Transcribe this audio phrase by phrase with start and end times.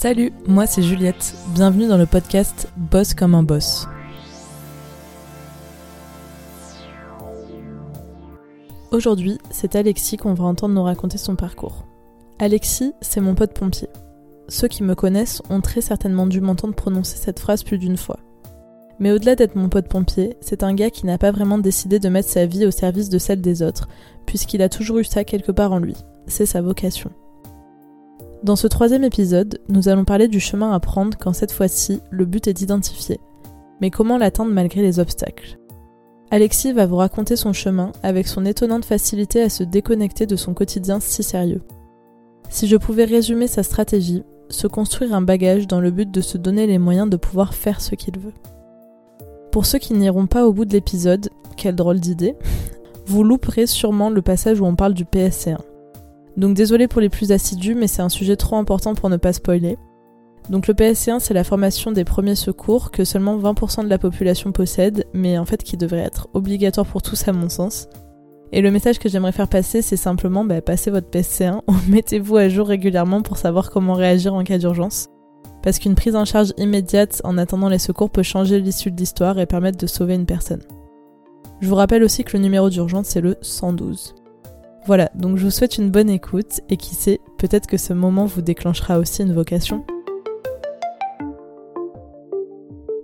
[0.00, 1.34] Salut, moi c'est Juliette.
[1.54, 3.88] Bienvenue dans le podcast Boss comme un boss.
[8.92, 11.84] Aujourd'hui, c'est Alexis qu'on va entendre nous raconter son parcours.
[12.38, 13.88] Alexis, c'est mon pote pompier.
[14.46, 18.20] Ceux qui me connaissent ont très certainement dû m'entendre prononcer cette phrase plus d'une fois.
[19.00, 22.08] Mais au-delà d'être mon pote pompier, c'est un gars qui n'a pas vraiment décidé de
[22.08, 23.88] mettre sa vie au service de celle des autres,
[24.26, 25.96] puisqu'il a toujours eu ça quelque part en lui.
[26.28, 27.10] C'est sa vocation.
[28.44, 32.24] Dans ce troisième épisode, nous allons parler du chemin à prendre quand cette fois-ci, le
[32.24, 33.18] but est identifié.
[33.80, 35.58] Mais comment l'atteindre malgré les obstacles?
[36.30, 40.54] Alexis va vous raconter son chemin avec son étonnante facilité à se déconnecter de son
[40.54, 41.62] quotidien si sérieux.
[42.48, 46.38] Si je pouvais résumer sa stratégie, se construire un bagage dans le but de se
[46.38, 48.34] donner les moyens de pouvoir faire ce qu'il veut.
[49.50, 52.36] Pour ceux qui n'iront pas au bout de l'épisode, quelle drôle d'idée,
[53.06, 55.58] vous louperez sûrement le passage où on parle du PSC1.
[56.36, 59.32] Donc désolé pour les plus assidus, mais c'est un sujet trop important pour ne pas
[59.32, 59.78] spoiler.
[60.50, 64.52] Donc le PSC1, c'est la formation des premiers secours que seulement 20% de la population
[64.52, 67.88] possède, mais en fait qui devrait être obligatoire pour tous à mon sens.
[68.50, 72.36] Et le message que j'aimerais faire passer, c'est simplement bah, passez votre PSC1 ou mettez-vous
[72.36, 75.08] à jour régulièrement pour savoir comment réagir en cas d'urgence.
[75.62, 79.38] Parce qu'une prise en charge immédiate en attendant les secours peut changer l'issue de l'histoire
[79.38, 80.62] et permettre de sauver une personne.
[81.60, 84.14] Je vous rappelle aussi que le numéro d'urgence c'est le 112.
[84.88, 88.24] Voilà, donc je vous souhaite une bonne écoute et qui sait, peut-être que ce moment
[88.24, 89.84] vous déclenchera aussi une vocation.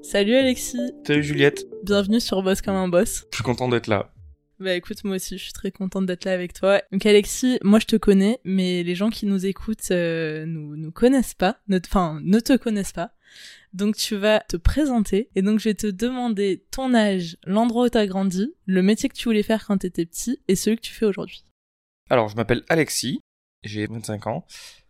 [0.01, 3.27] Salut Alexis Salut Juliette Bienvenue sur Boss comme un boss.
[3.31, 4.15] Je suis content d'être là.
[4.61, 6.81] Bah écoute, moi aussi, je suis très contente d'être là avec toi.
[6.91, 10.91] Donc Alexis, moi je te connais, mais les gens qui nous écoutent euh, nous, nous
[10.91, 13.11] connaissent pas, enfin ne te connaissent pas.
[13.75, 17.91] Donc tu vas te présenter et donc je vais te demander ton âge, l'endroit où
[17.91, 20.77] tu as grandi, le métier que tu voulais faire quand tu étais petit et celui
[20.77, 21.45] que tu fais aujourd'hui.
[22.11, 23.21] Alors je m'appelle Alexis,
[23.63, 24.47] j'ai 25 ans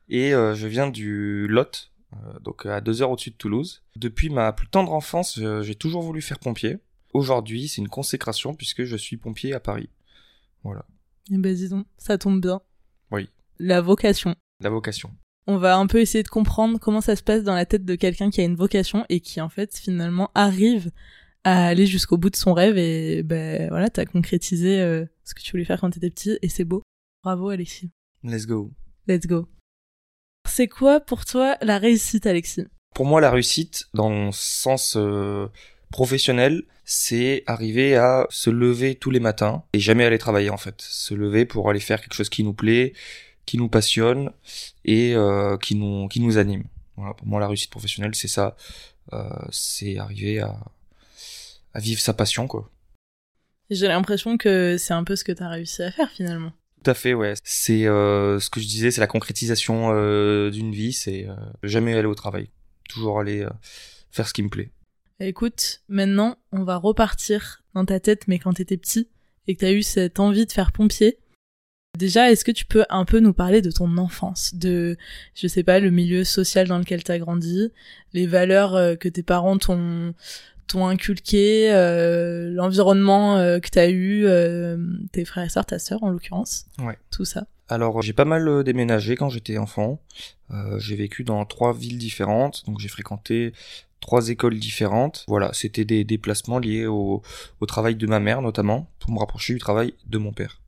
[0.08, 3.82] et euh, je viens du Lot, euh, donc à deux heures au-dessus de Toulouse.
[3.96, 6.78] Depuis ma plus tendre enfance, j'ai toujours voulu faire pompier
[7.14, 9.88] aujourd'hui, c'est une consécration puisque je suis pompier à Paris.
[10.64, 10.84] Voilà.
[11.30, 12.60] Eh ben dis donc, ça tombe bien.
[13.10, 13.30] Oui.
[13.58, 14.34] La vocation.
[14.60, 15.10] La vocation.
[15.46, 17.94] On va un peu essayer de comprendre comment ça se passe dans la tête de
[17.94, 20.90] quelqu'un qui a une vocation et qui en fait finalement arrive
[21.44, 25.42] à aller jusqu'au bout de son rêve et ben voilà, t'as concrétisé euh, ce que
[25.42, 26.82] tu voulais faire quand t'étais petit et c'est beau.
[27.24, 27.90] Bravo Alexis.
[28.22, 28.70] Let's go.
[29.08, 29.48] Let's go.
[30.46, 32.66] C'est quoi pour toi la réussite Alexis?
[32.94, 35.48] Pour moi la réussite dans le sens euh,
[35.90, 40.82] professionnel, c'est arriver à se lever tous les matins et jamais aller travailler en fait.
[40.82, 42.92] Se lever pour aller faire quelque chose qui nous plaît,
[43.46, 44.30] qui nous passionne
[44.84, 46.64] et euh, qui nous qui nous anime.
[46.96, 48.54] Voilà, pour moi la réussite professionnelle c'est ça,
[49.14, 50.58] euh, c'est arriver à
[51.72, 52.70] à vivre sa passion quoi.
[53.70, 56.52] J'ai l'impression que c'est un peu ce que tu as réussi à faire finalement.
[56.84, 57.32] Tout à fait, ouais.
[57.44, 61.94] C'est euh, ce que je disais, c'est la concrétisation euh, d'une vie, c'est euh, jamais
[61.94, 62.50] aller au travail,
[62.90, 63.46] toujours aller
[64.10, 64.70] faire ce qui me plaît.
[65.18, 69.08] Écoute, maintenant, on va repartir dans ta tête, mais quand t'étais petit,
[69.46, 71.18] et que t'as eu cette envie de faire pompier.
[71.96, 74.98] Déjà, est-ce que tu peux un peu nous parler de ton enfance, de,
[75.34, 77.70] je sais pas, le milieu social dans lequel t'as grandi,
[78.12, 80.12] les valeurs que tes parents t'ont
[80.66, 84.76] t'ont inculqué, euh, l'environnement euh, que t'as eu, euh,
[85.12, 86.98] tes frères et sœurs, ta sœur en l'occurrence, Ouais.
[87.10, 87.46] tout ça.
[87.68, 90.00] Alors j'ai pas mal euh, déménagé quand j'étais enfant.
[90.78, 93.52] J'ai vécu dans trois villes différentes, donc j'ai fréquenté
[94.00, 95.24] trois écoles différentes.
[95.26, 97.22] Voilà, c'était des déplacements liés au,
[97.60, 100.60] au travail de ma mère notamment, pour me rapprocher du travail de mon père.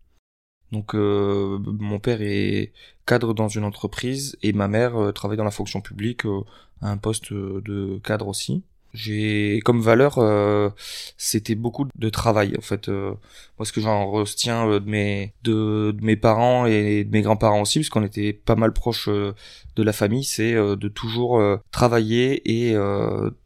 [0.73, 2.73] Donc euh, mon père est
[3.07, 6.41] cadre dans une entreprise et ma mère euh, travaille dans la fonction publique euh,
[6.83, 8.65] à un poste de cadre aussi.
[8.95, 10.71] J'ai comme valeur euh,
[11.19, 12.89] c'était beaucoup de travail en fait.
[12.89, 13.13] Euh,
[13.59, 17.23] moi ce que j'en retiens euh, de mes de, de mes parents et de mes
[17.23, 19.35] grands-parents aussi parce qu'on était pas mal proches euh,
[19.77, 22.75] de la famille, c'est euh, de toujours travailler et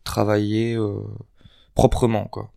[0.04, 0.78] travailler
[1.74, 2.52] proprement quoi.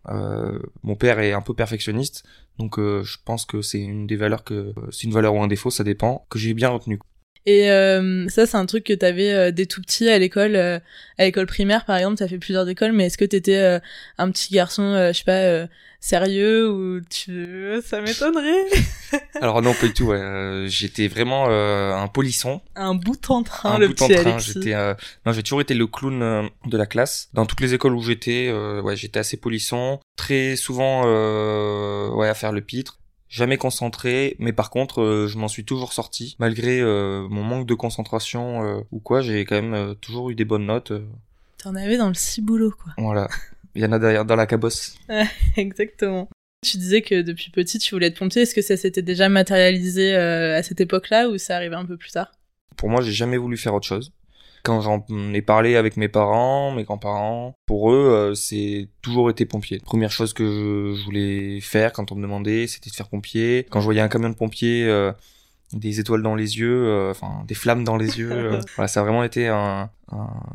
[0.82, 2.24] Mon père est un peu perfectionniste,
[2.58, 5.70] donc je pense que c'est une des valeurs que c'est une valeur ou un défaut,
[5.70, 7.00] ça dépend, que j'ai bien retenu.
[7.46, 10.78] Et euh, ça, c'est un truc que t'avais euh, dès tout petit à l'école, euh,
[11.18, 13.78] à l'école primaire par exemple, t'as fait plusieurs écoles, mais est-ce que t'étais euh,
[14.18, 15.66] un petit garçon, euh, je sais pas, euh,
[16.00, 18.64] sérieux ou tu, ça m'étonnerait,
[19.40, 20.16] Alors non pas du tout, ouais.
[20.18, 24.16] Euh, j'étais vraiment euh, un polisson, un bout en train un le bout en petit
[24.16, 24.30] train.
[24.32, 24.52] Alexis.
[24.54, 24.94] J'étais, euh,
[25.26, 27.28] non, j'ai toujours été le clown de la classe.
[27.34, 30.00] Dans toutes les écoles où j'étais, euh, ouais, j'étais assez polisson.
[30.16, 32.98] Très souvent, euh, ouais, à faire le pitre.
[33.28, 36.36] Jamais concentré, mais par contre, euh, je m'en suis toujours sorti.
[36.38, 40.44] Malgré euh, mon manque de concentration euh, ou quoi, j'ai quand même toujours eu des
[40.44, 40.92] bonnes notes.
[41.58, 42.92] T'en avais dans le ciboulot quoi.
[42.98, 43.28] voilà.
[43.74, 44.96] Il y en a derrière dans la cabosse.
[45.56, 46.28] Exactement.
[46.64, 48.42] Tu disais que depuis petit tu voulais être pompier.
[48.42, 52.10] Est-ce que ça s'était déjà matérialisé à cette époque-là ou ça arrivait un peu plus
[52.10, 52.30] tard?
[52.76, 54.12] Pour moi, j'ai jamais voulu faire autre chose.
[54.64, 59.44] Quand j'en ai parlé avec mes parents, mes grands-parents, pour eux, euh, c'est toujours été
[59.44, 59.78] pompier.
[59.78, 63.66] Première chose que je, voulais faire quand on me demandait, c'était de faire pompier.
[63.70, 65.12] Quand je voyais un camion de pompier, euh,
[65.74, 69.02] des étoiles dans les yeux, euh, enfin des flammes dans les yeux, voilà, ça a
[69.02, 69.90] vraiment été un,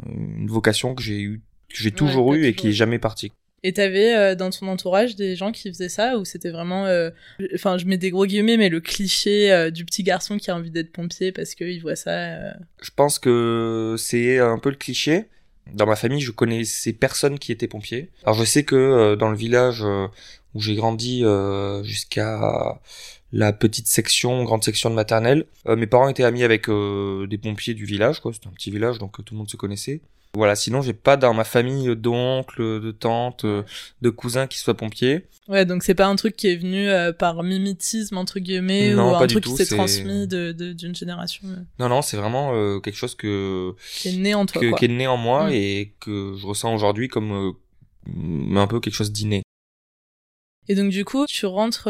[0.08, 3.32] une vocation que j'ai eu, que j'ai toujours eu et qui est jamais partie.
[3.64, 7.10] Et t'avais euh, dans ton entourage des gens qui faisaient ça ou c'était vraiment, euh,
[7.54, 10.56] enfin je mets des gros guillemets, mais le cliché euh, du petit garçon qui a
[10.56, 12.54] envie d'être pompier parce qu'il voit ça.
[12.82, 15.26] Je pense que c'est un peu le cliché.
[15.74, 18.10] Dans ma famille, je connaissais personne qui était pompier.
[18.24, 21.24] Alors je sais que dans le village où j'ai grandi
[21.84, 22.80] jusqu'à
[23.32, 27.86] la petite section, grande section de maternelle, mes parents étaient amis avec des pompiers du
[27.86, 28.20] village.
[28.20, 28.34] Quoi.
[28.34, 30.02] C'était un petit village, donc tout le monde se connaissait.
[30.36, 35.28] Voilà, sinon j'ai pas dans ma famille d'oncles, de tantes, de cousins qui soient pompiers.
[35.50, 39.00] Ouais, donc c'est pas un truc qui est venu euh, par mimétisme entre guillemets ou
[39.00, 41.48] un truc qui s'est transmis de d'une génération.
[41.48, 41.56] Euh.
[41.80, 44.90] Non non, c'est vraiment euh, quelque chose que qui est né en toi, qui est
[44.90, 45.54] né en moi mm.
[45.54, 47.56] et que je ressens aujourd'hui comme
[48.06, 49.42] un peu quelque chose d'inné.
[50.68, 51.88] Et donc du coup, tu rentres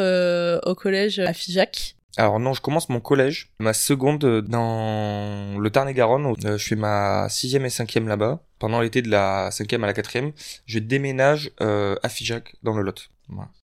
[0.65, 1.97] au collège à Figeac.
[2.17, 6.33] Alors non, je commence mon collège, ma seconde dans le Tarn-et-Garonne.
[6.45, 8.43] Euh, je fais ma sixième et cinquième là-bas.
[8.57, 10.31] Pendant l'été de la cinquième à la quatrième,
[10.65, 13.09] je déménage euh, à Figeac dans le Lot.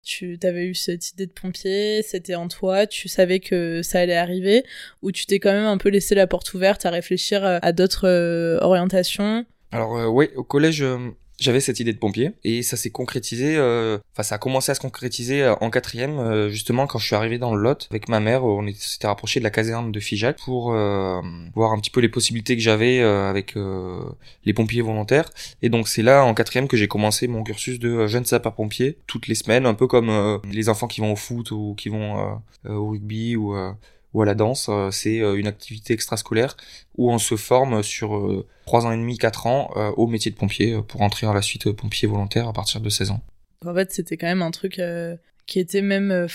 [0.03, 4.17] Tu avais eu cette idée de pompier, c'était en toi, tu savais que ça allait
[4.17, 4.65] arriver,
[5.01, 8.59] ou tu t'es quand même un peu laissé la porte ouverte à réfléchir à d'autres
[8.61, 9.45] orientations?
[9.71, 10.83] Alors oui, au collège,
[11.43, 14.75] j'avais cette idée de pompier et ça s'est concrétisé, euh, enfin ça a commencé à
[14.75, 18.09] se concrétiser euh, en quatrième euh, justement quand je suis arrivé dans le Lot avec
[18.09, 21.99] ma mère, on s'était rapproché de la caserne de Figeac pour voir un petit peu
[21.99, 23.55] les possibilités que j'avais avec
[24.45, 25.29] les pompiers volontaires.
[25.61, 29.27] Et donc c'est là en quatrième que j'ai commencé mon cursus de jeune sapeur-pompier toutes
[29.27, 32.89] les semaines, un peu comme les enfants qui vont au foot ou qui vont au
[32.89, 33.55] rugby ou
[34.13, 36.55] ou à la danse, euh, c'est euh, une activité extrascolaire
[36.97, 40.35] où on se forme sur euh, trois ans et demi, quatre ans au métier de
[40.35, 43.21] pompier pour entrer à la suite pompier volontaire à partir de 16 ans.
[43.65, 44.79] En fait, c'était quand même un truc
[45.45, 46.27] qui était même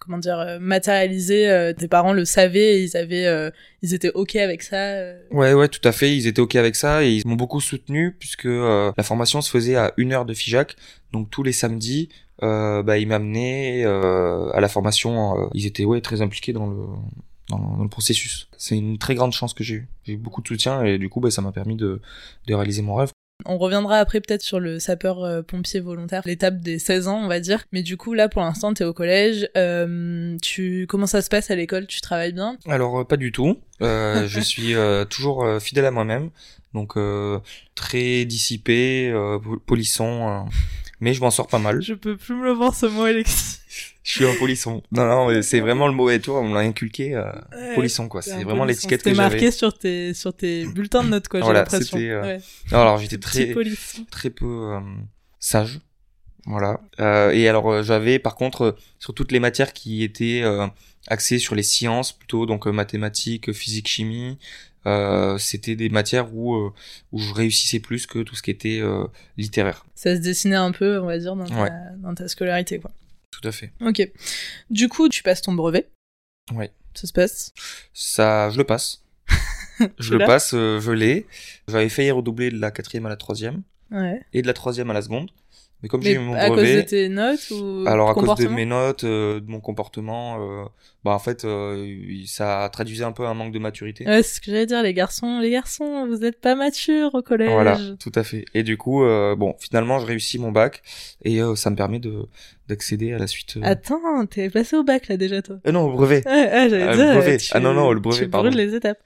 [0.00, 5.12] comment dire matérialisé tes parents le savaient et ils avaient ils étaient ok avec ça
[5.30, 8.16] ouais ouais tout à fait ils étaient ok avec ça et ils m'ont beaucoup soutenu
[8.18, 10.76] puisque la formation se faisait à une heure de Figeac
[11.12, 12.08] donc tous les samedis
[12.42, 15.40] euh, bah, ils m'amenaient euh, à la formation.
[15.40, 16.86] Euh, ils étaient ouais très impliqués dans le
[17.48, 18.48] dans, le processus.
[18.58, 19.88] C'est une très grande chance que j'ai eu.
[20.04, 22.00] J'ai eu beaucoup de soutien et du coup, bah, ça m'a permis de,
[22.46, 23.10] de réaliser mon rêve.
[23.44, 27.64] On reviendra après peut-être sur le sapeur-pompier volontaire, l'étape des 16 ans, on va dire.
[27.70, 29.48] Mais du coup, là, pour l'instant, t'es au collège.
[29.56, 31.86] Euh, tu Comment ça se passe à l'école?
[31.86, 32.56] Tu travailles bien?
[32.66, 33.60] Alors, pas du tout.
[33.82, 34.74] Euh, je suis
[35.10, 36.30] toujours fidèle à moi-même.
[36.74, 36.94] Donc,
[37.74, 39.14] très dissipé,
[39.66, 40.46] polisson
[41.00, 41.82] mais je m'en sors pas mal.
[41.82, 43.58] Je peux plus me le voir ce mot, Alexis.
[44.02, 44.82] je suis un polisson.
[44.92, 47.30] Non, non, c'est vraiment le mot et tout, on me l'a inculqué, euh,
[47.74, 48.22] polisson, quoi.
[48.22, 49.30] C'est vraiment l'étiquette que j'avais.
[49.30, 51.98] marqué sur tes, sur tes bulletins de notes, quoi, j'ai l'impression.
[51.98, 52.22] Euh...
[52.22, 52.40] Ouais.
[52.72, 53.54] Non, alors j'étais très,
[54.10, 54.80] très peu euh,
[55.40, 55.80] sage.
[56.46, 56.80] Voilà.
[57.00, 60.44] Euh, et alors euh, j'avais par contre sur toutes les matières qui étaient
[61.08, 64.38] axées sur les sciences plutôt donc mathématiques, physique, chimie,
[64.86, 66.72] euh, c'était des matières où, euh,
[67.12, 69.04] où je réussissais plus que tout ce qui était euh,
[69.36, 69.84] littéraire.
[69.94, 72.92] Ça se dessinait un peu, on va dire, dans ta, dans ta scolarité, quoi.
[73.32, 73.72] Tout à fait.
[73.80, 74.08] Ok.
[74.70, 75.88] Du coup, tu passes ton brevet.
[76.54, 76.66] Oui.
[76.94, 77.52] Ça se passe
[77.92, 79.02] Ça, je le passe.
[79.98, 81.26] je le passe, je l'ai.
[81.68, 83.62] J'avais failli redoubler de la quatrième à la troisième.
[83.90, 84.22] Ouais.
[84.32, 85.30] Et de la troisième à la seconde.
[85.82, 86.44] Mais comme j'ai eu mon brevet.
[86.44, 89.60] À cause de tes notes ou Alors à cause de mes notes, euh, de mon
[89.60, 90.64] comportement, euh,
[91.04, 91.86] bah en fait, euh,
[92.26, 94.04] ça traduisait un peu un manque de maturité.
[94.06, 97.22] Ouais, c'est ce que j'allais dire, les garçons, les garçons, vous êtes pas matures au
[97.22, 97.50] collège.
[97.50, 98.44] Voilà, tout à fait.
[98.54, 100.82] Et du coup, euh, bon, finalement, je réussis mon bac
[101.24, 102.26] et euh, ça me permet de
[102.68, 103.58] d'accéder à la suite.
[103.62, 105.58] Attends, t'es passé au bac là déjà toi.
[105.66, 106.22] Euh, non, au brevet.
[106.26, 107.12] ah, j'allais dire.
[107.12, 107.38] Brevet.
[107.52, 108.24] Ah non non, le brevet.
[108.24, 108.50] Tu pardon.
[108.50, 108.98] les étapes.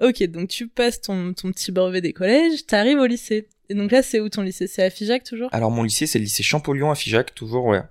[0.00, 3.48] Ok, donc tu passes ton, ton petit brevet des collèges, t'arrives au lycée.
[3.70, 4.66] Et donc là, c'est où ton lycée?
[4.66, 5.48] C'est à Figeac toujours?
[5.52, 7.82] Alors mon lycée, c'est le lycée Champollion à Figeac, toujours, ouais.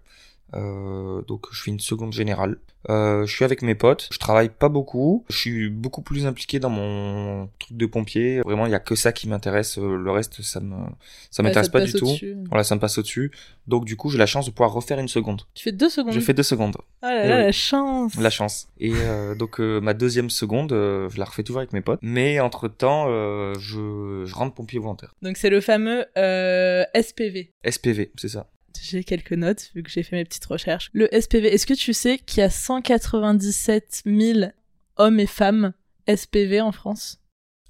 [0.54, 2.58] Euh, donc je fais une seconde générale.
[2.90, 6.60] Euh, je suis avec mes potes, je travaille pas beaucoup, je suis beaucoup plus impliqué
[6.60, 8.42] dans mon truc de pompier.
[8.42, 10.76] Vraiment, il y a que ça qui m'intéresse, euh, le reste ça me
[11.32, 12.12] ça m'intéresse pas du tout.
[12.50, 13.32] Voilà, ça me passe au-dessus.
[13.68, 15.44] Donc du coup, j'ai la chance de pouvoir refaire une seconde.
[15.54, 16.14] Tu fais deux secondes.
[16.14, 16.76] Je fais deux secondes.
[17.02, 18.16] Ah là là, la chance.
[18.20, 18.68] La chance.
[18.80, 22.00] Et euh, donc euh, ma deuxième seconde, euh, je la refais toujours avec mes potes,
[22.02, 23.08] mais entre-temps,
[23.60, 25.14] je je rentre pompier volontaire.
[25.22, 27.52] Donc c'est le fameux SPV.
[27.66, 28.48] SPV, c'est ça
[28.82, 30.90] j'ai quelques notes vu que j'ai fait mes petites recherches.
[30.94, 34.52] Le SPV, est-ce que tu sais qu'il y a 197 000
[34.98, 35.74] hommes et femmes
[36.14, 37.20] SPV en France?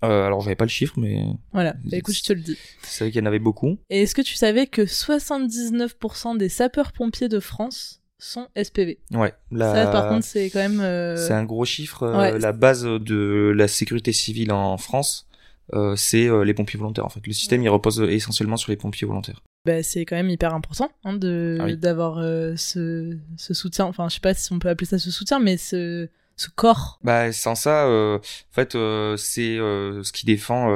[0.04, 1.74] Euh, alors j'avais pas le chiffre, mais voilà.
[1.86, 2.58] Bah, écoute, je te le dis.
[2.84, 3.78] Je savais qu'il y en avait beaucoup.
[3.90, 9.34] Et est-ce que tu savais que 79% des sapeurs-pompiers de France sont SPV Ouais.
[9.58, 10.82] Ça, par contre, c'est quand même.
[10.82, 12.04] Euh, c'est un gros chiffre.
[12.04, 15.28] Euh, la base de la sécurité civile en France,
[15.74, 17.26] euh, c'est les pompiers volontaires en fait.
[17.26, 19.42] Le système il repose essentiellement sur les pompiers volontaires.
[19.66, 21.78] Bah, c'est quand même hyper important hein, de Ah oui.
[21.78, 23.86] d'avoir euh, ce, ce soutien.
[23.86, 27.00] Enfin, je sais pas si on peut appeler ça ce soutien, mais ce, ce corps.
[27.04, 30.70] Bah sans ça, euh, en fait, euh, c'est ce qui défend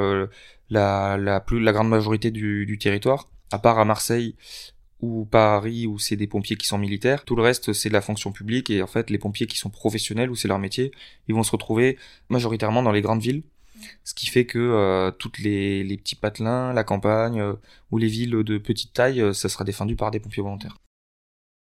[0.70, 4.36] la, la plus la grande majorité du, du territoire, à part à Marseille
[5.00, 7.24] ou Paris où c'est des pompiers qui sont militaires.
[7.24, 9.70] Tout le reste c'est de la fonction publique et en fait les pompiers qui sont
[9.70, 10.90] professionnels où c'est leur métier,
[11.28, 11.98] ils vont se retrouver
[12.30, 13.42] majoritairement dans les grandes villes.
[14.04, 17.54] Ce qui fait que euh, toutes les, petits patelins, la campagne euh,
[17.90, 20.76] ou les villes de petite taille, euh, ça sera défendu par des pompiers volontaires.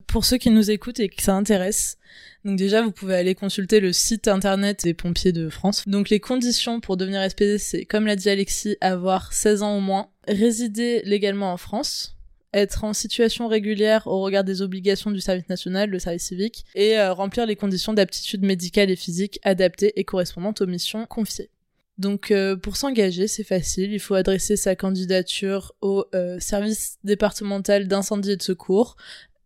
[0.07, 1.97] Pour ceux qui nous écoutent et que ça intéresse,
[2.45, 5.83] donc déjà vous pouvez aller consulter le site internet des pompiers de France.
[5.87, 9.81] Donc les conditions pour devenir SPD, c'est comme l'a dit Alexis, avoir 16 ans au
[9.81, 12.17] moins, résider légalement en France,
[12.53, 16.97] être en situation régulière au regard des obligations du service national, le service civique, et
[16.97, 21.49] euh, remplir les conditions d'aptitude médicale et physique adaptées et correspondantes aux missions confiées.
[21.97, 27.87] Donc euh, pour s'engager, c'est facile, il faut adresser sa candidature au euh, service départemental
[27.87, 28.95] d'incendie et de secours,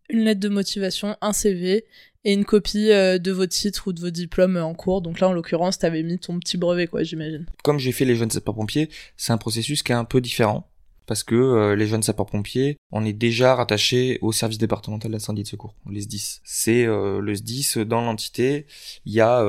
[0.08, 1.84] une lettre de motivation, un CV
[2.24, 5.02] et une copie euh, de vos titres ou de vos diplômes en cours.
[5.02, 7.44] Donc là, en l'occurrence, t'avais mis ton petit brevet, quoi, j'imagine.
[7.62, 10.70] comme j'ai fait les jeunes sapeurs-pompiers, c'est un processus qui est un peu différent.
[11.06, 15.48] Parce que les jeunes sapeurs-pompiers, on est déjà rattaché au service départemental d'incendie et de
[15.48, 16.40] secours, les SDIS.
[16.44, 18.66] C'est le SDIS, dans l'entité,
[19.06, 19.42] il y a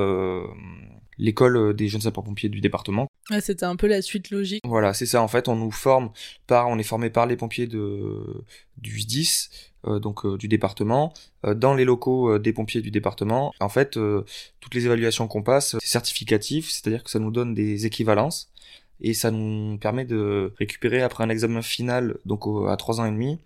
[1.20, 3.06] l'école des jeunes sapeurs-pompiers du département.
[3.30, 4.62] Ouais, c'était un peu la suite logique.
[4.64, 6.10] Voilà, c'est ça, en fait, on nous forme
[6.46, 8.42] par, on est formé par les pompiers de,
[8.78, 9.50] du SDIS,
[9.86, 11.12] euh, donc euh, du département,
[11.44, 13.52] euh, dans les locaux euh, des pompiers du département.
[13.60, 14.24] En fait, euh,
[14.60, 18.50] toutes les évaluations qu'on passe, c'est certificatif, c'est-à-dire que ça nous donne des équivalences
[19.00, 23.10] et ça nous permet de récupérer après un examen final, donc à trois ans et
[23.10, 23.38] demi,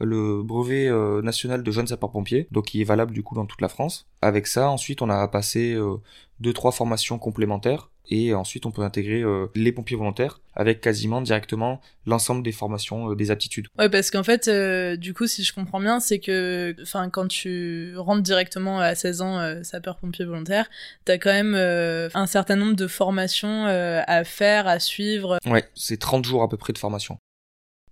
[0.00, 3.60] le brevet euh, national de jeunes sapeurs-pompiers, donc qui est valable du coup dans toute
[3.60, 4.06] la France.
[4.22, 5.96] Avec ça, ensuite, on a passé euh,
[6.40, 11.20] deux trois formations complémentaires et ensuite on peut intégrer euh, les pompiers volontaires avec quasiment
[11.20, 13.68] directement l'ensemble des formations euh, des aptitudes.
[13.78, 17.28] Ouais, parce qu'en fait, euh, du coup, si je comprends bien, c'est que, enfin, quand
[17.28, 20.68] tu rentres directement à 16 ans euh, sapeur-pompier volontaire,
[21.04, 25.38] t'as quand même euh, un certain nombre de formations euh, à faire, à suivre.
[25.46, 27.18] Ouais, c'est 30 jours à peu près de formation.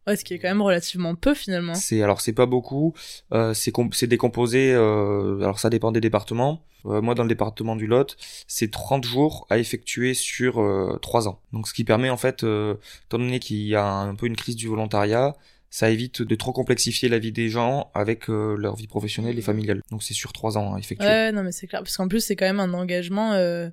[0.06, 1.74] Ouais, ce qui est quand même relativement peu finalement.
[1.74, 2.94] C'est alors c'est pas beaucoup,
[3.32, 4.72] euh, c'est com- c'est décomposé.
[4.72, 6.62] euh, alors ça dépend des départements.
[6.86, 11.26] Euh, moi dans le département du Lot, c'est 30 jours à effectuer sur euh, 3
[11.26, 11.40] ans.
[11.52, 14.54] Donc ce qui permet en fait, étant donné qu'il y a un peu une crise
[14.54, 15.34] du volontariat,
[15.70, 19.42] ça évite de trop complexifier la vie des gens avec euh, leur vie professionnelle et
[19.42, 19.80] familiale.
[19.90, 21.06] Donc c'est sur 3 ans à effectuer.
[21.08, 21.82] Ouais, non, mais c'est clair.
[21.82, 23.68] Parce qu'en plus, c'est quand même un engagement euh,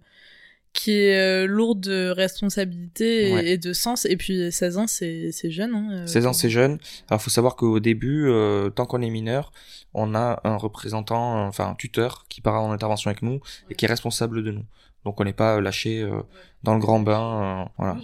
[0.73, 3.47] qui est euh, lourd de responsabilité et, Ouais.
[3.51, 4.05] et de sens.
[4.05, 5.73] Et puis, 16 ans, c'est jeune.
[5.75, 6.79] Hein, euh, 16 ans, c'est jeune.
[7.09, 9.51] Alors, faut savoir qu'au début, euh, tant qu'on est mineur,
[9.93, 13.39] on a un représentant, enfin un tuteur, qui part en intervention avec nous
[13.69, 14.65] et qui est responsable de nous.
[15.05, 16.21] Donc, on n'est pas euh, lâché euh,
[16.63, 17.65] dans le grand bain.
[17.65, 17.97] euh, voilà.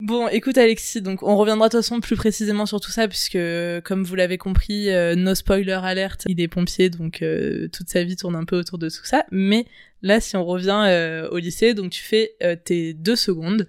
[0.00, 3.36] Bon, écoute Alexis, donc on reviendra de toute façon plus précisément sur tout ça, puisque
[3.82, 8.04] comme vous l'avez compris, euh, no spoiler alerte, il est pompier, donc euh, toute sa
[8.04, 9.24] vie tourne un peu autour de tout ça.
[9.32, 9.66] Mais
[10.02, 13.66] là, si on revient euh, au lycée, donc tu fais euh, tes deux secondes,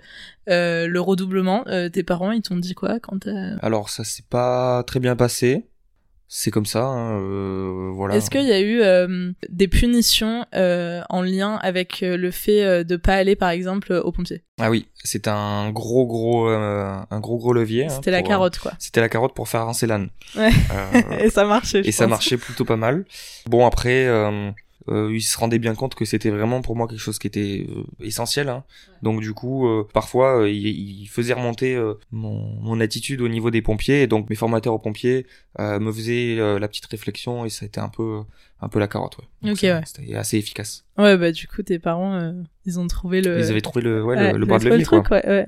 [0.49, 3.27] euh, le redoublement, tes parents, ils t'ont dit quoi quand.
[3.61, 5.65] Alors, ça s'est pas très bien passé.
[6.31, 8.15] C'est comme ça, hein, voilà.
[8.15, 13.35] Est-ce qu'il y a eu des punitions en lien avec le fait de pas aller,
[13.35, 14.43] par exemple, aux pompiers?
[14.59, 17.85] Ah oui, c'est un gros gros un gros gros levier.
[17.85, 18.73] hein, C'était la pour, carotte, quoi.
[18.77, 20.09] C'était la carotte pour faire avancer l'âne.
[20.35, 20.51] Ouais.
[21.19, 21.81] Et ça marchait.
[21.81, 23.05] je et ça marchait plutôt pas mal.
[23.47, 24.05] Bon après,
[24.87, 27.67] euh, il se rendait bien compte que c'était vraiment pour moi quelque chose qui était
[27.69, 28.47] euh, essentiel.
[28.49, 28.63] hein.
[29.03, 30.67] Donc du coup, euh, parfois, euh, il,
[31.01, 31.77] il faisait remonter
[32.11, 34.01] mon, mon attitude au niveau des pompiers.
[34.03, 35.25] Et donc mes formateurs aux pompiers
[35.57, 38.21] me faisaient la petite réflexion et ça a été un peu
[38.61, 39.17] un peu la carotte.
[39.43, 39.51] Ouais.
[39.51, 39.81] Ouais.
[39.85, 40.85] C'était assez efficace.
[40.97, 42.33] Ouais, bah du coup, tes parents,
[42.65, 43.39] ils ont trouvé le...
[43.39, 45.17] Ils avaient trouvé le ouais, le, le bras de levier le truc, quoi.
[45.17, 45.45] ouais, ouais.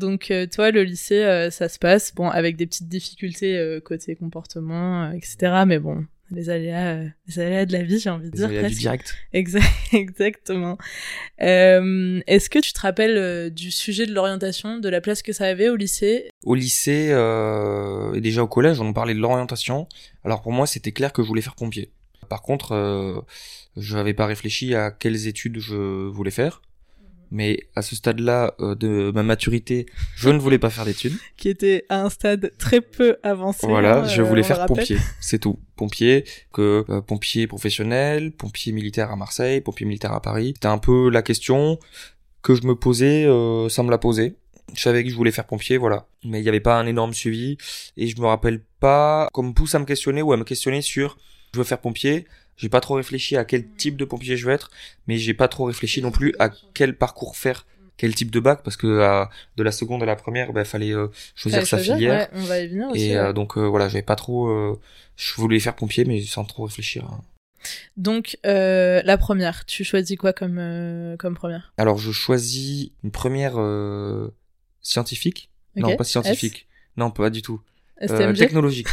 [0.00, 5.64] Donc toi, le lycée, ça se passe, bon, avec des petites difficultés côté comportement, etc.
[5.66, 8.48] Mais bon, les aléas, euh, les aléas de la vie, j'ai envie de Les dire.
[8.48, 9.14] aléas du direct.
[9.32, 10.76] Exact, exactement.
[11.40, 15.32] Euh, Est-ce que tu te rappelles euh, du sujet de l'orientation, de la place que
[15.32, 16.30] ça avait au lycée?
[16.44, 19.88] Au lycée euh, et déjà au collège, on parlait de l'orientation.
[20.24, 21.92] Alors pour moi, c'était clair que je voulais faire pompier.
[22.28, 23.20] Par contre, euh,
[23.76, 26.60] je n'avais pas réfléchi à quelles études je voulais faire.
[27.30, 31.14] Mais à ce stade-là euh, de ma maturité, je ne voulais pas faire d'études.
[31.36, 34.66] qui était à un stade très peu avancé Voilà, hein, je euh, voulais on faire
[34.66, 35.58] pompier, c'est tout.
[35.76, 40.52] Pompier, que euh, pompier professionnel, pompier militaire à Marseille, pompier militaire à Paris.
[40.56, 41.78] C'était un peu la question
[42.42, 44.36] que je me posais euh, sans me la poser.
[44.74, 46.06] Je savais que je voulais faire pompier, voilà.
[46.24, 47.56] Mais il n'y avait pas un énorme suivi.
[47.96, 50.82] Et je me rappelle pas qu'on me pousse à me questionner ou à me questionner
[50.82, 51.16] sur
[51.54, 52.26] je veux faire pompier.
[52.58, 54.70] J'ai pas trop réfléchi à quel type de pompier je veux être,
[55.06, 58.62] mais j'ai pas trop réfléchi non plus à quel parcours faire quel type de bac
[58.62, 59.24] parce que euh,
[59.56, 62.18] de la seconde à la première, bah, fallait euh, choisir sa choisir, filière.
[62.18, 63.06] ouais, on va y venir aussi.
[63.06, 63.16] Et ouais.
[63.16, 64.48] euh, donc euh, voilà, j'avais pas trop.
[64.48, 64.78] euh,
[65.16, 67.04] je voulais faire pompier, mais sans trop réfléchir.
[67.04, 67.20] hein.
[67.96, 71.72] Donc, euh, la première, tu choisis quoi comme, euh, comme première?
[71.76, 74.32] Alors je choisis une première euh,
[74.80, 75.50] scientifique.
[75.74, 76.68] Non, pas scientifique.
[76.96, 77.60] Non, pas du tout.
[77.98, 78.88] Technologique.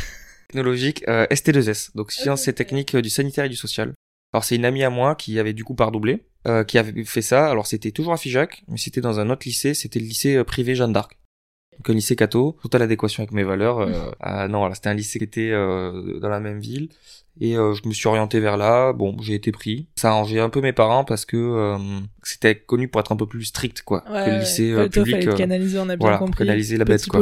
[0.55, 1.91] Technologique, euh, ST2S.
[1.95, 3.93] Donc sciences et techniques euh, du sanitaire et du social.
[4.33, 7.03] Alors c'est une amie à moi qui avait du coup pas redoublé, euh, qui avait
[7.05, 7.49] fait ça.
[7.49, 9.73] Alors c'était toujours à Figeac, mais c'était dans un autre lycée.
[9.73, 11.17] C'était le lycée euh, privé Jeanne d'Arc.
[11.77, 13.79] Donc un lycée catho, tout à l'adéquation avec mes valeurs.
[13.79, 16.89] Euh, ah, non, voilà, c'était un lycée qui était euh, dans la même ville.
[17.41, 18.93] Et euh, je me suis orienté vers là.
[18.93, 19.89] Bon, j'ai été pris.
[19.97, 21.77] Ça a arrangé un peu mes parents parce que euh,
[22.23, 24.87] c'était connu pour être un peu plus strict, quoi, Ouais, que le lycée ouais.
[24.89, 25.15] public.
[25.15, 26.45] fallait euh, canaliser, on a bien voilà, compris.
[26.45, 27.19] canaliser la bête, quoi.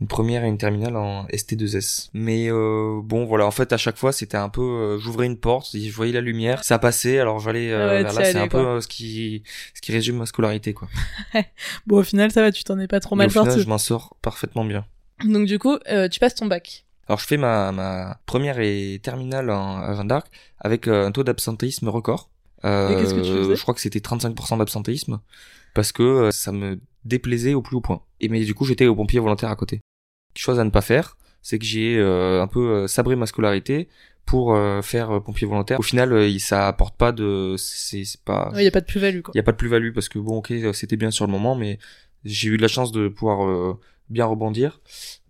[0.00, 2.10] Une première et une terminale en ST2S.
[2.12, 5.38] Mais euh, bon, voilà, en fait, à chaque fois, c'était un peu, euh, j'ouvrais une
[5.38, 8.24] porte, je voyais la lumière, ça passait, alors j'allais euh, Ouais, vers t'y là.
[8.24, 8.74] C'est un peu quoi.
[8.76, 9.42] euh, ce qui,
[9.74, 10.88] ce qui résume ma scolarité, quoi.
[11.86, 13.62] Bon, au final, ça va, tu t'en es pas trop mal au final, sorti.
[13.62, 14.84] je m'en sors parfaitement bien.
[15.24, 16.84] Donc, du coup, euh, tu passes ton bac.
[17.08, 20.26] Alors, je fais ma, ma première et terminale en, à Jeanne d'Arc
[20.58, 22.28] avec euh, un taux d'absentéisme record.
[22.64, 23.54] Euh, Et qu'est-ce que tu faisais?
[23.56, 25.20] je crois que c'était 35% d'absentéisme
[25.76, 28.02] parce que euh, ça me déplaisait au plus haut point.
[28.20, 29.80] Et mais du coup, j'étais au pompier volontaire à côté.
[30.34, 33.88] Chose à ne pas faire, c'est que j'ai euh, un peu euh, sabré ma scolarité
[34.24, 35.78] pour euh, faire euh, pompier volontaire.
[35.78, 39.20] Au final, euh, ça apporte pas de, c'est pas, Il y a pas de plus-value,
[39.22, 39.32] quoi.
[39.34, 41.54] il y a pas de plus-value parce que bon, ok, c'était bien sur le moment,
[41.54, 41.78] mais
[42.24, 43.78] j'ai eu de la chance de pouvoir euh,
[44.10, 44.80] bien rebondir.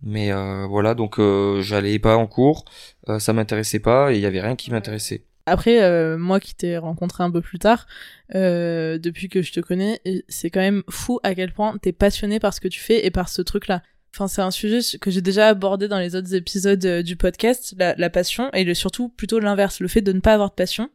[0.01, 2.65] Mais euh, voilà, donc euh, j'allais pas en cours,
[3.09, 5.23] euh, ça m'intéressait pas et il y avait rien qui m'intéressait.
[5.49, 7.87] Après, euh, moi qui t'ai rencontré un peu plus tard,
[8.35, 11.93] euh, depuis que je te connais, et c'est quand même fou à quel point t'es
[11.93, 13.81] passionné par ce que tu fais et par ce truc-là.
[14.13, 17.73] Enfin, c'est un sujet que j'ai déjà abordé dans les autres épisodes euh, du podcast,
[17.79, 20.55] la, la passion, et le, surtout plutôt l'inverse, le fait de ne pas avoir de
[20.55, 20.89] passion.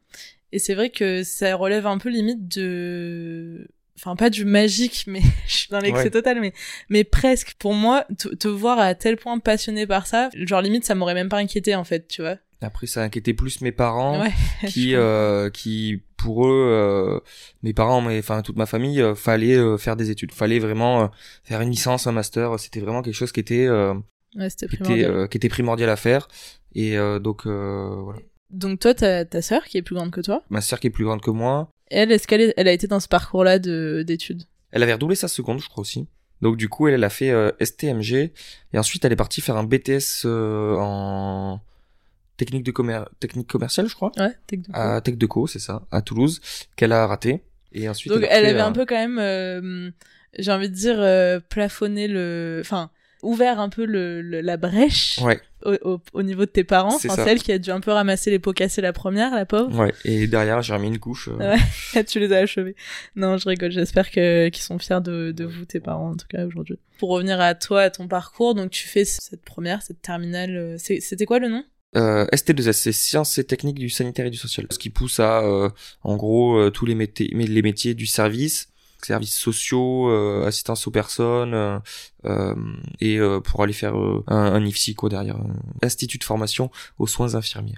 [0.53, 3.67] Et c'est vrai que ça relève un peu limite de...
[3.97, 6.11] Enfin, pas du magique, mais je suis dans l'excès Ouais.
[6.11, 6.53] total, mais,
[6.91, 7.55] mais presque.
[7.59, 8.07] Pour moi,
[8.39, 11.75] te voir à tel point passionné par ça, genre limite, ça m'aurait même pas inquiété,
[11.75, 12.37] en fait, tu vois.
[12.63, 14.33] Après, ça inquiétait plus mes parents Ouais.
[14.69, 17.21] qui, euh, qui pour eux, euh,
[17.63, 21.11] mes parents, mais enfin toute ma famille, euh, fallait euh, faire des études, fallait vraiment
[21.43, 22.59] faire une licence, un master.
[22.61, 25.29] C'était vraiment quelque chose qui était, Ouais, qui était, primordial.
[25.29, 26.29] qui était primordial à faire.
[26.75, 28.21] Et donc voilà.
[28.51, 30.43] Donc toi, t'as ta sœur qui est plus grande que toi?
[30.51, 32.87] Ma sœur qui est plus grande que moi, Elle, est-ce qu'elle est- elle a été
[32.87, 34.45] dans ce parcours-là de d'études?
[34.71, 36.07] Elle avait redoublé sa seconde, je crois aussi.
[36.41, 38.33] Donc du coup, elle, elle a fait STMG
[38.73, 41.61] et ensuite elle est partie faire un BTS en
[42.37, 45.59] technique de commer technique commerciale, je crois, Ouais, Tech de à Tech de Co, c'est
[45.59, 46.41] ça, à Toulouse,
[46.77, 47.43] qu'elle a raté.
[47.73, 49.91] Et ensuite, Donc elle fait, avait un peu quand même, euh,
[50.39, 52.91] j'ai envie de dire, euh, plafonné le, enfin,
[53.23, 56.99] ouvert un peu le, le- la brèche Ouais, au, au, au niveau de tes parents.
[56.99, 57.25] C'est Enfin, ça.
[57.25, 59.79] c'est elle qui a dû un peu ramasser les pots cassés la première, la pauvre.
[59.79, 59.93] ouais.
[60.05, 61.29] Et derrière, j'ai remis une couche.
[61.29, 61.55] euh,
[61.95, 62.05] Ouais.
[62.05, 62.75] tu les as achevés.
[63.17, 63.71] Non, je rigole.
[63.71, 66.79] J'espère que qu'ils sont fiers de, de vous, tes parents, en tout cas aujourd'hui.
[66.99, 70.57] Pour revenir à toi, à ton parcours, donc tu fais cette première, cette terminale.
[70.57, 71.65] euh, C'était quoi le nom?
[71.97, 74.67] Euh, ST2S, c'est sciences et techniques du sanitaire et du social.
[74.71, 75.69] Ce qui pousse à, euh,
[76.03, 78.69] en gros, euh, tous les métiers, les métiers du service,
[79.03, 81.79] services sociaux, euh, assistance aux personnes, euh,
[82.25, 82.55] euh,
[83.01, 87.07] et euh, pour aller faire un, un IFSI quoi derrière, un institut de formation aux
[87.07, 87.75] soins infirmiers.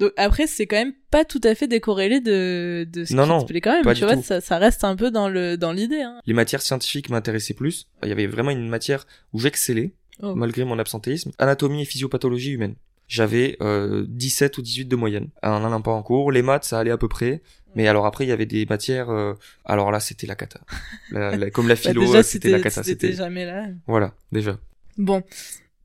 [0.00, 3.28] Donc après, c'est quand même pas tout à fait décorrélé de, de ce Non, qui
[3.54, 3.84] non, quand même.
[3.84, 4.22] pas tu du vois, tout.
[4.22, 6.00] ça, ça reste un peu dans le dans l'idée.
[6.00, 6.20] Hein.
[6.26, 7.86] Les matières scientifiques m'intéressaient plus.
[8.02, 10.34] Il y avait vraiment une matière où j'excellais, Oh.
[10.34, 11.30] malgré mon absentéisme.
[11.38, 12.74] Anatomie et physiopathologie humaine.
[13.10, 15.28] J'avais euh, 17 ou 18 de moyenne.
[15.42, 17.42] En allant pas en cours, les maths, ça allait à peu près.
[17.74, 19.10] Mais alors après, il y avait des matières...
[19.10, 20.60] euh, Alors là, c'était la cata.
[21.10, 22.84] La- la- comme la Bah, philo, euh, c'était la cata.
[22.84, 23.16] c'était C'était...
[23.18, 23.66] jamais là.
[23.88, 24.58] Voilà, déjà.
[24.96, 25.24] Bon.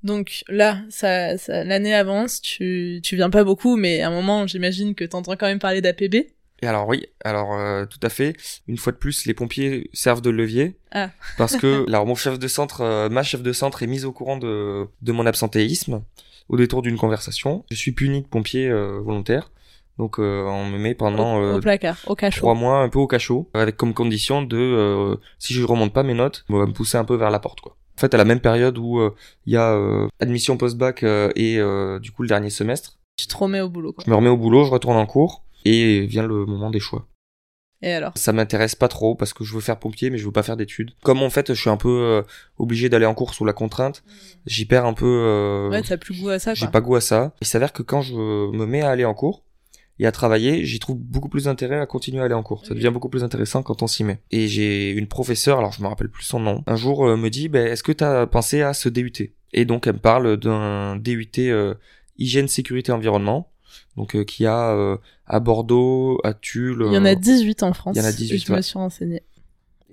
[0.04, 4.46] Donc là, ça, ça l'année avance, tu, tu viens pas beaucoup, mais à un moment,
[4.46, 6.28] j'imagine que t'entends quand même parler d'APB.
[6.62, 8.36] Et alors oui, alors euh, tout à fait.
[8.68, 11.10] Une fois de plus, les pompiers servent de levier Ah.
[11.40, 14.12] parce que alors mon chef de centre, euh, ma chef de centre est mise au
[14.12, 16.02] courant de de mon absentéisme
[16.50, 17.64] au détour d'une conversation.
[17.72, 19.52] Je suis puni de pompier euh, volontaire,
[19.98, 22.40] donc euh, on me met pendant au, euh, au placard, au cachot.
[22.42, 26.04] trois mois un peu au cachot, avec comme condition de euh, si je remonte pas
[26.04, 27.76] mes notes, on va me pousser un peu vers la porte quoi.
[27.98, 31.32] En fait, à la même période où euh, il y a euh, admission post-bac euh,
[31.38, 34.04] et euh, du coup le dernier semestre, Tu te remets au boulot, quoi.
[34.06, 37.08] je me remets au boulot, je retourne en cours et vient le moment des choix.
[37.82, 38.14] Et alors?
[38.16, 40.58] Ça m'intéresse pas trop parce que je veux faire pompier mais je veux pas faire
[40.58, 40.92] d'études.
[41.04, 42.22] Comme en fait je suis un peu euh,
[42.58, 44.04] obligé d'aller en cours sous la contrainte,
[44.46, 45.06] j'y perds un peu.
[45.06, 47.34] euh, Ouais, t'as plus goût à ça, j'ai pas goût à ça.
[47.42, 49.44] Il s'avère que quand je me mets à aller en cours
[50.00, 52.66] et à travailler, j'y trouve beaucoup plus d'intérêt à continuer à aller en cours.
[52.66, 54.20] Ça devient beaucoup plus intéressant quand on s'y met.
[54.32, 57.30] Et j'ai une professeure, alors je me rappelle plus son nom, un jour euh, me
[57.30, 60.96] dit ben, est-ce que t'as pensé à ce DUT Et donc elle me parle d'un
[60.98, 61.76] DUT euh,
[62.18, 63.52] hygiène, sécurité, environnement.
[63.98, 66.86] Donc euh, qui a euh, à Bordeaux, à Tulle.
[66.88, 67.96] Il y en a euh, 18 en France.
[67.96, 69.24] il y en a 18, Je me suis renseignée.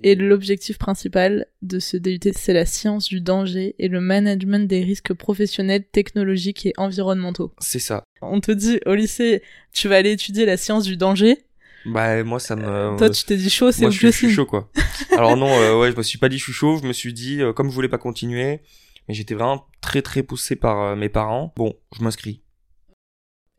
[0.05, 4.83] Et l'objectif principal de ce DUT, c'est la science du danger et le management des
[4.83, 7.53] risques professionnels, technologiques et environnementaux.
[7.59, 8.03] C'est ça.
[8.21, 9.41] On te dit au lycée,
[9.71, 11.37] tu vas aller étudier la science du danger.
[11.85, 12.97] Bah moi ça me.
[12.97, 14.69] Toi tu t'es dit chaud, c'est où je suis, je suis chaud quoi.
[15.17, 16.79] Alors non, euh, ouais, je me suis pas dit je suis chaud.
[16.81, 18.61] Je me suis dit euh, comme je voulais pas continuer,
[19.07, 21.53] mais j'étais vraiment très très poussé par euh, mes parents.
[21.57, 22.42] Bon, je m'inscris.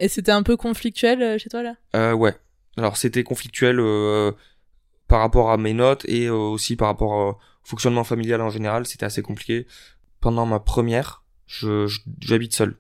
[0.05, 1.77] Et c'était un peu conflictuel euh, chez toi là?
[1.97, 2.35] Euh, ouais.
[2.77, 4.33] Alors c'était conflictuel euh,
[5.09, 8.85] par rapport à mes notes et euh, aussi par rapport au fonctionnement familial en général.
[8.87, 9.67] C'était assez compliqué.
[10.21, 12.77] Pendant ma première, je je- j'habite seul.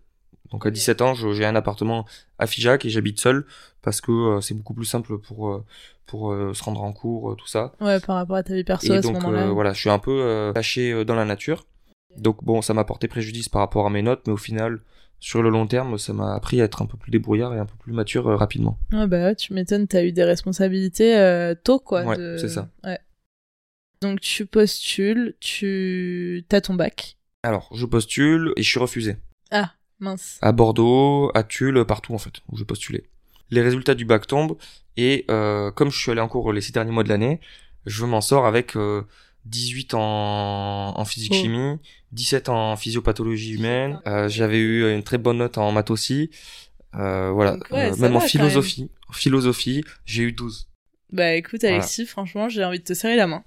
[0.50, 2.04] Donc à 17 ans, je- j'ai un appartement
[2.38, 3.46] à Figeac et j'habite seul
[3.80, 5.64] parce que c'est beaucoup plus simple pour
[6.04, 7.72] pour se rendre en cours, tout ça.
[7.80, 9.50] Ouais, par rapport à ta vie perso Et à ce donc moment-là.
[9.50, 11.64] voilà, je suis un peu euh, dans la nature.
[12.18, 14.80] Donc bon, ça m'a porté préjudice par rapport à mes notes, mais au final,
[15.24, 17.64] sur le long terme, ça m'a appris à être un peu plus débrouillard et un
[17.64, 18.78] peu plus mature euh, rapidement.
[18.92, 22.04] Ouais, bah ouais, tu m'étonnes, t'as eu des responsabilités euh, tôt, quoi.
[22.04, 22.68] Ouais, de- c'est ça.
[22.84, 22.98] Ouais.
[24.02, 27.16] Donc tu postules, tu t'as ton bac.
[27.42, 29.16] Alors, je postule et je suis refusé.
[29.50, 30.38] Ah, mince.
[30.42, 33.04] À Bordeaux, à Tulle, partout en fait, où j'ai postulé.
[33.50, 34.58] Les résultats du bac tombent
[34.98, 37.40] et euh, comme je suis allé en cours les six derniers mois de l'année,
[37.86, 38.76] je m'en sors avec
[39.46, 41.78] 18 en, en physique-chimie,
[42.12, 44.00] 17 en physiopathologie humaine.
[44.06, 46.30] Euh, J'avais eu une très bonne note en maths aussi.
[46.94, 48.90] Euh, voilà, Donc ouais, Euh, même en philosophie.
[49.08, 50.68] En philosophie, j'ai eu 12.
[51.12, 51.76] Bah écoute, Voilà.
[51.76, 53.44] Alexis, franchement, j'ai envie de te serrer la main.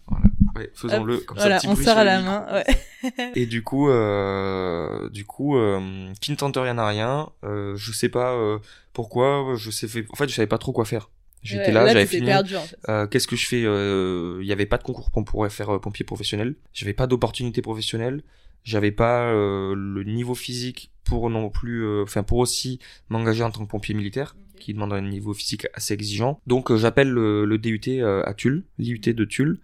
[0.55, 1.67] Ouais, faisons-le comme Voilà, ça.
[1.67, 3.31] petit on serre la main, ouais.
[3.35, 7.29] Et du coup, euh, du coup, euh, qui ne tente rien à rien.
[7.43, 8.57] Euh, je sais pas euh,
[8.93, 9.53] pourquoi.
[9.55, 11.09] Je sais, en fait, je savais pas trop quoi faire.
[11.43, 12.27] J'étais Ouais, là, j'avais fini.
[12.33, 12.77] en fait.
[12.89, 15.69] Euh, Qu'est-ce que je fais Euh, Il y avait pas de concours pour pourrait faire
[15.75, 16.55] euh, pompier professionnel.
[16.73, 18.23] J'avais pas d'opportunité professionnelle.
[18.63, 23.51] J'avais pas euh, le niveau physique pour non plus, euh, enfin pour aussi m'engager en
[23.51, 26.41] tant que pompier militaire, qui demande un niveau physique assez exigeant.
[26.47, 29.59] Donc euh, j'appelle le, le DUT euh, à Tulle, l'IUT de Tulle,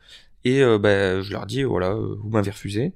[0.45, 2.93] et euh, ben je leur dis voilà, euh, vous m'avez refusé,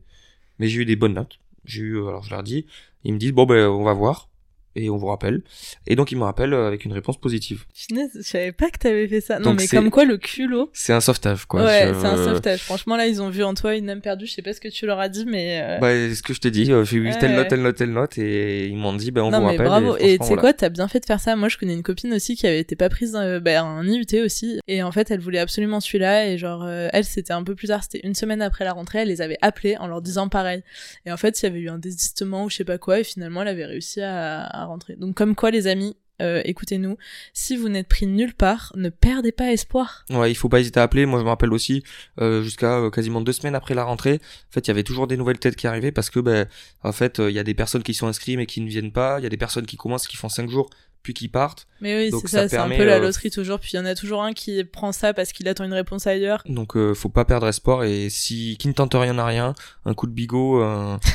[0.59, 1.39] mais j'ai eu des bonnes notes.
[1.65, 2.67] J'ai eu, euh, alors je leur dis,
[3.03, 4.29] ils me disent bon ben on va voir
[4.77, 5.41] et on vous rappelle.
[5.87, 7.65] Et donc ils me rappellent euh, avec une réponse positive.
[7.73, 9.39] Finesse, je savais pas que t'avais fait ça.
[9.39, 10.69] non, Donc mais comme quoi le culot.
[10.73, 11.63] C'est un sauvetage quoi.
[11.63, 12.61] ouais, Je- c'est un sauvetage.
[12.61, 14.25] Franchement, là, ils ont vu en toi une âme perdue.
[14.27, 15.61] Je sais pas ce que tu leur as dit, mais.
[15.63, 17.75] euh, Bah, ce que je t'ai dit, euh, j'ai eu Ouais, telle note, telle note,
[17.75, 19.67] telle note, et ils m'ont dit, bah, on non vous mais rappelle.
[19.67, 21.73] bravo et tu sais franchement, quoi t'as bien fait de faire ça moi je connais
[21.73, 24.91] une copine aussi qui avait été pas prise euh, bah, un IUT aussi et en
[24.91, 28.05] fait elle voulait absolument celui-là et genre euh, elle c'était un peu plus tard c'était
[28.05, 30.61] une semaine après la rentrée elle les avait appelés en leur disant pareil
[31.05, 33.03] et en fait il y avait eu un désistement ou je sais pas quoi et
[33.03, 36.97] finalement elle avait réussi à, à rentrer donc comme quoi les amis euh, écoutez-nous
[37.33, 40.79] si vous n'êtes pris nulle part ne perdez pas espoir Ouais, il faut pas hésiter
[40.79, 41.05] à appeler.
[41.05, 41.83] Moi, je me rappelle aussi,
[42.19, 45.05] euh, jusqu'à euh, quasiment deux semaines après la rentrée, en fait, il y avait toujours
[45.05, 46.47] des nouvelles têtes qui arrivaient parce que, ben,
[46.83, 49.19] en fait, il y a des personnes qui sont inscrites mais qui ne viennent pas.
[49.19, 50.69] Il y a des personnes qui commencent, qui font cinq jours,
[51.03, 51.67] puis qui partent.
[51.81, 53.79] mais oui c'est ça ça, c'est un peu la euh, loterie toujours puis il y
[53.79, 56.93] en a toujours un qui prend ça parce qu'il attend une réponse ailleurs Donc, euh,
[56.93, 57.83] faut pas perdre espoir.
[57.85, 59.53] Et si, qui ne tente rien à rien,
[59.85, 60.99] un coup de bigot, un,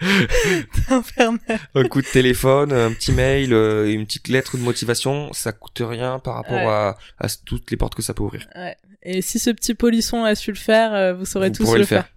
[1.74, 5.82] un coup de téléphone, un petit mail, euh, une petite lettre de motivation, ça coûte
[5.84, 6.66] rien par rapport Ouais.
[6.66, 8.46] à, à toutes les portes que ça peut ouvrir.
[8.56, 8.76] Ouais.
[9.02, 11.80] Et si ce petit polisson a su le faire, euh, vous saurez Vous tous le
[11.80, 12.04] le faire.
[12.04, 12.11] faire.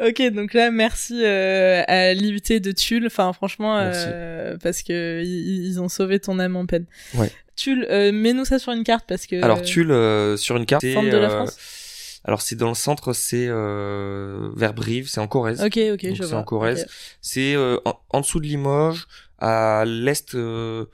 [0.00, 3.06] Ok, donc là, merci euh, à l'IUT de Tulle.
[3.06, 6.86] Enfin, franchement, euh, parce que ils, ils ont sauvé ton âme en peine.
[7.14, 7.30] Ouais.
[7.56, 9.42] Tulle, euh, mets-nous ça sur une carte parce que.
[9.42, 12.20] Alors Tulle euh, sur une carte, c'est, Centre de la euh, France.
[12.24, 15.62] alors c'est dans le centre, c'est euh, vers Brive, c'est en Corrèze.
[15.62, 16.38] Ok, ok, Donc, je c'est vois.
[16.40, 16.86] en Corrèze.
[17.20, 19.06] C'est euh, en, en dessous de Limoges,
[19.38, 20.88] à l'est de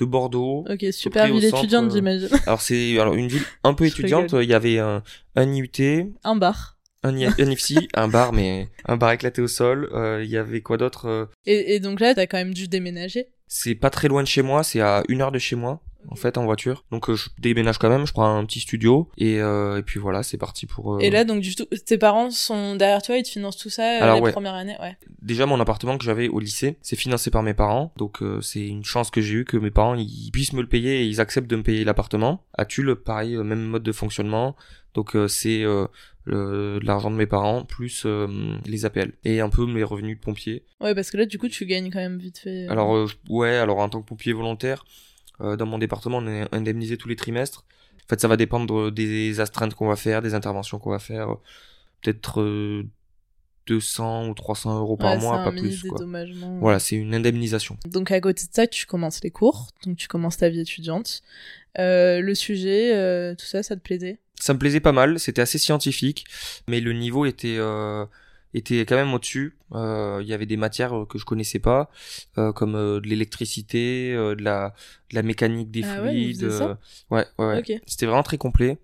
[0.00, 0.64] Bordeaux.
[0.68, 2.28] Ok, super ville étudiante, j'imagine.
[2.46, 4.32] Alors c'est alors une ville un peu étudiante.
[4.34, 5.02] Il y avait un,
[5.36, 6.71] un IUT, Un bar.
[7.02, 9.88] Un, I- un bar mais un bar éclaté au sol.
[9.92, 12.68] Euh, Il y avait quoi d'autre euh, Et, et donc là, t'as quand même dû
[12.68, 13.26] déménager.
[13.48, 15.82] C'est pas très loin de chez moi, c'est à une heure de chez moi.
[16.08, 16.84] En fait, en voiture.
[16.90, 19.08] Donc, euh, je déménage quand même, je prends un petit studio.
[19.18, 20.96] Et, euh, et puis voilà, c'est parti pour...
[20.96, 23.70] euh, Et là, donc, du tout, tes parents sont derrière toi, ils te financent tout
[23.70, 24.32] ça euh, Alors, les ouais.
[24.32, 24.96] premières années, ouais.
[25.20, 27.92] Déjà, mon appartement que j'avais au lycée, c'est financé par mes parents.
[27.98, 30.68] Donc, euh, c'est une chance que j'ai eue que mes parents ils puissent me le
[30.68, 32.44] payer et ils acceptent de me payer l'appartement.
[32.54, 34.56] À Tulle, pareil, euh, même mode de fonctionnement.
[34.94, 35.86] Donc, euh, c'est euh,
[36.26, 40.64] l'argent de mes parents plus euh, les APL et un peu mes revenus de pompier.
[40.80, 42.66] Ouais, parce que là, du coup, tu gagnes quand même vite fait.
[42.66, 44.84] euh, Alors, euh, ouais, alors en tant que pompier volontaire,
[45.40, 47.64] dans mon département, on est indemnisé tous les trimestres.
[48.04, 51.34] En fait, ça va dépendre des astreintes qu'on va faire, des interventions qu'on va faire.
[52.00, 52.84] Peut-être
[53.66, 55.82] 200 ou 300 euros par ouais, mois, pas plus.
[55.82, 56.04] Quoi.
[56.60, 57.76] Voilà, c'est une indemnisation.
[57.86, 61.22] Donc à côté de ça, tu commences les cours, donc tu commences ta vie étudiante.
[61.78, 64.18] Euh, le sujet, euh, tout ça, ça te plaisait?
[64.38, 66.24] Ça me plaisait pas mal, c'était assez scientifique,
[66.66, 68.04] mais le niveau était euh,
[68.54, 69.56] était quand même au-dessus.
[69.72, 71.90] Il y avait des matières que je connaissais pas,
[72.34, 74.74] comme de l'électricité, de la
[75.10, 76.44] de la mécanique des Ah fluides.
[77.10, 77.80] ouais, ouais, ouais.
[77.86, 78.78] C'était vraiment très complet.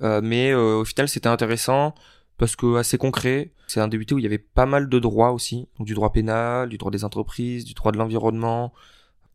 [0.00, 1.94] Mais au final, c'était intéressant
[2.42, 3.52] parce que assez concret.
[3.68, 6.10] C'est un DUT où il y avait pas mal de droits aussi, donc du droit
[6.10, 8.72] pénal, du droit des entreprises, du droit de l'environnement.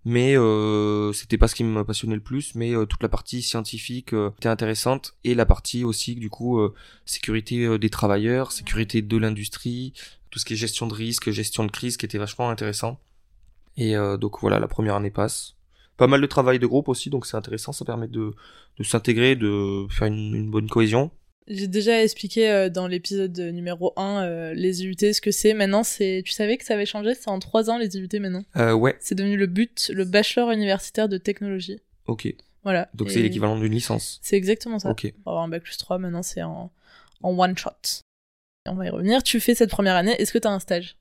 [0.04, 3.41] Mais euh, c'était pas ce qui me passionnait le plus, mais euh, toute la partie
[3.41, 6.74] scientifique euh, était intéressante et la partie aussi du coup euh,
[7.06, 9.93] sécurité des travailleurs, sécurité de l'industrie,
[10.30, 13.00] tout ce qui est gestion de risque, gestion de crise qui était vachement intéressant.
[13.78, 15.56] Et euh, donc voilà, la première année passe.
[15.96, 18.36] Pas mal de travail de groupe aussi, donc c'est intéressant, ça permet de,
[18.78, 21.10] de s'intégrer, de faire une, une bonne cohésion.
[21.47, 25.53] J'ai déjà expliqué euh, dans l'épisode numéro 1 euh, les IUT, ce que c'est.
[25.53, 26.21] Maintenant, c'est.
[26.25, 27.13] Tu savais que ça avait changé?
[27.15, 28.43] C'est en 3 ans les IUT maintenant.
[28.57, 31.79] Euh, ouais, C'est devenu le but, le bachelor universitaire de technologie.
[32.05, 32.27] ok.
[32.63, 32.89] Voilà.
[32.93, 34.19] Donc Et c'est l'équivalent d'une licence.
[34.21, 34.89] C'est exactement ça.
[34.89, 35.13] Ok.
[35.23, 36.69] Pour avoir un bac plus 3, maintenant c'est en,
[37.23, 37.69] en one shot.
[38.65, 39.23] Et on va y revenir.
[39.23, 40.97] Tu fais cette première année, est-ce que tu as un stage?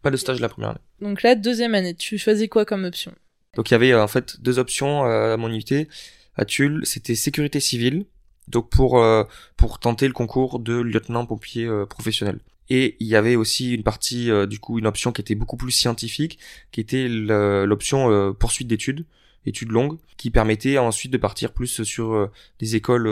[0.00, 0.80] Pas de stage la première année.
[1.00, 3.12] Donc là, deuxième année, tu choisis quoi comme option?
[3.56, 5.88] Donc il y avait en fait deux options à mon unité
[6.36, 8.04] à Tulle, c'était sécurité civile,
[8.48, 9.24] donc pour euh,
[9.56, 12.40] pour tenter le concours de lieutenant pompier euh, professionnel.
[12.70, 15.56] Et il y avait aussi une partie euh, du coup une option qui était beaucoup
[15.56, 16.38] plus scientifique,
[16.70, 19.06] qui était l'option euh, poursuite d'études,
[19.46, 23.08] études longues, qui permettait ensuite de partir plus sur euh, des écoles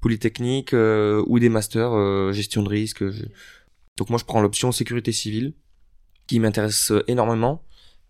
[0.00, 3.04] polytechniques ou des masters gestion de risque.
[3.96, 5.52] Donc moi je prends l'option sécurité civile,
[6.26, 7.62] qui m'intéresse énormément.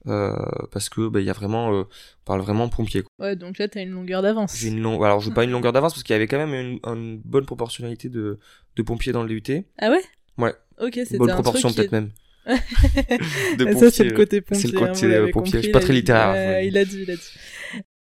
[0.08, 0.32] Euh,
[0.72, 3.10] parce que bah, il y a vraiment euh, on parle vraiment pompier quoi.
[3.26, 4.56] Ouais, donc là, t'as une longueur d'avance.
[4.56, 6.38] j'ai une longue alors je veux pas une longueur d'avance parce qu'il y avait quand
[6.38, 8.38] même une, une bonne proportionnalité de,
[8.76, 10.02] de pompiers dans le DUT Ah ouais?
[10.38, 10.54] Ouais.
[10.80, 12.10] Ok, c'était bonne un proportion peut-être est- même
[12.46, 14.62] de pompiers, ça, c'est le euh, côté pompier.
[14.62, 15.32] c'est le hein, côté, vous euh, pompier.
[15.32, 15.98] Je compris, suis pas il très dit.
[16.00, 16.68] littéraire, Ouais, ouais.
[16.68, 17.22] il a dit, il a dit.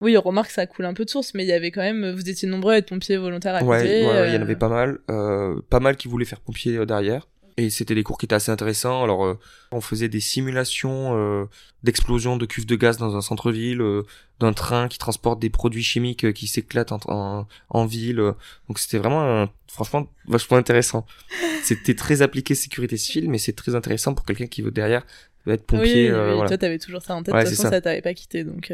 [0.01, 2.29] Oui, remarque, ça coule un peu de source, mais il y avait quand même, vous
[2.29, 3.71] étiez nombreux à être pompiers volontaires à côté.
[3.71, 6.41] ouais, ouais, il y en euh, avait pas mal euh, pas mal qui voulaient faire
[6.41, 9.39] pompier euh, derrière et c'était des cours qui étaient assez intéressants alors euh,
[9.71, 11.45] on faisait des simulations euh,
[11.83, 14.03] d'explosion de cuves de gaz dans un centre-ville euh,
[14.41, 18.33] d'un train qui transporte des produits chimiques euh, qui s'éclatent en, en, en ville euh.
[18.69, 21.07] donc c'était vraiment euh, franchement vachement intéressant
[21.63, 25.05] c'était très appliqué sécurité civile mais c'est très intéressant pour quelqu'un qui veut derrière
[25.47, 26.49] être pompier oui, euh, oui, voilà.
[26.49, 27.35] toi, t'avais toujours ça en tête.
[27.35, 27.77] Ouais, de toute c'est façon, ça.
[27.77, 28.73] ça t'avait pas quitté, donc.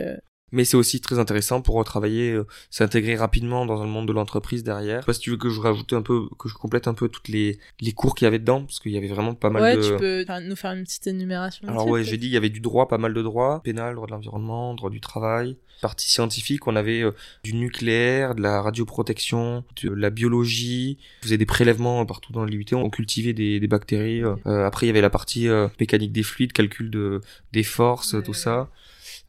[0.53, 4.63] Mais c'est aussi très intéressant pour travailler, euh, s'intégrer rapidement dans le monde de l'entreprise
[4.65, 4.97] derrière.
[4.99, 6.95] Je sais pas si tu veux que je rajoute un peu, que je complète un
[6.95, 9.51] peu toutes les, les cours qu'il y avait dedans, parce qu'il y avait vraiment pas
[9.51, 9.83] mal Ouais, de...
[9.83, 11.67] tu peux nous faire une petite énumération.
[11.69, 14.07] Alors ouais, j'ai dit il y avait du droit, pas mal de droits, pénal, droit
[14.07, 15.57] de l'environnement, droit du travail.
[15.83, 20.99] Partie scientifique, on avait euh, du nucléaire, de la radioprotection, de la biologie.
[21.21, 24.23] On faisait des prélèvements partout dans l'IUT, on cultivait des, des bactéries.
[24.23, 24.35] euh.
[24.47, 28.13] Euh, après, il y avait la partie euh, mécanique des fluides, calcul de des forces,
[28.13, 28.37] Ouais, tout ouais.
[28.37, 28.69] ça.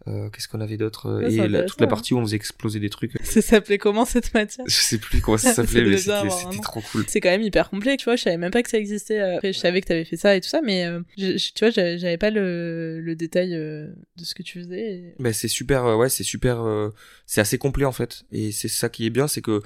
[0.08, 1.90] Euh, Qu'est-ce qu'on avait d'autre c'est Et la- toute la hein.
[1.90, 3.12] partie où on faisait exploser des trucs.
[3.24, 4.66] Ça s'appelait comment cette matière?
[4.68, 7.06] Je sais plus comment ça s'appelait, mais c'était trop cool.
[7.08, 8.16] C'est quand même hyper complet, tu vois.
[8.16, 9.20] Je savais même pas que ça existait.
[9.20, 11.54] euh, Après, je savais que t'avais fait ça et tout ça, mais euh, je- je-
[11.54, 13.88] tu vois, j'avais pas le, le détail euh,
[14.18, 14.92] de ce que tu faisais.
[14.92, 16.90] et- Ben c'est super, euh, ouais, c'est super, euh,
[17.28, 18.24] c'est assez complet en fait.
[18.32, 19.62] Et c'est ça qui est bien, c'est que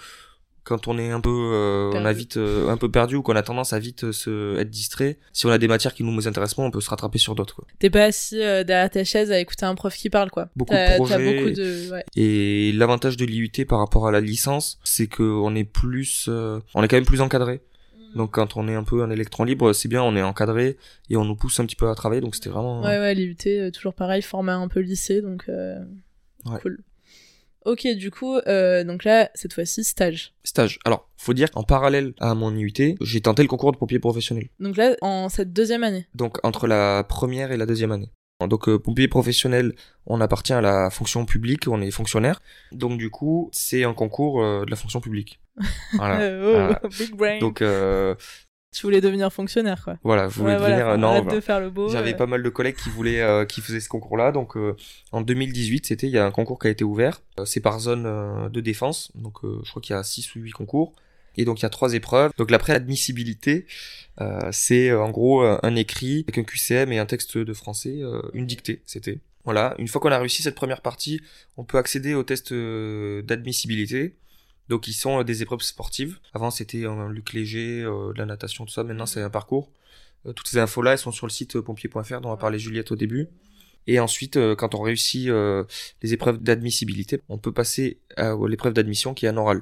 [0.66, 2.20] quand on est un peu, euh, on a Perdu.
[2.20, 5.18] vite, euh, un peu perdu ou qu'on a tendance à vite euh, se être distrait,
[5.32, 7.56] si on a des matières qui nous intéressent moins, on peut se rattraper sur d'autres.
[7.56, 7.66] Quoi.
[7.80, 10.50] T'es pas assis euh, derrière ta chaise à écouter un prof qui parle, quoi.
[10.56, 11.36] Beaucoup de projets.
[11.38, 11.92] beaucoup de.
[11.92, 12.04] Ouais.
[12.16, 16.60] Et l'avantage de l'IUT par rapport à la licence, c'est que on est plus, euh,
[16.74, 17.62] on est quand même plus encadré.
[18.16, 20.78] Donc quand on est un peu un électron libre, c'est bien, on est encadré
[21.10, 22.22] et on nous pousse un petit peu à travailler.
[22.22, 22.82] Donc c'était vraiment.
[22.82, 25.76] Ouais, ouais, l'IUT, euh, toujours pareil, format un peu lycée, donc euh,
[26.46, 26.60] Ouais.
[26.62, 26.80] cool.
[27.66, 30.34] Ok, du coup, euh, donc là, cette fois-ci, stage.
[30.44, 30.78] Stage.
[30.86, 34.50] Alors, faut dire qu'en parallèle à mon IUT, j'ai tenté le concours de pompier professionnel.
[34.60, 36.08] Donc là, en cette deuxième année.
[36.14, 38.12] Donc entre la première et la deuxième année.
[38.42, 39.74] Donc euh, pompier professionnel,
[40.06, 42.42] on appartient à la fonction publique, on est fonctionnaire.
[42.72, 45.40] Donc du coup, c'est un concours euh, de la fonction publique.
[45.94, 46.18] Voilà.
[46.44, 46.82] Oh, voilà.
[47.00, 47.40] big brain.
[47.40, 48.14] Donc euh,
[48.76, 49.98] Tu voulais devenir fonctionnaire, quoi.
[50.04, 51.36] voilà, je voulais Ouais, devenir non, voilà.
[51.36, 51.88] de faire le beau.
[51.88, 52.18] J'avais euh.
[52.18, 54.34] pas mal de collègues qui voulaient euh, qui faisaient ce concours-là.
[54.34, 54.76] Donc euh,
[55.14, 57.22] en 2018, c'était il y a un concours qui a été ouvert.
[57.46, 59.14] C'est par zone euh, de défense.
[59.16, 60.94] Donc je crois qu'il y a 6 ou 8 concours.
[61.38, 62.32] Et donc il y a trois épreuves.
[62.38, 63.66] Donc la préadmissibilité,
[64.52, 68.02] c'est en gros un écrit avec un QCM et un texte de français,
[68.34, 69.20] une dictée, c'était.
[69.46, 71.22] Voilà, une fois qu'on a réussi cette première partie,
[71.56, 72.52] on peut accéder au test
[73.24, 74.16] d'admissibilité.
[74.70, 76.20] Donc ils sont euh, des épreuves sportives.
[76.34, 78.84] Avant c'était un luc léger, euh, de la natation, tout ça.
[78.84, 79.72] Maintenant c'est un parcours.
[80.26, 82.92] Euh, toutes ces infos-là, elles sont sur le site euh, pompier.fr dont a parlé Juliette
[82.92, 83.28] au début.
[83.88, 85.64] Et ensuite, euh, quand on réussit euh,
[86.02, 89.62] les épreuves d'admissibilité, on peut passer à l'épreuve d'admission qui est un oral.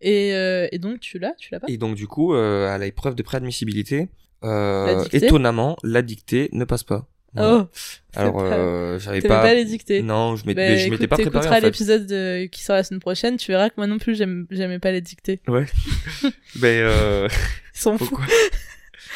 [0.00, 1.34] Et, euh, et donc, tu l'as?
[1.38, 1.66] Tu l'as pas?
[1.68, 4.08] Et donc du coup, euh, à l'épreuve de préadmissibilité,
[4.42, 7.06] euh, étonnamment, la dictée ne passe pas.
[7.34, 7.52] Voilà.
[7.64, 7.68] Oh
[8.16, 9.42] Alors, pas- euh, j'avais pas...
[9.42, 11.66] pas les dictées Non, je m'étais Bah, je écoute, m'étais pas préparé t'écouteras en fait.
[11.66, 14.92] l'épisode de- qui sort la semaine prochaine, tu verras que moi non plus, j'aimais pas
[14.92, 15.40] les dictées.
[15.48, 15.66] Ouais.
[16.60, 17.28] Mais euh...
[17.74, 18.18] Ils sont fous.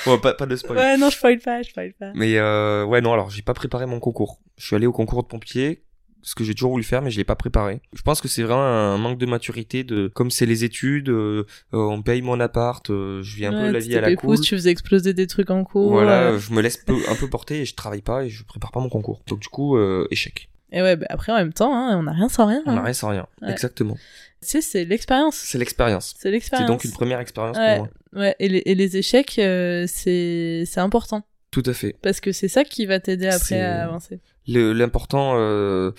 [0.07, 0.79] Bon, pas, pas de spoil.
[0.79, 2.13] Ouais, non, je spoil pas, je spoil pas.
[2.15, 4.39] Mais euh, ouais, non, alors j'ai pas préparé mon concours.
[4.57, 5.83] Je suis allé au concours de pompier
[6.23, 7.81] ce que j'ai toujours voulu faire mais je l'ai pas préparé.
[7.93, 11.47] Je pense que c'est vraiment un manque de maturité de comme c'est les études, euh,
[11.75, 14.41] euh, on paye mon appart, euh, je vis un peu la vie à la cool.
[14.41, 15.91] Tu faisais exploser des trucs en cours.
[15.91, 18.73] Voilà, je me laisse peu, un peu porter et je travaille pas et je prépare
[18.73, 19.23] pas mon concours.
[19.27, 19.79] Donc du coup
[20.11, 20.49] échec.
[20.71, 22.63] Et ouais, bah après en même temps, hein, on n'a rien sans rien.
[22.67, 22.85] On n'a hein.
[22.85, 23.97] rien sans rien, exactement.
[24.41, 25.35] Tu sais, c'est l'expérience.
[25.35, 26.15] C'est l'expérience.
[26.17, 26.69] C'est l'expérience.
[26.69, 28.23] C'est donc une première expérience ouais, pour moi.
[28.23, 31.25] Ouais, et les, et les échecs, c'est c'est important.
[31.51, 31.97] Tout à fait.
[32.03, 34.21] Parce que c'est ça qui va t'aider après à avancer.
[34.47, 35.93] L'important, euh,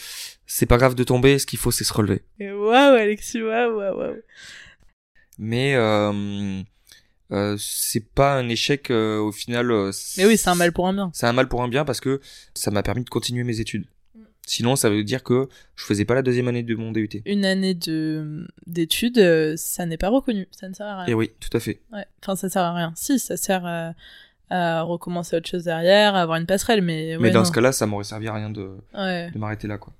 [0.45, 2.23] c'est pas grave de tomber, ce qu'il faut c'est se relever.
[2.39, 4.15] Waouh, Alexis, waouh, waouh, waouh.
[5.39, 6.61] Mais euh,
[7.31, 9.91] euh, c'est pas un échec au final.
[10.17, 11.09] Mais oui, c'est un mal pour un bien.
[11.13, 12.21] C'est un mal pour un bien parce que
[12.53, 13.85] ça m'a permis de continuer mes études.
[14.45, 17.21] Sinon, ça veut dire que je faisais pas la deuxième année de mon DUT.
[17.25, 20.47] Une année de d'études, ça n'est pas reconnu.
[20.51, 21.11] Ça ne sert à rien.
[21.11, 21.81] Et oui, tout à fait.
[21.91, 22.05] Ouais.
[22.21, 22.93] Enfin, ça sert à rien.
[22.95, 23.93] Si, ça sert à,
[24.49, 27.17] à recommencer autre chose derrière, à avoir une passerelle, mais.
[27.19, 27.45] Mais dans non.
[27.45, 29.29] ce cas-là, ça m'aurait servi à rien de, Ouais.
[29.31, 29.93] de m'arrêter là, quoi.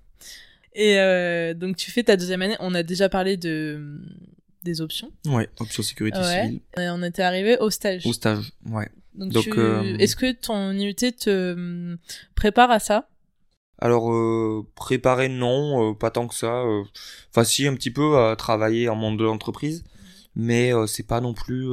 [0.73, 2.55] Et euh, donc, tu fais ta deuxième année.
[2.59, 3.99] On a déjà parlé de
[4.63, 5.11] des options.
[5.25, 6.43] Ouais, option sécurité Ouais.
[6.43, 6.61] civile.
[6.77, 8.05] Et on était arrivé au stage.
[8.05, 8.89] Au stage, ouais.
[9.15, 11.97] Donc, Donc, tu- euh, est-ce que ton IUT te
[12.35, 13.07] prépare à ça?
[13.79, 16.63] Alors, euh, préparer, non, euh, pas tant que ça.
[17.31, 19.83] Enfin, si, un petit peu à travailler en monde de l'entreprise,
[20.35, 21.67] mais c'est pas non plus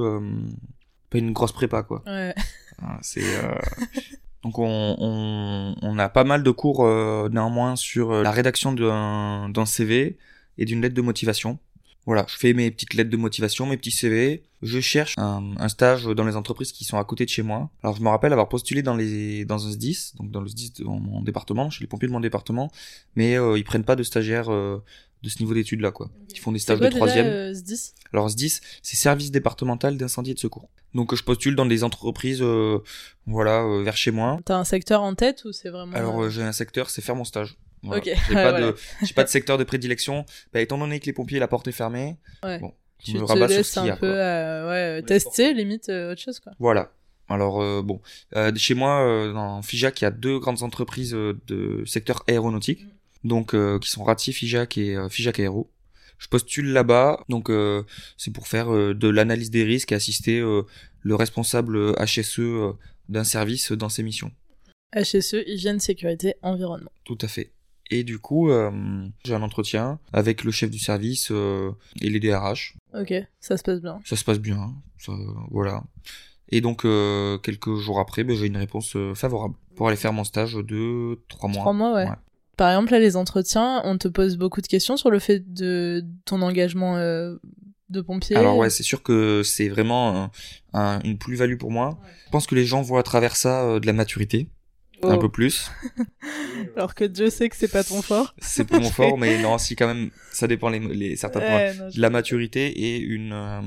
[1.11, 2.03] pas une grosse prépa, quoi.
[2.07, 2.35] Ouais.
[2.83, 3.55] Euh,
[4.43, 10.19] donc on, a pas mal de cours euh, néanmoins sur euh, la rédaction d'un CV
[10.59, 11.59] et d'une lettre de motivation.
[12.07, 14.45] Voilà, je fais mes petites lettres de motivation, mes petits CV.
[14.63, 17.69] Je cherche un, stage dans les entreprises qui sont à côté de chez moi.
[17.83, 20.73] Alors je me rappelle avoir postulé dans les dans un SDIS, donc dans le SDIS
[20.79, 22.71] de mon département, chez les pompiers de mon département,
[23.17, 24.49] mais euh, ils prennent pas de stagiaires
[25.27, 26.09] de ce niveau d'études là quoi.
[26.33, 27.27] Ils font des stages quoi de troisième.
[27.27, 27.55] euh,
[28.13, 30.69] Alors SDIS, c'est service départemental d'incendie et de secours.
[30.95, 32.79] Donc je postule dans des entreprises, euh,
[33.27, 34.39] voilà, euh, vers chez moi.
[34.45, 35.93] T'as un secteur en tête ou c'est vraiment.
[35.95, 37.59] Alors euh, j'ai un secteur, c'est faire mon stage.
[37.83, 38.01] Voilà.
[38.01, 38.73] Ok, J'ai pas voilà.
[39.15, 40.25] pas de secteur de prédilection.
[40.53, 42.17] Bah, étant donné que les pompiers, la porte est fermée.
[42.43, 42.59] Ouais.
[42.61, 46.53] Bon, tu me te laisses un peu ouais, tester, limite autre chose quoi.
[46.59, 46.93] Voilà.
[47.29, 48.01] Alors euh, bon,
[48.37, 52.87] euh, chez moi, euh, dans Fijac, il y a deux grandes entreprises de secteur aéronautique,
[53.27, 55.71] donc euh, qui sont Rati Fijac et euh, Fijac Aéro.
[56.19, 57.83] Je postule là-bas, donc euh,
[58.17, 62.41] c'est pour faire euh, de l'analyse des risques et assister le responsable HSE
[63.11, 64.33] d'un service dans ses missions.
[64.95, 66.91] HSE, hygiène, sécurité, environnement.
[67.05, 67.53] Tout à fait.
[67.91, 68.51] Et du coup,
[69.25, 72.75] j'ai un entretien avec le chef du service et les DRH.
[72.95, 74.01] Ok, ça se passe bien.
[74.05, 75.13] Ça se passe bien, ça,
[75.51, 75.85] voilà.
[76.49, 80.25] Et donc, euh, quelques jours après, ben, j'ai une réponse favorable pour aller faire mon
[80.25, 81.63] stage de trois mois.
[81.63, 82.09] Trois mois, ouais.
[82.09, 82.17] Ouais.
[82.57, 86.03] Par exemple, là, les entretiens, on te pose beaucoup de questions sur le fait de
[86.25, 87.37] ton engagement euh,
[87.91, 88.37] de pompier.
[88.37, 90.31] Alors ouais, c'est sûr que c'est vraiment un-
[90.73, 91.99] un- une plus-value pour moi.
[92.27, 94.49] Je pense que les gens voient à travers ça euh, de la maturité,
[95.03, 95.19] un Oh.
[95.19, 95.71] peu plus.
[96.77, 98.35] Alors que Dieu sait que c'est pas ton fort.
[98.41, 101.49] C'est pas mon fort, mais non, si quand même, ça dépend les, les certains points.
[101.57, 103.61] Ouais, non, je- De la maturité et une euh,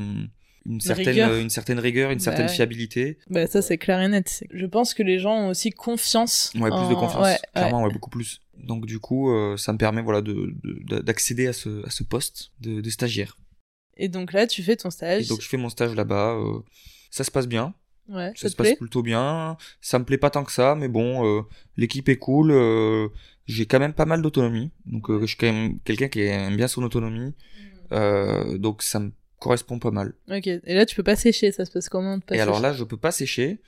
[0.70, 1.32] une certaine rigueur.
[1.32, 3.18] euh, une certaine rigueur, une Bah certaine fiabilité.
[3.30, 4.44] Bah, ça, c'est clair et net.
[4.52, 6.52] Je pense que les gens ont aussi confiance.
[6.56, 7.24] Ouais, plus en- de confiance.
[7.26, 7.40] Ouais.
[7.54, 8.40] Clairement, ouais, beaucoup plus.
[8.58, 12.04] Donc du coup, euh, ça me permet voilà de de- d'accéder à ce à ce
[12.04, 13.38] poste de, de stagiaire.
[13.98, 15.24] Et donc là, tu fais ton stage.
[15.26, 16.36] Et donc je fais mon stage là-bas.
[16.36, 16.60] euh,
[17.12, 17.74] ça se passe bien.
[18.08, 19.58] ouais, Ça ça se passe plutôt bien.
[19.82, 21.42] Ça me plaît pas tant que ça, mais bon, euh,
[21.78, 22.52] l'équipe est cool.
[22.52, 23.08] euh,
[23.48, 24.72] j'ai quand même pas mal d'autonomie.
[24.86, 27.34] Donc euh, je suis quand même quelqu'un qui aime bien son autonomie.
[27.92, 30.14] Euh, donc ça me correspond pas mal.
[30.30, 31.52] Ok, et là, tu peux pas sécher.
[31.52, 33.60] Ça se passe comment pas Et alors là, je peux pas sécher.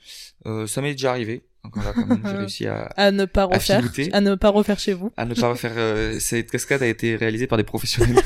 [0.46, 1.42] Euh, ça m'est déjà arrivé.
[1.64, 4.12] Donc là, quand même, j'ai réussi à, à ne pas à refaire, filouter.
[4.12, 5.12] à ne pas refaire chez vous.
[5.16, 5.72] à ne pas refaire.
[5.76, 8.16] euh, cette cascade a été réalisée par des professionnels.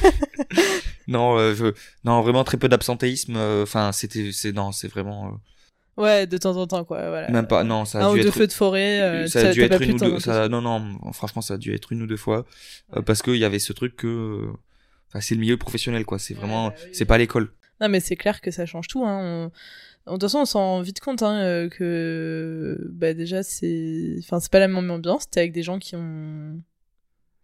[1.08, 1.66] non, euh, je,
[2.04, 3.34] non, vraiment très peu d'absentéisme.
[3.36, 7.08] euh, Enfin, c'était, c'est non, c'est vraiment euh, Ouais, de temps en temps, quoi.
[7.08, 7.30] Voilà.
[7.30, 7.64] même pas.
[7.64, 8.34] Non, ça a un ou dû deux être.
[8.34, 9.00] feux de forêt.
[9.00, 10.18] euh, ça a dû être une ou deux.
[10.20, 10.82] Ça, non, non,
[11.12, 12.44] franchement, ça a dû être une ou deux fois
[12.96, 14.46] euh, parce qu'il y avait ce truc que.
[15.08, 16.18] Enfin, c'est le milieu professionnel, quoi.
[16.18, 16.90] C'est vraiment, bah oui.
[16.92, 17.52] c'est pas l'école.
[17.80, 19.04] Non, mais c'est clair que ça change tout.
[19.04, 19.50] Hein.
[20.06, 24.16] On- De toute façon, on s'en rend vite compte hein, euh, que bah, déjà, c'est
[24.20, 25.28] enfin, c'est pas la même ambiance.
[25.28, 26.60] T'es avec des gens qui ont.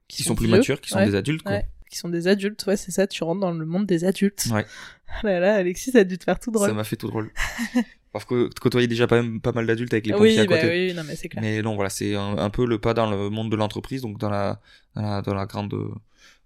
[0.09, 0.57] Qui sont plus vieux.
[0.57, 1.07] matures, qui sont Ouais.
[1.07, 1.53] des adultes, quoi.
[1.53, 2.65] Ouais, qui sont des adultes.
[2.67, 4.47] Ouais, c'est ça, tu rentres dans le monde des adultes.
[4.53, 4.65] Ouais.
[5.09, 6.69] Ah là là, Alexis, ça a dû te faire tout drôle.
[6.69, 7.31] Ça m'a fait tout drôle.
[8.13, 10.57] Parce que côtoyer déjà pas, même, pas mal d'adultes avec les oui, pompiers à bah
[10.61, 10.69] côté.
[10.89, 11.43] oui, non, mais c'est clair.
[11.43, 14.19] Mais non, voilà, c'est un, un peu le pas dans le monde de l'entreprise, donc
[14.19, 14.61] dans la,
[14.95, 15.75] dans la, dans la grande,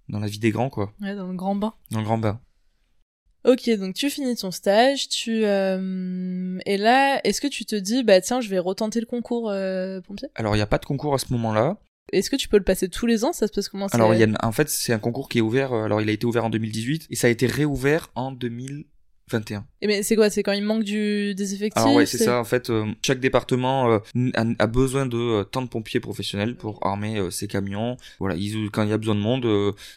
[0.09, 0.92] dans la vie des grands, quoi.
[1.00, 1.74] Ouais, dans le grand bain.
[1.90, 2.40] Dans le grand bain.
[3.46, 8.02] Ok, donc tu finis ton stage, tu euh, et là, est-ce que tu te dis
[8.02, 10.28] bah tiens, je vais retenter le concours euh, pompier?
[10.34, 11.78] Alors, il n'y a pas de concours à ce moment-là.
[12.12, 13.32] Est-ce que tu peux le passer tous les ans?
[13.32, 13.86] Ça se passe comment?
[13.86, 16.09] Alors, il y a, en fait, c'est un concours qui est ouvert, euh, alors il
[16.09, 18.32] a été ouvert en 2018, et ça a été réouvert en
[19.31, 19.66] 21.
[19.83, 22.39] Et mais c'est quoi C'est quand il manque du, des effectifs Alors ouais, c'est ça.
[22.39, 23.99] En fait, euh, chaque département euh,
[24.35, 27.97] a, a besoin de euh, tant de pompiers professionnels pour armer euh, ses camions.
[28.20, 29.45] Voilà, ils, quand il y a besoin de monde,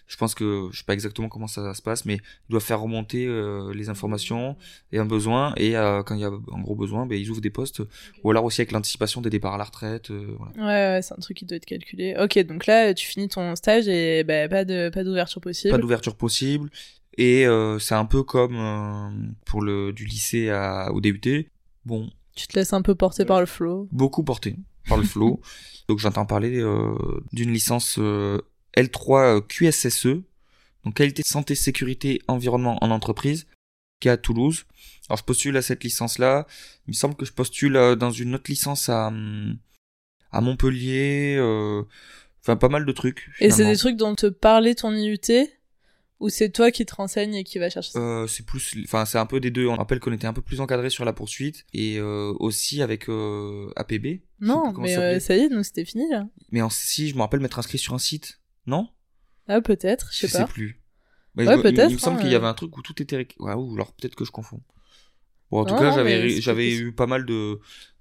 [0.07, 2.81] je pense que je sais pas exactement comment ça, se passe, mais ils doivent faire
[2.81, 3.27] remonter
[3.73, 4.55] les informations
[4.91, 5.53] et un besoin.
[5.57, 7.81] Et quand il y a un gros besoin, ben, ils ouvrent des postes.
[8.23, 10.09] Ou alors aussi avec l'anticipation des départs à la retraite.
[10.09, 10.53] voilà.
[10.57, 12.15] Ouais, ouais, c'est un truc qui doit être calculé.
[12.19, 15.71] Ok, donc là, tu finis ton stage et bah, pas de pas d'ouverture possible.
[15.71, 16.69] Pas d'ouverture possible.
[17.17, 19.09] Et euh, c'est un peu comme euh,
[19.45, 21.49] pour le du lycée à, au DUT.
[21.85, 23.87] Bon, Tu te laisses un peu porter par le flow.
[23.91, 24.55] beaucoup porté
[24.87, 25.41] par le flow.
[25.89, 26.95] Donc j'entends parler euh,
[27.33, 28.39] d'une licence euh,
[28.77, 30.21] L3 QSSE,
[30.85, 33.47] donc qualité santé sécurité environnement en entreprise,
[33.99, 34.65] qui est à Toulouse.
[35.09, 36.45] Alors je postule à cette licence-là.
[36.87, 39.57] Il me semble que je postule euh, dans une autre licence à hum,
[40.31, 41.35] à Montpellier.
[41.37, 41.83] euh,
[42.41, 43.29] Enfin pas mal de trucs.
[43.41, 45.17] Et c'est des trucs dont te parlait ton IUT
[46.19, 49.05] ou c'est toi qui te renseigne et qui va chercher ça Euh, c'est plus, enfin
[49.05, 49.67] c'est un peu des deux.
[49.67, 53.09] On rappelle qu'on était un peu plus encadré sur la poursuite et euh, aussi avec
[53.09, 54.05] euh, APB.
[54.05, 56.27] Je sais Non, plus mais ça y est, nous c'était fini là.
[56.51, 58.89] Mais en, si je me rappelle m'être inscrit sur un site, non?
[59.47, 60.45] Ah peut-être, je sais pas.
[60.45, 60.81] plus.
[61.35, 62.81] Mais Ouais, je- il- Il, peut-être, me semble hein, qu'il y avait un truc où
[62.81, 63.27] tout était.
[63.39, 64.61] Ouais, ou alors peut-être que je confonds.
[65.51, 65.91] Bon, en tout Non, cas,
[66.41, 67.59] j'avais eu pas mal de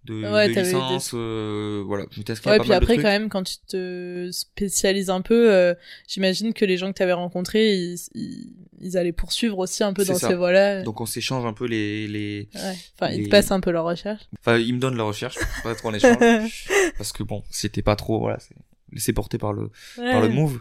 [0.08, 3.08] de, Ouais, de eu des- euh, voilà, je Ouais, pas puis mal après de quand
[3.08, 5.74] même quand tu te spécialises un peu, euh,
[6.06, 9.92] j'imagine que les gens que tu avais rencontrés, ils, ils, ils allaient poursuivre aussi un
[9.92, 10.28] peu dans ça.
[10.28, 10.82] ces voies-là.
[10.82, 12.48] Donc on s'échange un peu les les.
[12.54, 12.74] Ouais.
[12.98, 14.22] Enfin, ils te passent un peu leur recherche.
[14.40, 16.16] Enfin, ils me donnent la recherche, pas trop en échange,
[16.98, 18.18] parce que bon, c'était pas trop.
[18.20, 18.54] Voilà, c'est
[18.92, 20.60] laissé porter par le par le move.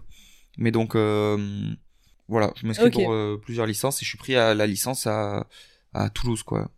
[0.57, 1.37] Mais donc, euh,
[2.27, 2.93] voilà, je m'inscris Ok.
[2.93, 5.47] pour euh, plusieurs licences et je suis pris à la licence à,
[5.93, 6.69] à Toulouse, quoi.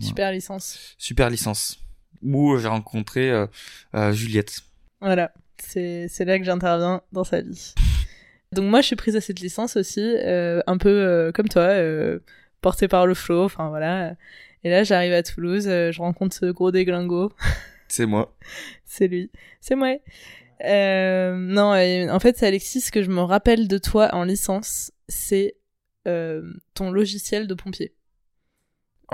[0.00, 0.94] Super licence.
[0.98, 1.78] Super licence.
[2.22, 3.46] Où j'ai rencontré euh,
[3.94, 4.60] euh, Juliette.
[5.00, 7.74] Voilà, c'est c'est là que j'interviens dans sa vie.
[8.52, 11.62] Donc moi, je suis prise à cette licence aussi, euh, un peu euh, comme toi,
[11.62, 12.20] euh,
[12.60, 14.14] portée par le flow, enfin voilà.
[14.62, 17.32] Et là, j'arrive à Toulouse, euh, je rencontre ce gros déglingo,
[17.88, 18.36] C'est moi.
[18.84, 19.30] c'est lui,
[19.60, 19.96] c'est moi.
[20.64, 21.72] Euh, non,
[22.10, 25.56] en fait, c'est Alexis, ce que je me rappelle de toi en licence, c'est
[26.06, 26.42] euh,
[26.74, 27.94] ton logiciel de pompier.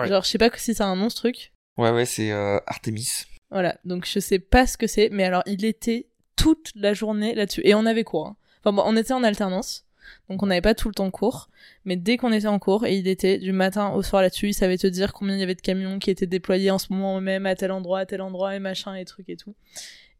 [0.01, 0.09] Ouais.
[0.09, 1.53] Genre, je sais pas si a un nom ce truc.
[1.77, 3.25] Ouais, ouais, c'est euh, Artemis.
[3.51, 7.35] Voilà, donc je sais pas ce que c'est, mais alors il était toute la journée
[7.35, 7.63] là-dessus.
[7.65, 8.27] Et on avait cours.
[8.27, 8.37] hein.
[8.63, 9.87] Enfin bon, on était en alternance,
[10.29, 11.49] donc on n'avait pas tout le temps cours.
[11.85, 14.55] Mais dès qu'on était en cours, et il était du matin au soir là-dessus, il
[14.55, 17.21] savait te dire combien il y avait de camions qui étaient déployés en ce moment
[17.21, 19.55] même à tel endroit, à tel endroit, et machin, et trucs et tout.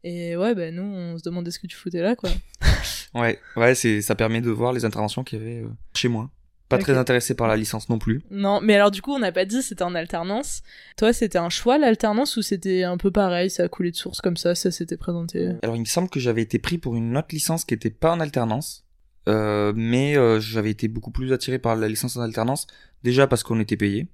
[0.03, 2.29] Et ouais, bah nous, on se demandait ce que tu foutais là, quoi.
[3.15, 6.29] Ouais, ouais, c'est ça permet de voir les interventions qu'il y avait euh, chez moi.
[6.69, 8.21] Pas très intéressé par la licence non plus.
[8.29, 10.61] Non, mais alors du coup, on n'a pas dit c'était en alternance.
[10.97, 14.21] Toi, c'était un choix l'alternance ou c'était un peu pareil, ça a coulé de source
[14.21, 15.53] comme ça, ça s'était présenté?
[15.63, 18.11] Alors il me semble que j'avais été pris pour une autre licence qui était pas
[18.11, 18.85] en alternance,
[19.27, 22.67] euh, mais euh, j'avais été beaucoup plus attiré par la licence en alternance,
[23.03, 24.07] déjà parce qu'on était payé,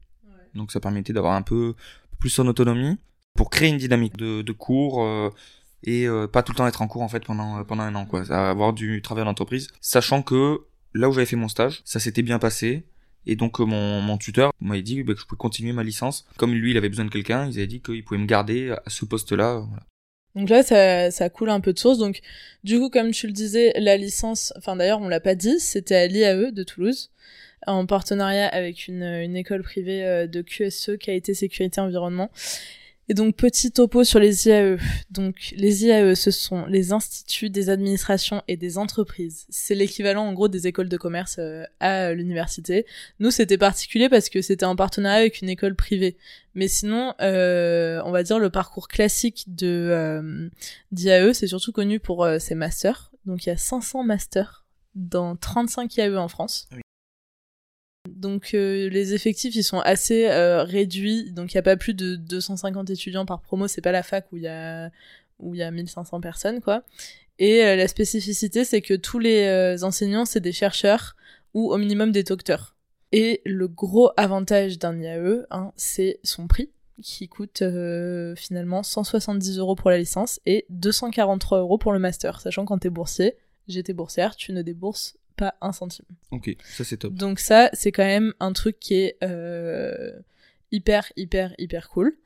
[0.53, 1.76] donc ça permettait d'avoir un peu
[2.20, 2.97] plus en autonomie
[3.36, 5.30] pour créer une dynamique de, de cours euh,
[5.84, 8.24] et pas tout le temps être en cours en fait pendant pendant un an quoi,
[8.32, 10.62] avoir du travail en entreprise, sachant que
[10.96, 12.86] là où j'avais fait mon stage, ça s'était bien passé.
[13.28, 16.26] Et donc euh, mon, tuteur m'avait dit bah, que je pouvais continuer ma licence.
[16.38, 18.89] Comme lui, il avait besoin de quelqu'un, ils avaient dit qu'il pouvait me garder à
[18.89, 19.64] ce poste-là.
[19.68, 19.84] Voilà.
[20.36, 21.98] Donc là, ça, ça coule un peu de source.
[21.98, 22.22] Donc,
[22.64, 25.96] du coup, comme tu le disais, la licence, enfin d'ailleurs, on l'a pas dit, c'était
[25.96, 27.10] à l'IAE de Toulouse,
[27.66, 32.30] en partenariat avec une, une école privée euh, de QSE, qualité, sécurité, environnement.
[33.08, 34.78] Et donc, petit topo sur les IAE.
[35.12, 39.45] Donc, les IAE, ce sont les instituts des administrations et des entreprises.
[39.49, 42.86] C'est l'équivalent, en gros, des écoles de commerce euh, à l'université.
[43.20, 46.18] Nous, c'était particulier parce que c'était en partenariat avec une école privée.
[46.56, 50.49] Mais sinon, euh, on va dire le parcours classique de euh,
[50.91, 53.12] d'IAE, c'est surtout connu pour euh, ses masters.
[53.26, 56.70] Donc il y a 500 masters dans 35 IAE en France.
[58.26, 61.93] Donc euh, les effectifs ils sont assez euh, réduits, donc il y a pas plus
[61.93, 64.89] de 250 étudiants par promo, c'est pas la fac où il y a
[65.38, 66.82] où il y a 1500 personnes quoi.
[67.38, 71.15] Et euh, la spécificité c'est que tous les enseignants c'est des chercheurs
[71.53, 72.76] ou au minimum des docteurs.
[73.11, 76.71] Et le gros avantage d'un IAE, hein, c'est son prix,
[77.03, 77.63] qui coûte
[78.36, 82.41] finalement 170 euros pour la licence et 243 euros pour le master.
[82.41, 83.36] Sachant quand t'es boursier,
[83.67, 86.06] j'étais boursière, tu ne débourses pas un centime.
[86.32, 87.14] Ok, ça c'est top.
[87.14, 90.12] Donc ça, c'est quand même un truc qui est euh,
[90.72, 92.18] hyper, hyper, hyper cool.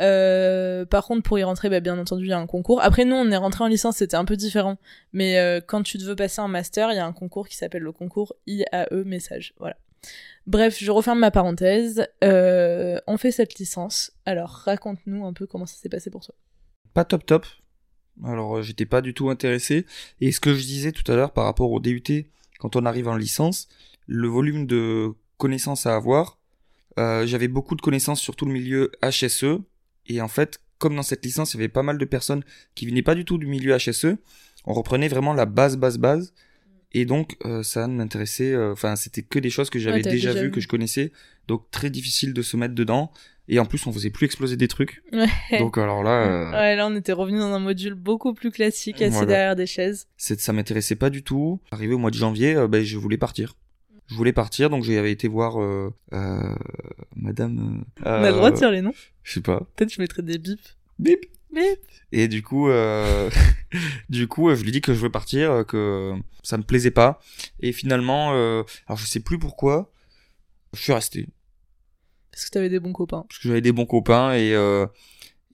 [0.00, 2.80] Euh, par contre, pour y rentrer, bah, bien entendu, il y a un concours.
[2.82, 4.78] Après, nous, on est rentré en licence, c'était un peu différent.
[5.12, 7.56] Mais euh, quand tu te veux passer un master, il y a un concours qui
[7.56, 9.54] s'appelle le concours IAE Message.
[9.58, 9.76] Voilà.
[10.46, 12.06] Bref, je referme ma parenthèse.
[12.22, 14.12] On fait cette licence.
[14.26, 16.34] Alors, raconte-nous un peu comment ça s'est passé pour toi.
[16.94, 17.46] Pas top top.
[18.24, 19.86] Alors j'étais pas du tout intéressé.
[20.20, 22.26] Et ce que je disais tout à l'heure par rapport au DUT,
[22.62, 23.66] quand on arrive en licence,
[24.06, 26.38] le volume de connaissances à avoir
[26.98, 29.52] Euh, j'avais beaucoup de connaissances sur tout le milieu HSE.
[30.12, 32.44] Et en fait, comme dans cette licence, il y avait pas mal de personnes
[32.74, 34.18] qui venaient pas du tout du milieu HSE,
[34.66, 36.34] on reprenait vraiment la base, base, base.
[36.92, 38.52] Et donc, euh, ça m'intéressait.
[38.52, 40.52] euh, Enfin, c'était que des choses que j'avais Ouais, déjà, déjà vues, vu.
[40.54, 41.12] que je connaissais.
[41.48, 43.10] Donc, très difficile de se mettre dedans.
[43.48, 45.02] Et en plus, on faisait plus exploser des trucs.
[45.12, 45.58] Ouais.
[45.58, 49.02] Donc, alors là, euh, Ouais, là, on était revenu dans un module beaucoup plus classique,
[49.02, 49.26] assis Voilà.
[49.26, 50.06] derrière des chaises.
[50.16, 51.60] c'est- ça m'intéressait pas du tout.
[51.72, 53.56] Arrivé au mois de janvier, euh, ben, je voulais partir.
[54.06, 56.54] Je voulais partir, donc j'avais été voir euh, euh,
[57.16, 57.84] Madame.
[58.04, 59.60] On a le droit de dire les noms Je sais pas.
[59.76, 60.76] Peut-être je mettrais des bips.
[60.98, 61.20] Bip.
[61.52, 61.80] Bip.
[62.12, 62.68] Et du coup,
[64.08, 66.12] du coup, je lui dis que je veux partir, que
[66.42, 67.20] ça me plaisait pas.
[67.60, 69.90] Et finalement, alors je sais plus pourquoi,
[70.74, 71.28] je suis resté
[72.32, 73.24] Parce que t'avais des bons copains?
[73.28, 74.86] parce que j'avais des bons copains et euh,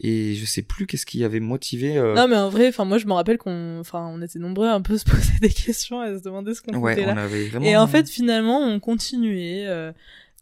[0.01, 1.99] et je sais plus qu'est-ce qui avait motivé.
[1.99, 4.69] euh, Non, mais en vrai, enfin, moi, je me rappelle qu'on, enfin, on était nombreux
[4.69, 7.15] à un peu se poser des questions, à se demander ce qu'on ouais, foutait on
[7.17, 7.23] là.
[7.25, 7.67] avait vraiment.
[7.67, 9.67] Et en fait, finalement, on continuait.
[9.67, 9.91] Euh,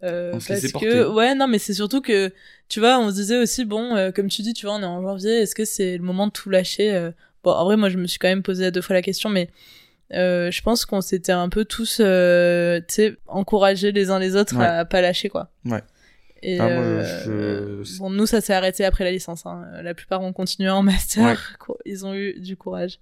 [0.02, 2.30] euh, On se parce que ouais non mais c'est surtout que
[2.68, 4.84] tu vois on se disait aussi bon euh, comme tu dis tu vois on est
[4.84, 7.12] en janvier est-ce que c'est le moment de tout lâcher euh?
[7.42, 9.48] Bon en vrai moi je me suis quand même posé deux fois la question mais
[10.10, 14.66] je pense qu'on s'était un peu tous tu sais encouragés les uns les autres Ouais.
[14.66, 15.82] à pas lâcher quoi Ouais.
[16.48, 19.64] Et Ah, moi, euh, je- bon nous ça s'est arrêté après la licence hein.
[19.82, 23.00] la plupart ont continué en master ils ont eu du courage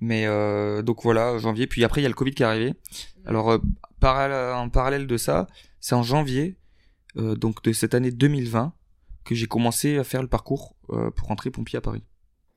[0.00, 1.66] Mais euh, donc voilà, janvier.
[1.66, 2.74] Puis après, il y a le Covid qui est arrivé.
[3.24, 3.58] Alors, euh,
[4.02, 5.46] en parallèle de ça,
[5.80, 6.56] c'est en janvier,
[7.16, 8.72] euh, donc de cette année 2020,
[9.24, 10.74] que j'ai commencé à faire le parcours
[11.16, 12.04] pour rentrer pompier à Paris.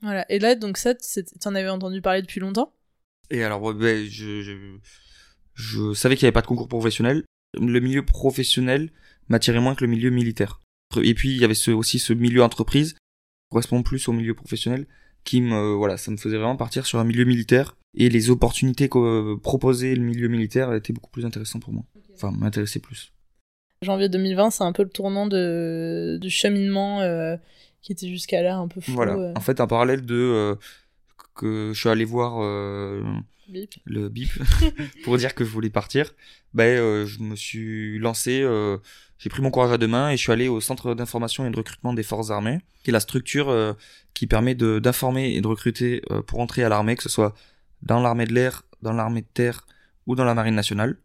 [0.02, 2.74] voilà et là donc ça c'est- t'en avais entendu parler depuis longtemps?
[3.32, 4.54] Et alors, ben, je, je,
[5.56, 7.24] je savais qu'il n'y avait pas de concours professionnel.
[7.60, 8.92] Le milieu professionnel
[9.30, 10.60] m'attirait moins que le milieu militaire.
[11.02, 13.00] Et puis, il y avait ce, aussi ce milieu entreprise, qui
[13.52, 14.88] correspond plus au milieu professionnel,
[15.24, 17.76] qui me, voilà, ça me faisait vraiment partir sur un milieu militaire.
[17.98, 21.84] Et les opportunités que proposait le milieu militaire étaient beaucoup plus intéressantes pour moi.
[22.14, 23.12] Enfin, m'intéressaient plus.
[23.84, 27.36] janvier 2020 c'est un peu le tournant de du cheminement euh,
[27.82, 29.14] qui était jusqu'à là un peu fou Voilà.
[29.16, 29.34] euh.
[29.36, 30.56] En fait, en parallèle de, euh,
[31.36, 33.02] que je suis allé voir, euh,
[33.48, 33.74] Bip.
[33.86, 34.30] le bip
[35.04, 36.14] pour dire que je voulais partir,
[36.54, 38.78] ben euh, je me suis lancé, euh,
[39.20, 41.52] j'ai pris mon courage à deux mains et je suis allé au centre d'information et
[41.52, 43.74] de recrutement des forces armées, qui est la structure euh,
[44.14, 47.36] qui permet d'informer et de recruter euh, pour entrer à l'armée, que ce soit
[47.82, 49.68] dans l'armée de l'air, dans l'armée de terre
[50.08, 50.98] ou dans la marine nationale.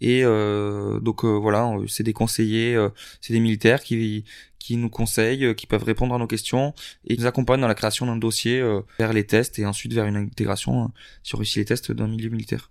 [0.00, 4.24] Et euh, donc euh, voilà, c'est des conseillers, euh, c'est des militaires qui
[4.58, 6.74] qui nous conseillent, euh, qui peuvent répondre à nos questions
[7.06, 8.62] et qui nous accompagnent dans la création d'un dossier
[8.98, 12.30] vers les tests et ensuite vers une intégration si on réussit les tests d'un milieu
[12.30, 12.70] militaire.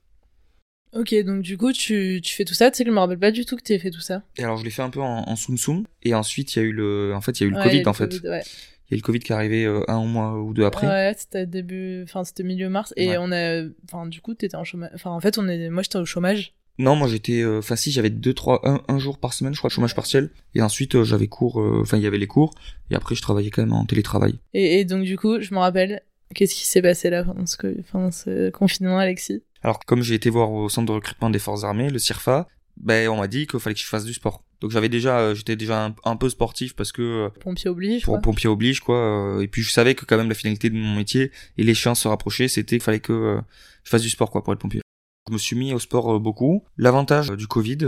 [0.96, 3.20] Ok donc du coup tu, tu fais tout ça tu sais que je me rappelle
[3.20, 5.02] pas du tout que t'aies fait tout ça Et alors je l'ai fait un peu
[5.02, 7.46] en, en soum soum et ensuite il y a eu le en fait il y
[7.46, 8.14] a eu le Ouais, Covid en fait.
[8.24, 8.42] Ouais.
[8.88, 10.88] Il y a eu le Covid qui est arrivé euh, un mois ou deux après.
[10.88, 13.18] ouais c'était début enfin c'était milieu mars et Ouais.
[13.20, 15.98] on a enfin du coup t'étais en chômage enfin en fait on est moi j'étais
[15.98, 19.34] au chômage Non, moi j'étais euh, enfin si j'avais deux trois un, un jour par
[19.34, 22.18] semaine je crois de chômage partiel et ensuite euh, j'avais cours enfin il y avait
[22.20, 22.54] les cours
[22.92, 24.36] et après je travaillais quand même en télétravail.
[24.54, 26.02] et, et donc du coup je me rappelle
[26.34, 29.42] qu'est-ce qui s'est passé là pendant ce, co- pendant ce confinement Alexis?
[29.66, 32.48] Alors comme j'ai été voir au centre de recrutement des forces armées, le CIRFA,
[32.78, 34.44] ben on m'a dit qu'il fallait que je fasse du sport.
[34.62, 38.04] Donc j'avais déjà euh, j'étais déjà un, un peu sportif parce que euh, pompier oblige
[38.04, 38.22] pour quoi.
[38.22, 40.96] pompier oblige quoi euh, et puis je savais que quand même la finalité de mon
[40.96, 43.40] métier et l'échéance se rapprochait c'était qu'il fallait que
[43.84, 44.82] je fasse du sport quoi pour être pompier
[45.28, 47.80] je me suis mis au sport beaucoup l'avantage du covid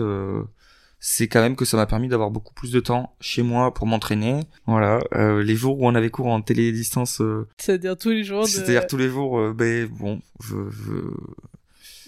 [1.00, 3.86] c'est quand même que ça m'a permis d'avoir beaucoup plus de temps chez moi pour
[3.86, 8.24] m'entraîner voilà euh, les jours où on avait cours en télédistance euh, c'est-à-dire tous les
[8.24, 8.48] jours de...
[8.48, 10.94] c'est-à-dire tous les jours euh, ben bon je, je,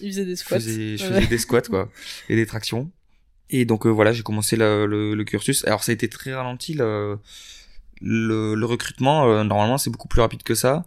[0.01, 1.09] il faisait des je squats faisais, je Ouais.
[1.15, 1.89] faisais des squats quoi.
[2.29, 2.89] Et des tractions.
[3.49, 5.65] Et donc euh, voilà j'ai commencé le, le, le cursus.
[5.65, 7.19] Alors ça a été très ralenti le,
[8.01, 9.27] le, recrutement.
[9.29, 10.85] Euh, normalement c'est beaucoup plus rapide que ça.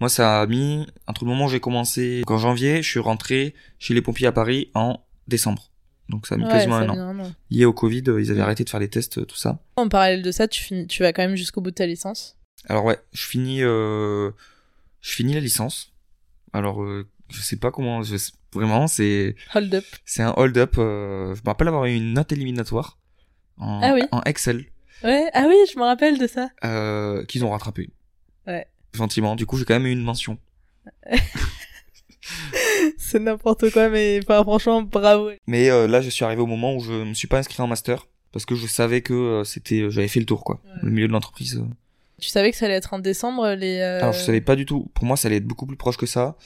[0.00, 2.22] Moi ça a mis entre le moment où j'ai commencé.
[2.26, 5.70] En janvier je suis rentré chez les pompiers à Paris en décembre.
[6.08, 6.88] Donc ça a mis Ouais, quasiment un
[7.18, 7.32] an.
[7.50, 9.62] lié au Covid euh, ils avaient arrêté de faire les tests tout ça.
[9.76, 12.36] En parallèle de ça, tu, finis, tu vas quand même jusqu'au bout de ta licence?
[12.68, 14.30] alors ouais je finis euh,
[15.00, 15.92] je finis la licence.
[16.52, 19.84] Alors euh, je sais pas comment je sais- vraiment c'est Hold up.
[20.04, 20.74] C'est un hold-up.
[20.78, 22.98] euh, je me rappelle avoir eu une note éliminatoire
[23.58, 24.02] en, Ah oui.
[24.12, 24.64] en Excel
[25.04, 26.50] Ouais, ah oui, je me rappelle de ça.
[26.64, 27.90] euh, qu'ils ont rattrapé.
[28.46, 28.66] Ouais.
[28.92, 29.34] Gentiment.
[29.36, 30.36] Du coup, j'ai quand même eu une mention.
[32.98, 35.30] C'est n'importe quoi, mais enfin, franchement, bravo.
[35.46, 37.66] Mais euh, là, je suis arrivé au moment où je me suis pas inscrit en
[37.66, 40.60] master parce que je savais que euh, c'était, j'avais fait le tour quoi.
[40.64, 40.72] Ouais.
[40.82, 41.56] Le milieu de l'entreprise.
[41.58, 41.64] euh.
[42.20, 43.78] Tu savais que ça allait être en décembre, les...
[43.78, 44.90] euh, Alors, je savais pas du tout.
[44.94, 46.36] Pour moi, ça allait être beaucoup plus proche que ça.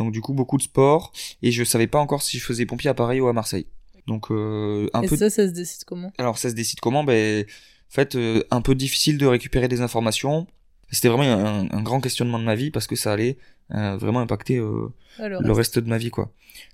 [0.00, 2.88] Donc, du coup, beaucoup de sport et je savais pas encore si je faisais pompier
[2.90, 3.66] à Paris ou à Marseille.
[4.06, 5.16] Donc, euh, un Et peu.
[5.16, 6.10] ça, ça se décide comment?
[6.18, 7.04] Alors ça se décide comment?
[7.04, 10.46] Ben, en fait, euh, un peu difficile de récupérer des informations.
[10.90, 13.36] C'était vraiment un, un grand questionnement de ma vie parce que ça allait
[13.72, 14.88] euh, vraiment impacté euh,
[15.18, 15.78] le reste.
[15.78, 16.32] de ma vie quoi.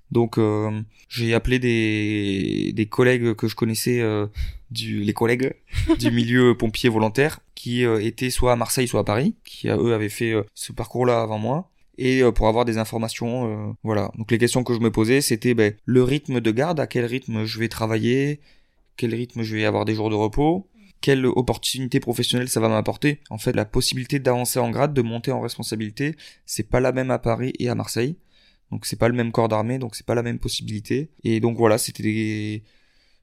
[0.09, 4.25] Donc euh, j'ai appelé des, des collègues que je connaissais euh,
[4.71, 5.53] du les collègues
[5.99, 10.09] du milieu pompier volontaire qui étaient soit à Marseille soit à Paris, qui eux avaient
[10.09, 14.11] fait ce parcours-là avant moi et euh, pour avoir des informations euh, voilà.
[14.17, 17.05] Donc les questions que je me posais c'était ben, le rythme de garde, à quel
[17.05, 18.39] rythme je vais travailler,
[18.97, 20.67] quel rythme je vais avoir des jours de repos,
[21.01, 23.21] quelle opportunité professionnelle ça va m'apporter.
[23.29, 27.11] En fait, la possibilité d'avancer en grade, de monter en responsabilité, c'est pas la même
[27.11, 28.17] à Paris et à Marseille.
[28.71, 31.09] Donc c'est pas le même corps d'armée, donc c'est pas la même possibilité.
[31.23, 32.63] Et donc voilà, c'était des...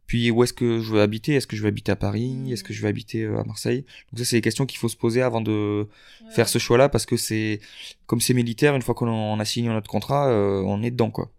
[0.07, 1.35] Puis où est-ce que je veux habiter?
[1.35, 2.53] Est-ce que je vais habiter à Paris?
[2.53, 3.85] Est-ce que je vais habiter euh, à Marseille?
[4.13, 5.89] Donc ça, c'est des questions qu'il faut se poser avant de
[6.31, 7.61] faire ce choix-là, parce que c'est
[8.07, 11.11] comme c'est militaire, une fois qu'on on a signé notre contrat, euh, on est dedans,
[11.11, 11.31] quoi.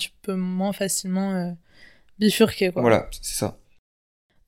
[0.00, 1.52] Tu peux moins facilement euh,
[2.18, 2.82] bifurquer, quoi.
[2.82, 3.58] Voilà, c'est ça.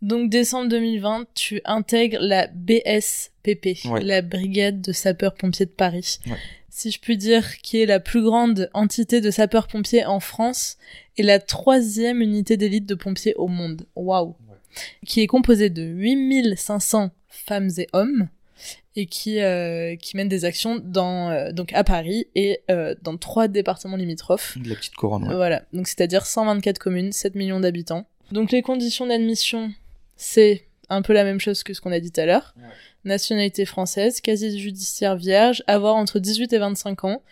[0.03, 4.03] Donc, décembre 2020, tu intègres la BSPP, Ouais.
[4.03, 6.19] la Brigade de sapeurs-pompiers de Paris.
[6.27, 6.37] Ouais.
[6.77, 10.77] Si je puis dire, qui est la plus grande entité de sapeurs-pompiers en France
[11.17, 13.87] et la troisième unité d'élite de pompiers au monde.
[13.97, 14.37] Waouh!
[14.51, 14.57] Ouais.
[15.07, 18.29] Qui est composée de 8500 femmes et hommes
[18.95, 23.17] et qui, euh, qui mène des actions dans, euh, donc à Paris et euh, dans
[23.17, 24.59] trois départements limitrophes.
[24.59, 25.35] De la petite couronne, ouais.
[25.35, 28.05] Voilà, donc c'est-à-dire 124 communes, 7 millions d'habitants.
[28.33, 29.73] Donc les conditions d'admission,
[30.17, 32.55] c'est un peu la même chose que ce qu'on a dit tout à l'heure.
[32.57, 32.65] Ouais.
[33.05, 37.23] Nationalité française, quasi judiciaire vierge, avoir entre 18 et 25 ans,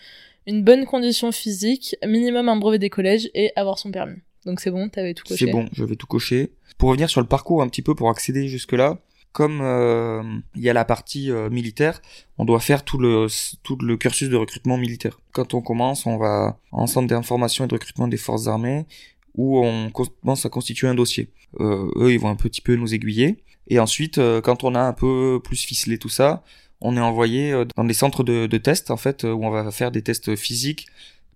[0.47, 4.19] une bonne condition physique, minimum un brevet des collèges et avoir son permis.
[4.45, 5.47] Donc c'est bon, t'avais tout coché.
[5.47, 6.53] C'est bon, je vais tout cocher.
[6.79, 8.99] Pour revenir sur le parcours un petit peu, pour accéder jusque-là,
[9.33, 10.23] comme euh,
[10.55, 12.01] il y a la partie euh, militaire,
[12.39, 13.27] on doit faire tout le,
[13.63, 15.19] tout le cursus de recrutement militaire.
[15.33, 18.87] Quand on commence, on va en centre d'information et de recrutement des forces armées,
[19.35, 21.31] où on commence à constituer un dossier.
[21.59, 23.43] Euh, eux, ils vont un petit peu nous aiguiller.
[23.69, 26.45] Et ensuite, euh, quand on a un peu plus ficelé tout ça,
[26.81, 29.51] on est envoyé euh, dans des centres de, de tests, en fait, euh, où on
[29.51, 30.87] va faire des tests physiques,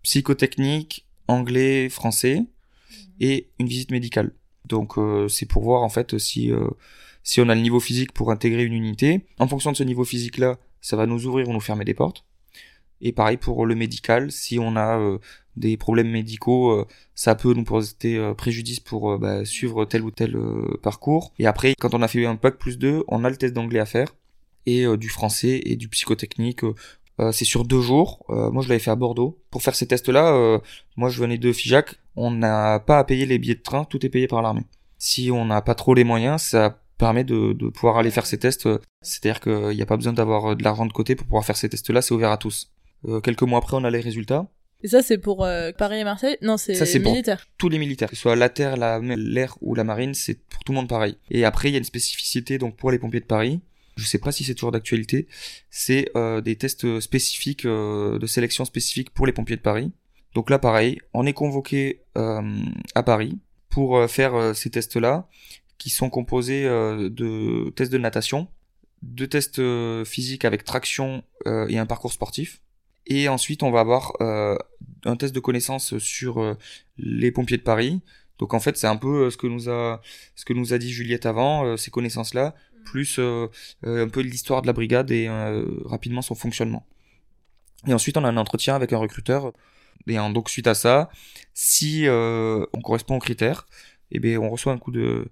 [0.03, 2.45] psychotechniques, anglais, français,
[3.21, 4.33] et une visite médicale.
[4.65, 6.69] Donc euh, c'est pour voir en fait si euh,
[7.23, 9.27] si on a le niveau physique pour intégrer une unité.
[9.39, 11.95] En fonction de ce niveau physique là, ça va nous ouvrir ou nous fermer des
[11.95, 12.25] portes.
[13.01, 15.19] Et pareil pour le médical, si on a euh,
[15.59, 20.03] des problèmes médicaux, euh, ça peut nous porter euh, préjudice pour euh, bah, suivre tel
[20.03, 20.37] ou tel
[20.83, 21.33] parcours.
[21.39, 23.81] Et après, quand on a fait un bac plus 2, on a le test d'anglais
[23.81, 24.15] à faire
[24.67, 26.63] et du français et du psychotechnique.
[27.21, 28.25] euh, c'est sur deux jours.
[28.31, 29.39] Euh, moi, je l'avais fait à Bordeaux.
[29.51, 30.59] Pour faire ces tests-là, euh,
[30.97, 31.97] moi, je venais de Figeac.
[32.17, 33.85] On n'a pas à payer les billets de train.
[33.85, 34.65] Tout est payé par l'armée.
[34.99, 38.39] Si on n'a pas trop les moyens, ça permet de, de pouvoir aller faire ces
[38.39, 38.69] tests.
[39.03, 41.69] C'est-à-dire qu'il n'y a pas besoin d'avoir de l'argent de côté pour pouvoir faire ces
[41.69, 42.03] tests-là.
[42.03, 42.73] C'est ouvert à tous.
[43.23, 44.49] Quelques mois après, on a les résultats.
[44.83, 46.37] Et ça c'est pour euh, Paris et Marseille?
[46.41, 47.47] Non, c'est c'est pour- militaire.
[47.59, 50.35] Tous les militaires, que ce soit la terre, la mer, l'air ou la marine, c'est
[50.49, 51.17] pour tout le monde pareil.
[51.31, 53.61] Et après, il y a une spécificité donc pour les pompiers de Paris.
[53.97, 55.27] Je sais pas si c'est toujours d'actualité.
[55.71, 59.91] C'est euh, des tests spécifiques euh, de sélection spécifiques pour les pompiers de Paris.
[60.35, 63.39] Donc là, pareil, on est convoqué à Paris
[63.71, 65.27] pour faire ces tests-là,
[65.79, 68.47] qui sont composés de tests de natation,
[69.03, 69.61] de tests
[70.05, 72.61] physiques avec traction et un parcours sportif.
[73.09, 74.57] Et ensuite, on va avoir euh,
[75.05, 76.55] un test de connaissance sur euh,
[76.99, 78.01] les pompiers de Paris.
[78.39, 80.01] Donc en fait, c'est un peu euh, ce que nous a
[80.37, 82.55] ce que nous a dit Juliette avant, euh, ces connaissances-là,
[82.85, 83.49] plus euh,
[83.85, 86.87] euh, un peu l'histoire de la brigade et euh, rapidement son fonctionnement.
[87.87, 89.53] Et ensuite, on a un entretien avec un recruteur.
[90.07, 91.11] Et donc suite à ça,
[91.55, 93.67] si euh, on correspond aux critères,
[94.11, 95.27] eh bien on reçoit un coup de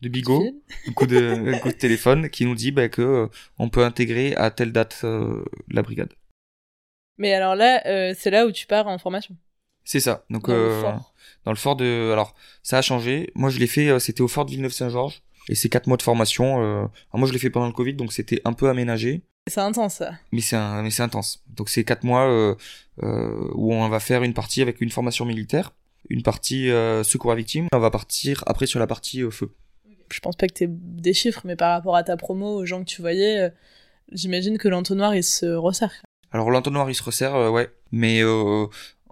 [0.00, 3.26] de bigot, un coup de, un coup de téléphone qui nous dit bah, que euh,
[3.58, 6.12] on peut intégrer à telle date euh, la brigade.
[7.18, 9.36] Mais alors là, euh, c'est là où tu pars en formation.
[9.84, 10.24] C'est ça.
[10.30, 11.14] Donc Dans le euh, fort.
[11.44, 13.30] dans le fort de alors ça a changé.
[13.34, 16.02] Moi je l'ai fait euh, c'était au fort de Villeneuve-Saint-Georges et c'est quatre mois de
[16.02, 19.22] formation euh, alors, moi je l'ai fait pendant le Covid donc c'était un peu aménagé
[19.48, 20.12] C'est intense ça.
[20.30, 21.42] mais c'est un mais c'est intense.
[21.48, 22.28] Donc c'est quatre mois
[23.02, 25.72] où on va faire une partie avec une formation militaire,
[26.10, 26.68] une partie
[27.02, 29.50] secours à victimes, on va partir après sur la partie feu.
[30.12, 32.80] Je pense pas que t'aies des chiffres, mais par rapport à ta promo, aux gens
[32.80, 33.50] que tu voyais, euh,
[34.12, 35.92] j'imagine que l'entonnoir il se resserre.
[36.32, 38.66] Alors l'entonnoir il se resserre euh, ouais, mais euh,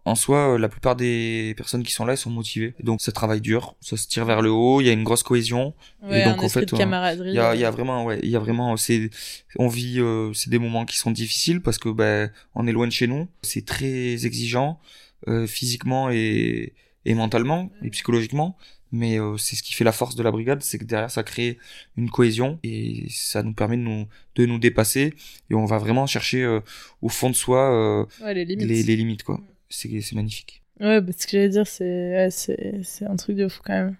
[0.04, 2.74] en soi euh, la plupart des personnes qui sont là elles sont motivées.
[2.82, 5.22] Donc ça travaille dur, ça se tire vers le haut, il y a une grosse
[5.22, 5.74] cohésion.
[6.02, 7.30] Ouais, donc, un en fait, euh, camaraderie.
[7.30, 9.10] Il y a, il y a vraiment, ouais, il y a vraiment, c'est,
[9.58, 12.86] on vit, euh, c'est des moments qui sont difficiles parce que ben, on est loin
[12.86, 13.28] de chez nous.
[13.42, 14.78] C'est très exigeant
[15.26, 18.56] euh, physiquement et, et mentalement et psychologiquement.
[18.92, 21.22] Mais euh, c'est ce qui fait la force de la brigade, c'est que derrière ça
[21.22, 21.58] crée
[21.96, 24.06] une cohésion et ça nous permet de nous,
[24.36, 25.14] de nous dépasser
[25.50, 26.60] et on va vraiment chercher euh,
[27.02, 28.68] au fond de soi euh, ouais, les limites.
[28.68, 29.40] les, les limites quoi.
[29.68, 30.62] C'est, c'est magnifique.
[30.78, 33.72] Ouais, bah, ce que j'allais dire, c'est ouais, c'est c'est un truc de fou quand
[33.72, 33.96] même.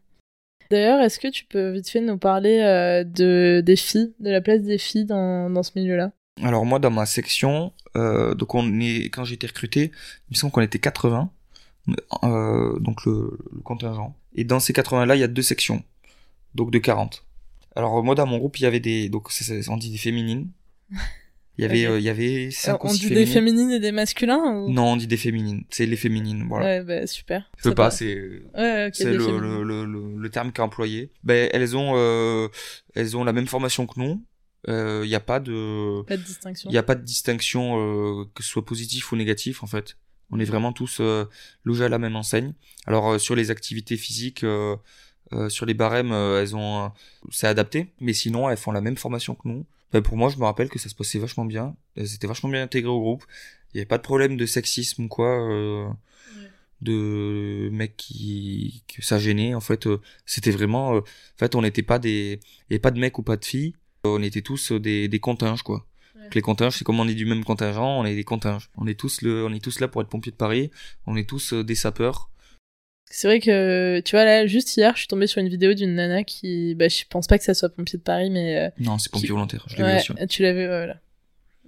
[0.71, 4.41] D'ailleurs, est-ce que tu peux vite fait nous parler euh, de des filles, de la
[4.41, 6.13] place des filles dans, dans ce milieu-là?
[6.43, 9.91] Alors moi, dans ma section, euh, donc on est, quand j'ai été recruté,
[10.29, 11.31] il me semble qu'on était 80,
[12.25, 14.15] euh, donc le, le contingent.
[14.37, 15.83] Et dans ces 80-là, il y a deux sections,
[16.55, 17.25] donc de 40.
[17.75, 19.29] Alors moi, dans mon groupe, il y avait des, donc
[19.69, 20.51] on dit des féminines.
[21.59, 21.93] Il y avait, Ok.
[21.93, 23.71] euh, il y avait cinq ou on six dit des féminines.
[23.71, 24.71] et des masculins ou...
[24.71, 25.65] Non, on dit des féminines.
[25.71, 26.67] C'est les féminines, voilà.
[26.67, 27.51] Ouais, bah super.
[27.57, 28.15] Je peux Ça pas, c'est
[28.55, 31.11] Ouais, le, le, le, le, terme est employé.
[31.25, 32.49] Ben elles ont euh,
[32.95, 34.23] elles ont la même formation que nous.
[34.69, 36.69] Il n'y a pas de Pas de distinction.
[36.71, 39.97] il y a pas de distinction euh, que ce soit positif ou négatif en fait.
[40.31, 41.25] On est vraiment tous euh,
[41.65, 42.53] logés à la même enseigne.
[42.87, 44.77] Alors euh, sur les activités physiques, euh,
[45.49, 46.93] sur les barèmes, elles ont
[47.31, 49.67] c'est adapté, mais sinon elles font la même formation que nous.
[49.93, 51.75] Ben, pour moi, je me rappelle que ça se passait vachement bien.
[51.97, 53.25] Elles étaient vachement bien intégrées au groupe.
[53.73, 55.29] Il n'y avait pas de problème de sexisme ou quoi.
[55.51, 55.89] euh,
[56.83, 61.63] de mecs qui que ça gênait en fait euh, c'était vraiment euh, en fait on
[61.63, 63.75] n'était pas des il y avait pas de mecs ou pas de filles
[64.05, 65.87] on était tous des des continges quoi
[66.17, 66.29] Ouais.
[66.35, 68.99] Les continges c'est comme on est du même contingent on est des continges on est
[68.99, 70.71] tous le on est tous là pour être pompiers de Paris
[71.07, 72.31] on est tous euh, des sapeurs
[73.11, 75.95] C'est vrai que, tu vois, là, juste hier, je suis tombée sur une vidéo d'une
[75.95, 78.99] nana qui, bah, je pense pas que ça soit pompier de Paris, mais euh, non
[78.99, 80.27] c'est pompiers Qui- volontaires je l'ai vu Ouais, aussi ouais.
[80.27, 80.97] tu l'as vu, voilà.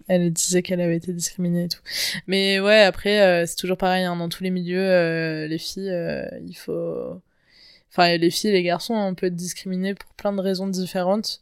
[0.09, 1.81] Elle disait qu'elle avait été discriminée et tout.
[2.27, 5.93] Mais ouais, après, euh, c'est toujours pareil, hein, dans tous les milieux, euh, les filles,
[6.47, 7.21] il faut...
[7.91, 11.41] Enfin, les filles et les garçons, on peut être discriminés pour plein de raisons différentes.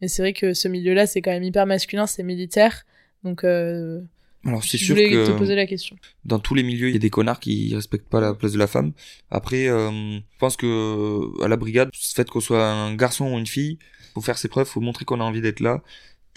[0.00, 2.84] Mais c'est vrai que ce milieu-là, c'est quand même hyper masculin, c'est militaire.
[3.22, 4.00] Donc, euh,
[4.44, 5.96] alors c'est sûr que te poser la question.
[6.24, 8.58] dans tous les milieux, il y a des connards qui respectent pas la place de
[8.58, 8.92] la femme.
[9.30, 13.38] Après, euh, je pense que à la brigade, le fait qu'on soit un garçon ou
[13.38, 13.78] une fille,
[14.12, 15.82] faut faire ses preuves, faut montrer qu'on a envie d'être là,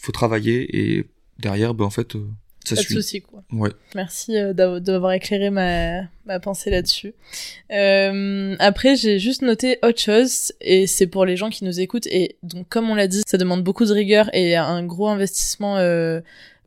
[0.02, 1.06] faut travailler et
[1.40, 2.28] derrière, ben en fait, euh,
[2.68, 3.44] ça Pas de souci, quoi.
[3.52, 3.70] Ouais.
[3.96, 7.14] Merci euh, d'av- d'avoir éclairé ma, ma pensée là-dessus.
[7.72, 12.08] Euh, après, j'ai juste noté autre chose, et c'est pour les gens qui nous écoutent.
[12.08, 15.78] Et donc, comme on l'a dit, ça demande beaucoup de rigueur et un gros investissement
[15.78, 16.22] euh,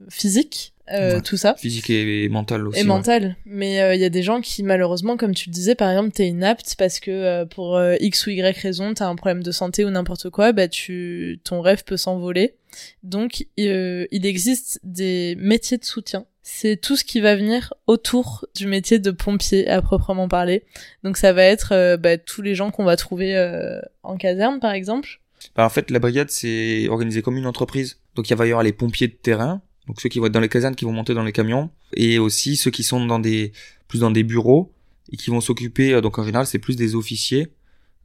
[0.09, 1.20] physique, euh, Ouais.
[1.22, 1.55] tout ça.
[1.57, 2.78] Physique et, et mental aussi.
[2.78, 2.88] Et ouais.
[2.88, 3.36] mental.
[3.45, 6.11] Mais euh, il y a des gens qui, malheureusement, comme tu le disais, par exemple,
[6.12, 9.53] t'es inapte parce que euh, pour euh, X ou Y raison, t'as un problème de
[9.53, 12.55] santé ou n'importe quoi, bah tu, ton rêve peut s'envoler.
[13.03, 16.26] Donc, euh, il existe des métiers de soutien.
[16.43, 20.64] C'est tout ce qui va venir autour du métier de pompier à proprement parler.
[21.05, 24.59] Donc, ça va être euh, bah, tous les gens qu'on va trouver euh, en caserne,
[24.59, 25.20] par exemple.
[25.55, 27.99] Bah, en fait, la brigade, c'est organisé comme une entreprise.
[28.16, 30.41] Donc, il va y avoir les pompiers de terrain, donc ceux qui vont être dans
[30.41, 33.53] les casernes, qui vont monter dans les camions, et aussi ceux qui sont dans des,
[33.89, 34.72] plus dans des bureaux,
[35.12, 37.49] et qui vont s'occuper, euh, donc en général, c'est plus des officiers,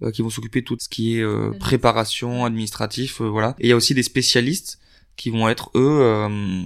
[0.02, 3.56] euh, qui vont s'occuper de tout ce qui est euh, préparation, administratif, euh, voilà.
[3.60, 4.80] Et il y a aussi des spécialistes
[5.16, 6.64] qui vont être, eux, euh,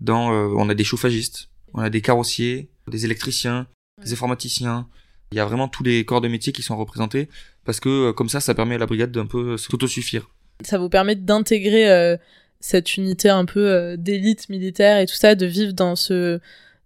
[0.00, 3.66] dans, euh, on a des chauffagistes, on a des carrossiers, des électriciens,
[4.02, 4.88] des informaticiens.
[5.32, 7.28] Il y a vraiment tous les corps de métier qui sont représentés,
[7.64, 10.30] parce que euh, comme ça, ça permet à la brigade d'un peu s'autosuffire.
[10.64, 12.16] ça vous permet d'intégrer euh,
[12.60, 16.38] cette unité un peu euh, d'élite militaire et tout ça, de vivre dans ce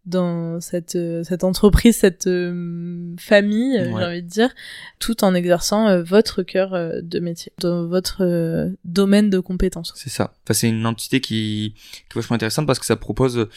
[0.06, 3.84] dans cette euh, cette entreprise, cette euh, famille, Ouais.
[3.98, 4.50] j'ai envie de dire,
[4.98, 6.72] tout en exerçant votre cœur
[7.02, 9.92] de métier, dans votre domaine de compétences.
[9.96, 10.34] C'est ça.
[10.44, 13.48] Enfin, c'est une entité qui, qui est vachement intéressante parce que ça propose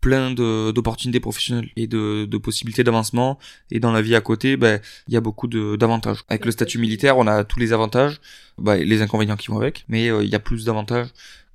[0.00, 3.38] plein d'opportunités professionnelles et de, de possibilités d'avancement.
[3.70, 6.24] Et dans la vie à côté, ben, il y a beaucoup de- d'avantages.
[6.28, 8.20] Avec le statut militaire, on a tous les avantages,
[8.58, 11.08] bah, les inconvénients qui vont avec, mais euh, il y a plus d'avantages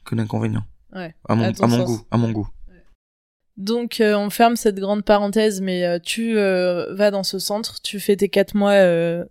[0.10, 0.66] que d'inconvénients.
[0.94, 1.14] Ouais.
[1.28, 1.86] À mon, À ton à mon sens.
[1.86, 2.02] goût.
[2.12, 2.48] À mon goût.
[3.58, 7.82] Donc euh, on ferme cette grande parenthèse, mais euh, tu euh, vas dans ce centre,
[7.82, 8.74] tu fais tes quatre mois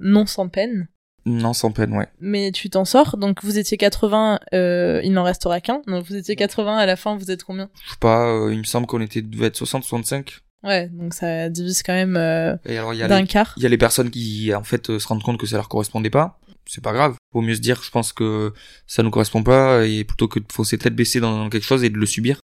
[0.00, 0.88] non sans peine.
[1.24, 2.06] Non, sans peine, ouais.
[2.20, 3.18] mais tu t'en sors.
[3.18, 5.82] Donc vous étiez 80, euh, il n'en restera qu'un.
[5.86, 7.68] Donc vous étiez 80 à la fin, vous êtes combien?
[7.84, 10.40] Je sais pas, il me semble qu'on était, devait être 60, 65.
[10.64, 13.54] Ouais, donc ça divise quand même d'un quart.
[13.56, 16.10] il y a les personnes qui, en fait, se rendent compte que ça leur correspondait
[16.10, 16.38] pas.
[16.68, 17.16] C'est pas grave.
[17.32, 18.52] Vaut mieux se dire, je pense que
[18.86, 21.90] ça nous correspond pas, et plutôt que de fausser tête baissée dans quelque chose et
[21.90, 22.40] de le subir.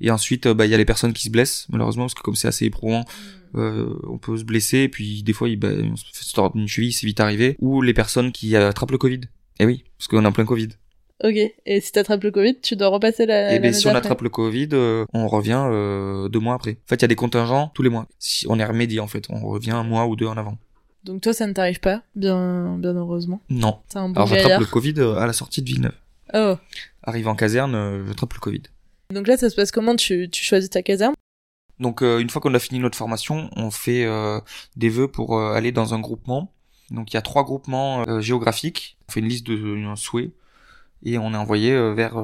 [0.00, 2.22] Et ensuite, euh, bah, il y a les personnes qui se blessent, malheureusement, parce que
[2.22, 3.04] comme c'est assez éprouvant,
[3.54, 6.32] euh, on peut se blesser, et puis des fois, il, bah, on se fait se
[6.32, 7.56] tordre une cheville, c'est vite arrivé.
[7.60, 9.20] Ou les personnes qui attrapent le Covid.
[9.60, 10.70] Eh oui, parce qu'on est en plein Covid.
[11.22, 13.50] Ok, et si t'attrapes le Covid, tu dois repasser la.
[13.58, 16.72] ben, l'année si on attrape le Covid, euh, on revient euh, deux mois après.
[16.72, 18.06] En fait, il y a des contingents tous les mois.
[18.18, 20.58] Si on est remédié, en fait, on revient un mois ou deux en avant.
[21.04, 23.40] Donc toi, ça ne t'arrive pas, bien, bien heureusement.
[23.50, 23.78] Non.
[23.94, 25.94] Un bon Alors j'attrape le Covid euh, à la sortie de Villeneuve.
[26.32, 26.56] Oh.
[27.02, 28.62] Arrivé en caserne, euh, j'attrape le Covid.
[29.10, 29.96] Donc là, ça se passe comment?
[29.96, 31.14] Tu, tu choisis ta caserne?
[31.78, 34.40] Donc euh, une fois qu'on a fini notre formation, on fait euh,
[34.76, 36.52] des vœux pour euh, aller dans un groupement.
[36.90, 38.96] Donc il y a trois groupements géographiques.
[39.08, 40.30] On fait une liste de un souhait
[41.02, 42.14] et on est envoyé vers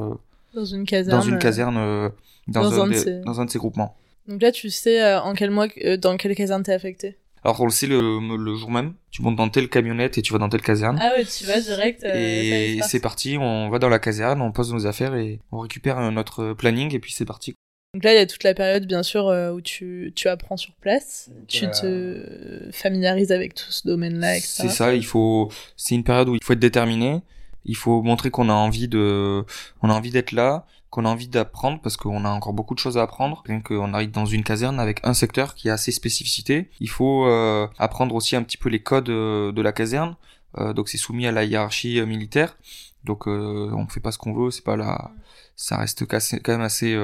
[0.55, 2.11] dans une caserne dans une caserne
[2.49, 3.97] dans, dans un, un de ces- dans un de ces groupements.
[4.29, 7.19] Donc là, tu sais euh, en quel mois, euh, dans quelle caserne t'es affecté?
[7.45, 10.33] Alors on le sait le, le jour même, tu montes dans telle camionnette et tu
[10.33, 10.99] vas dans telle caserne.
[11.01, 12.05] Ah ouais, tu vas direct.
[12.05, 15.59] euh, et c'est parti, on va dans la caserne, on pose nos affaires et on
[15.61, 17.55] récupère notre planning et puis c'est parti.
[17.95, 20.57] Donc là, il y a toute la période, bien sûr, euh, où tu, tu apprends
[20.57, 24.49] sur place, tu euh, te familiarises avec tout ce domaine-là, etc.
[24.63, 27.21] C'est ça, il faut, c'est une période où il faut être déterminé,
[27.65, 29.45] il faut montrer qu'on a envie de,
[29.83, 32.81] on a envie d'être là, qu'on a envie d'apprendre parce qu'on a encore beaucoup de
[32.81, 33.43] choses à apprendre.
[33.47, 37.27] Rien qu'on arrive dans une caserne avec un secteur qui a ses spécificités, il faut
[37.27, 40.17] euh, apprendre aussi un petit peu les codes euh, de la caserne.
[40.59, 42.57] Euh, donc c'est soumis à la hiérarchie euh, militaire.
[43.05, 45.13] Donc euh, on fait pas ce qu'on veut, c'est pas la,
[45.57, 46.99] ça reste quand même assez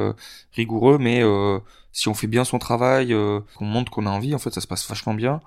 [0.52, 1.22] rigoureux, mais
[1.92, 3.14] si on fait bien son travail,
[3.56, 5.40] qu'on montre qu'on a envie, en fait ça se passe vachement bien.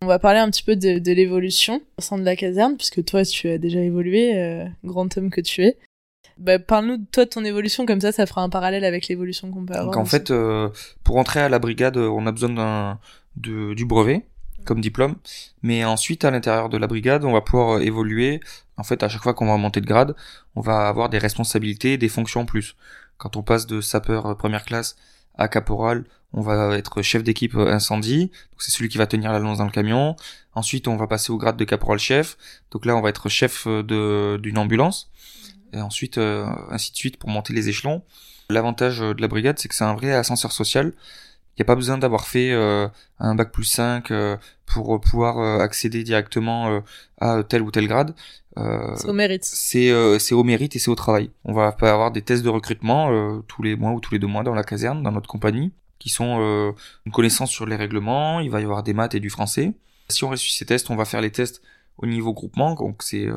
[0.00, 3.04] On va parler un petit peu de, de l'évolution au sein de la caserne, puisque
[3.04, 5.76] toi, tu as déjà évolué, euh, grand homme que tu es.
[6.38, 9.50] Bah, Parle-nous de toi, de ton évolution, comme ça, ça fera un parallèle avec l'évolution
[9.50, 9.86] qu'on peut avoir.
[9.86, 10.10] Donc en aussi.
[10.10, 10.68] fait, euh,
[11.04, 12.98] pour entrer à la brigade, on a besoin d'un
[13.36, 14.24] de, du brevet
[14.64, 15.14] comme diplôme,
[15.62, 18.40] mais ensuite à l'intérieur de la brigade, on va pouvoir euh, évoluer.
[18.76, 20.14] En fait, à chaque fois qu'on va monter de grade,
[20.56, 22.76] on va avoir des responsabilités, des fonctions en plus.
[23.16, 24.96] Quand on passe de sapeur euh, première classe
[25.38, 29.32] à caporal, on va être chef d'équipe euh, incendie, donc c'est celui qui va tenir
[29.32, 30.16] la lance dans le camion.
[30.54, 32.36] Ensuite, on va passer au grade de caporal chef,
[32.70, 35.10] donc là on va être chef de d'une ambulance.
[35.72, 38.02] Et ensuite, euh, ainsi de suite pour monter les échelons.
[38.50, 40.92] L'avantage euh, de la brigade, c'est que c'est un vrai ascenseur social.
[41.56, 42.86] Il n'y a pas besoin d'avoir fait euh,
[43.18, 46.80] un bac plus 5 euh, pour euh, pouvoir euh, accéder directement euh,
[47.20, 48.14] à tel ou tel grade.
[48.56, 49.44] Euh, C'est au mérite.
[49.44, 51.30] c'est euh, c'est au mérite et c'est au travail.
[51.44, 54.18] On va pas avoir des tests de recrutement euh, tous les mois ou tous les
[54.20, 56.72] deux mois dans la caserne, dans notre compagnie, qui sont euh,
[57.06, 58.38] une connaissance sur les règlements.
[58.40, 59.72] Il va y avoir des maths et du français.
[60.08, 61.60] Si on réussit ces tests, on va faire les tests
[61.98, 63.34] au niveau groupement, donc c'est euh,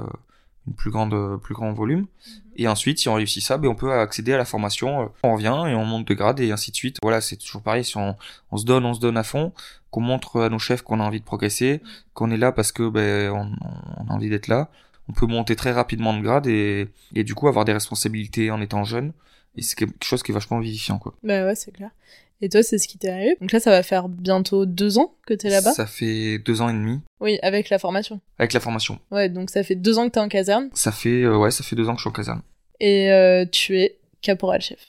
[0.68, 2.05] une plus grande, plus grand volume.
[2.55, 5.01] Et ensuite, si on réussit ça, ben, on peut accéder à la formation.
[5.01, 6.97] euh, On revient et on monte de grade et ainsi de suite.
[7.01, 7.84] Voilà, c'est toujours pareil.
[7.84, 8.16] Si on,
[8.51, 9.53] on se donne, on se donne à fond,
[9.89, 11.82] qu'on montre à nos chefs qu'on a envie de progresser,
[12.14, 13.51] qu'on est là parce que ben on,
[13.97, 14.70] on a envie d'être là,
[15.09, 18.62] on peut monter très rapidement de grade et, et du coup avoir des responsabilités en
[18.62, 19.14] étant jeune.
[19.57, 21.14] Et c'est quelque chose qui est vachement vivifiant, quoi.
[21.24, 21.89] Bah ouais, c'est clair.
[22.42, 23.38] Et toi, c'est ce qui t'est arrivé.
[23.39, 25.72] Donc là, ça va faire bientôt deux ans que t'es là-bas.
[25.74, 28.20] Ça fait deux ans et demi Oui, avec la formation.
[28.39, 29.00] avec la formation.
[29.12, 30.70] Ouais, donc ça fait deux ans que t'es en caserne.
[30.74, 32.42] Ça fait, euh, ouais, ça fait deux ans que je suis en caserne.
[32.80, 34.88] Et euh, tu es caporal-chef.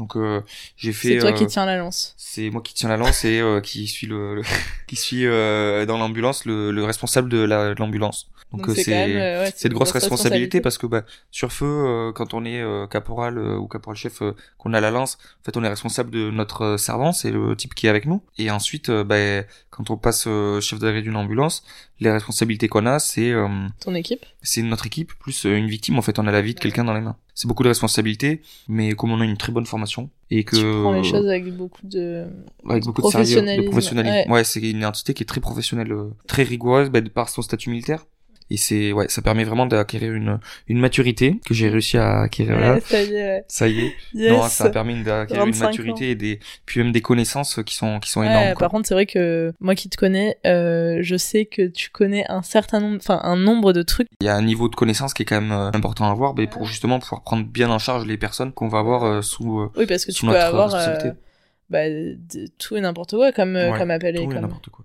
[0.00, 0.40] Donc euh,
[0.76, 1.08] j'ai fait.
[1.14, 2.14] C'est toi euh, qui tiens la lance.
[2.16, 4.42] C'est moi qui tiens la lance et euh, qui suis le, le-
[4.88, 8.28] qui suis euh, dans l'ambulance le, le responsable de la- l'ambulance.
[8.50, 12.12] Donc euh, c'est euh, ouais, c'est de grosse responsabilité parce que bah, sur feu euh,
[12.12, 15.44] quand on est euh, caporal euh, ou caporal chef euh, qu'on a la lance, en
[15.44, 18.22] fait on est responsable de notre euh, servant, c'est le type qui est avec nous.
[18.38, 19.44] Et ensuite euh, bah,
[19.80, 21.64] quand on passe euh, chef d'arrêt d'une ambulance,
[22.00, 23.48] les responsabilités qu'on a c'est euh,
[23.80, 24.26] Ton équipe.
[24.42, 26.84] c'est notre équipe plus euh, une victime en fait on a la vie de quelqu'un
[26.84, 27.16] dans les mains.
[27.34, 30.62] C'est beaucoup de responsabilités, mais comme on a une très bonne formation et que Tu
[30.82, 32.26] prends les choses avec beaucoup de.
[32.68, 34.30] avec beaucoup de sérieux, de Professionnalisme, ouais.
[34.30, 37.40] Ouais, c'est une entité qui est très professionnelle, euh, très rigoureuse, bah, de par son
[37.40, 38.04] statut militaire.
[38.50, 42.58] Et c'est, ouais, ça permet vraiment d'acquérir une, une maturité que j'ai réussi à acquérir
[42.58, 42.80] là.
[42.80, 43.44] Ça y est, ouais.
[43.46, 43.94] Ça y est.
[44.12, 44.32] Yes.
[44.32, 47.76] Non, ça a permis d'acquérir une 25 maturité et des, puis même des connaissances qui
[47.76, 48.48] sont, qui sont énormes.
[48.54, 48.58] quoi.
[48.58, 52.24] par contre, c'est vrai que moi qui te connais, euh, je sais que tu connais
[52.28, 54.08] un certain nombre, enfin un nombre de trucs.
[54.20, 56.34] Il y a un niveau de connaissance qui est quand même euh, important à avoir,
[56.34, 59.70] mais pour justement pouvoir prendre bien en charge les personnes qu'on va avoir euh, sous,
[59.76, 60.74] Oui, parce que tu peux avoir
[61.70, 64.42] bah, de tout et n'importe quoi comme, Ouais, comme appel et tout et comme.
[64.42, 64.84] n'importe quoi.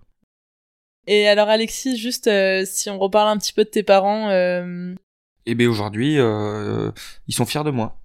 [1.08, 4.96] Et alors Alexis, juste euh, si on reparle un petit peu de tes parents, euh,
[5.46, 6.92] Et ben aujourd'hui, euh,
[7.28, 7.98] ils sont fiers de moi.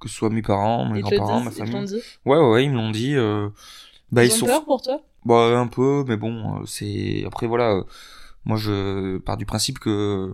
[0.00, 1.84] Que ce soit mes parents, mes ils grands-parents, ma ils famille.
[1.86, 2.00] dit.
[2.24, 3.16] Ouais, ouais, ouais, ils me l'ont dit.
[3.16, 3.48] Euh...
[4.12, 5.02] Bah, ils, ils ont sont peur pour toi?
[5.24, 7.82] Bah un peu, mais bon, c'est après voilà,
[8.44, 10.32] moi je pars du principe que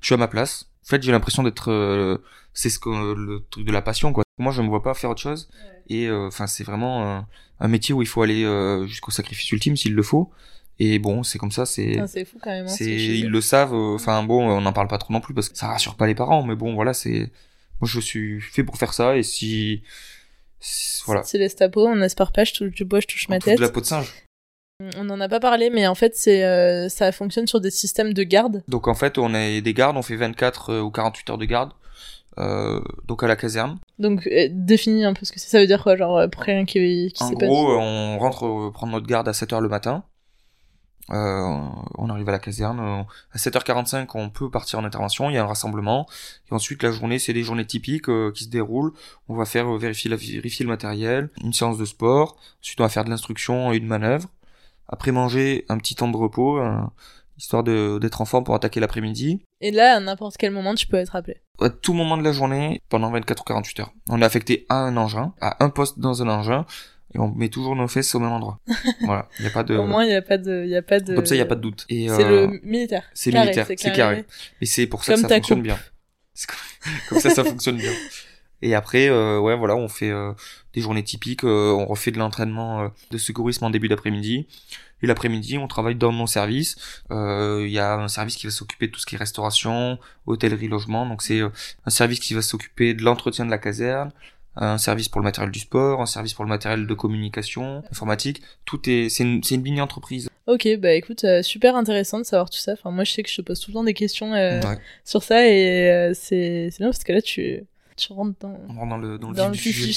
[0.00, 0.66] je suis à ma place.
[0.84, 2.20] En fait, j'ai l'impression d'être,
[2.54, 4.22] c'est ce que le truc de la passion quoi.
[4.38, 5.48] Moi, je me vois pas faire autre chose.
[5.88, 7.24] Et enfin, c'est vraiment
[7.60, 8.44] un métier où il faut aller
[8.86, 10.30] jusqu'au sacrifice ultime s'il le faut.
[10.78, 12.64] Et bon, c'est comme ça, c'est Putain, C'est fou quand même.
[12.66, 13.74] hein, c'est ils le savent.
[13.74, 16.06] euh, Enfin bon, on n'en parle pas trop non plus parce que ça rassure pas
[16.06, 16.42] les parents.
[16.42, 17.30] Mais bon, voilà, c'est
[17.80, 19.82] moi je suis fait pour faire ça et si,
[20.60, 23.38] si- voilà, C'est l'estapo, on espère pas, je touche du bois, je touche on ma
[23.38, 23.58] touche tête.
[23.58, 24.12] de la peau de singe.
[24.96, 28.12] On n'en a pas parlé, mais en fait, c'est euh, ça fonctionne sur des systèmes
[28.14, 28.64] de garde.
[28.66, 31.44] Donc en fait, on est des gardes, on fait 24 euh, ou 48 heures de
[31.44, 31.70] garde.
[32.38, 33.78] Euh, donc à la caserne.
[33.98, 35.38] Donc, euh, définis un peu ce que.
[35.38, 37.46] Ça veut dire quoi, genre, pour quelqu'un qui, qui En pas.
[37.46, 40.02] gros, on rentre prendre notre garde à 7 heures le matin.
[41.10, 41.58] Euh,
[41.98, 42.80] on arrive à la caserne.
[42.80, 45.28] euh, À 7h45, on peut partir en intervention.
[45.30, 46.06] Il y a un rassemblement.
[46.50, 48.92] Et ensuite, la journée, c'est des journées typiques euh, qui se déroulent.
[49.28, 52.36] On va faire euh, vérifier, la, vérifier le matériel, une séance de sport.
[52.62, 54.28] Ensuite, on va faire de l'instruction et une manœuvre.
[54.88, 56.60] Après manger, un petit temps de repos,
[57.38, 59.42] histoire d'être en forme pour attaquer l'après-midi.
[59.62, 61.38] Et là, à n'importe quel moment, tu peux être appelé.
[61.60, 63.92] à tout moment de la journée pendant 24 ou 48 heures.
[64.10, 66.66] On est affecté à un engin, à un poste dans un engin,
[67.14, 68.60] et on met toujours nos fesses au même endroit.
[69.02, 70.82] voilà, il y a pas de Au moins, il n'y a pas de, il a
[70.82, 71.14] pas de.
[71.14, 71.84] comme ça il y a pas de doute.
[71.88, 73.04] Et C'est euh, le militaire.
[73.14, 74.24] c'est Carré, militaire, c'est carré.
[74.60, 75.64] Et c'est pour ça Comme que ça fonctionne coupe.
[75.66, 75.78] bien.
[76.34, 76.58] C'est comme-
[77.08, 77.92] Comme ça, ça fonctionne bien.
[78.64, 80.32] Et après, euh, ouais, voilà, on fait euh,
[80.72, 81.44] des journées typiques.
[81.44, 84.46] euh, on refait de l'entraînement euh, de secourisme en début d'après-midi.
[85.02, 86.76] Et l'après-midi, on travaille dans mon service.
[87.10, 89.98] Euh, Il y a un service qui va s'occuper de tout ce qui est restauration,
[90.26, 91.06] hôtellerie, logement.
[91.06, 91.48] Donc c'est euh,
[91.86, 94.12] un service qui va s'occuper de l'entretien de la caserne,
[94.56, 98.42] un service pour le matériel du sport, un service pour le matériel de communication, informatique.
[98.64, 100.28] Tout est, c'est une, c'est une mini entreprise.
[100.46, 102.72] Ok, bah écoute, euh, super intéressant de savoir tout ça.
[102.72, 104.76] Enfin, moi, je sais que je te pose tout le temps des questions euh, Ouais.
[105.04, 107.62] sur ça et euh, c'est c'est bien parce que là, tu,
[107.96, 109.86] tu rentres dans, rentre dans le dans le dans le vif du sujet.
[109.86, 109.92] du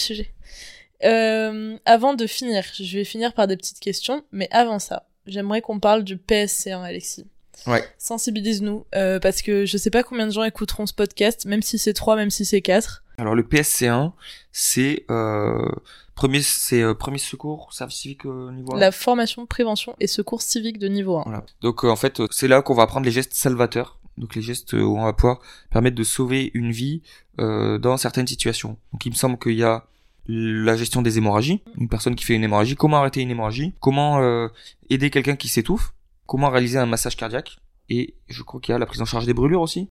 [1.01, 1.80] sujet.
[1.86, 5.80] Avant de finir, je vais finir par des petites questions, mais avant ça, j'aimerais qu'on
[5.80, 7.26] parle du PSC1, Alexis.
[7.68, 7.84] Ouais.
[7.97, 8.86] Sensibilise-nous,
[9.22, 12.16] parce que je sais pas combien de gens écouteront ce podcast, même si c'est 3,
[12.16, 13.03] même si c'est 4.
[13.18, 14.11] Alors le PSC1,
[14.51, 15.70] c'est euh,
[16.16, 18.80] premier, c'est euh, premier secours, service civique euh, niveau 1.
[18.80, 21.24] La formation, prévention et secours civique de niveau 1.
[21.24, 21.43] Voilà.
[21.61, 23.99] Donc euh, en fait, euh, c'est là qu'on va apprendre les gestes salvateurs.
[24.18, 25.39] Donc les gestes euh, où on va pouvoir
[25.70, 27.01] permettre de sauver une vie
[27.39, 28.78] euh, dans certaines situations.
[28.93, 29.86] Donc il me semble qu'il y a
[30.28, 34.22] la gestion des hémorragies, une personne qui fait une hémorragie, comment arrêter une hémorragie, comment
[34.22, 34.47] euh,
[34.89, 35.93] aider quelqu'un qui s'étouffe,
[36.26, 37.59] comment réaliser un massage cardiaque,
[37.89, 39.88] et je crois qu'il y a la prise en charge des brûlures aussi.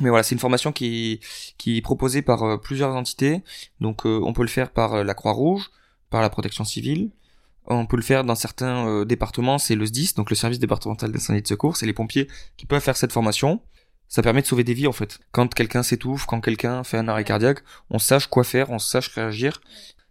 [0.00, 1.20] Mais voilà, c'est une formation qui est,
[1.58, 3.42] qui est proposée par euh, plusieurs entités.
[3.80, 5.70] Donc euh, on peut le faire par euh, la Croix-Rouge,
[6.10, 7.10] par la protection civile,
[7.66, 11.38] on peut le faire dans certains départements, c'est le SDIS, donc le service départemental d'incendie
[11.38, 12.26] et de secours, c'est les pompiers
[12.56, 13.60] qui peuvent faire cette formation.
[14.08, 15.20] Ça permet de sauver des vies en fait.
[15.30, 19.08] Quand quelqu'un s'étouffe, quand quelqu'un fait un arrêt cardiaque, on sache quoi faire, on sache
[19.14, 19.60] réagir.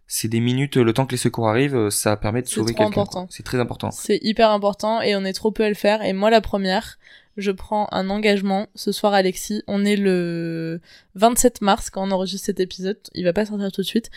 [0.06, 3.26] C'est des minutes, le temps que les secours arrivent, ça permet de sauver quelqu'un.
[3.28, 3.90] C'est très important.
[3.90, 6.02] C'est hyper important et on est trop peu à le faire.
[6.02, 6.98] Et moi, la première,
[7.36, 8.68] je prends un engagement.
[8.74, 10.80] Ce soir, Alexis, on est le
[11.14, 12.98] 27 mars quand on enregistre cet épisode.
[13.14, 14.10] Il va pas sortir tout de suite.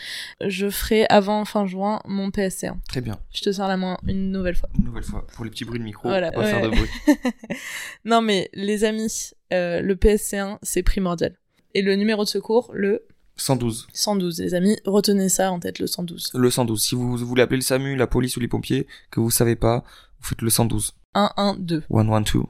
[0.44, 2.76] Je ferai avant fin juin mon PSC1.
[2.88, 3.18] Très bien.
[3.32, 4.68] Je te sers la main une nouvelle fois.
[4.78, 6.90] Une nouvelle fois, pour les petits bruits de micro, Voilà, on va faire de bruit.
[8.04, 11.36] Non mais les amis, euh, le PSC1, c'est primordial.
[11.74, 13.06] Et le numéro de secours, le
[13.36, 13.88] 112.
[13.92, 14.40] 112.
[14.40, 16.30] Les amis, retenez ça en tête, le 112.
[16.34, 16.80] Le 112.
[16.80, 19.82] Si vous voulez appeler le SAMU, la police ou les pompiers, que vous savez pas,
[20.20, 20.94] vous faites le 112.
[21.14, 21.82] 112.
[21.90, 22.44] 112.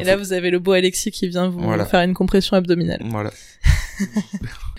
[0.00, 1.86] Et là, vous avez le beau Alexis qui vient vous Voilà.
[1.86, 3.00] faire une compression abdominale.
[3.06, 3.30] Voilà.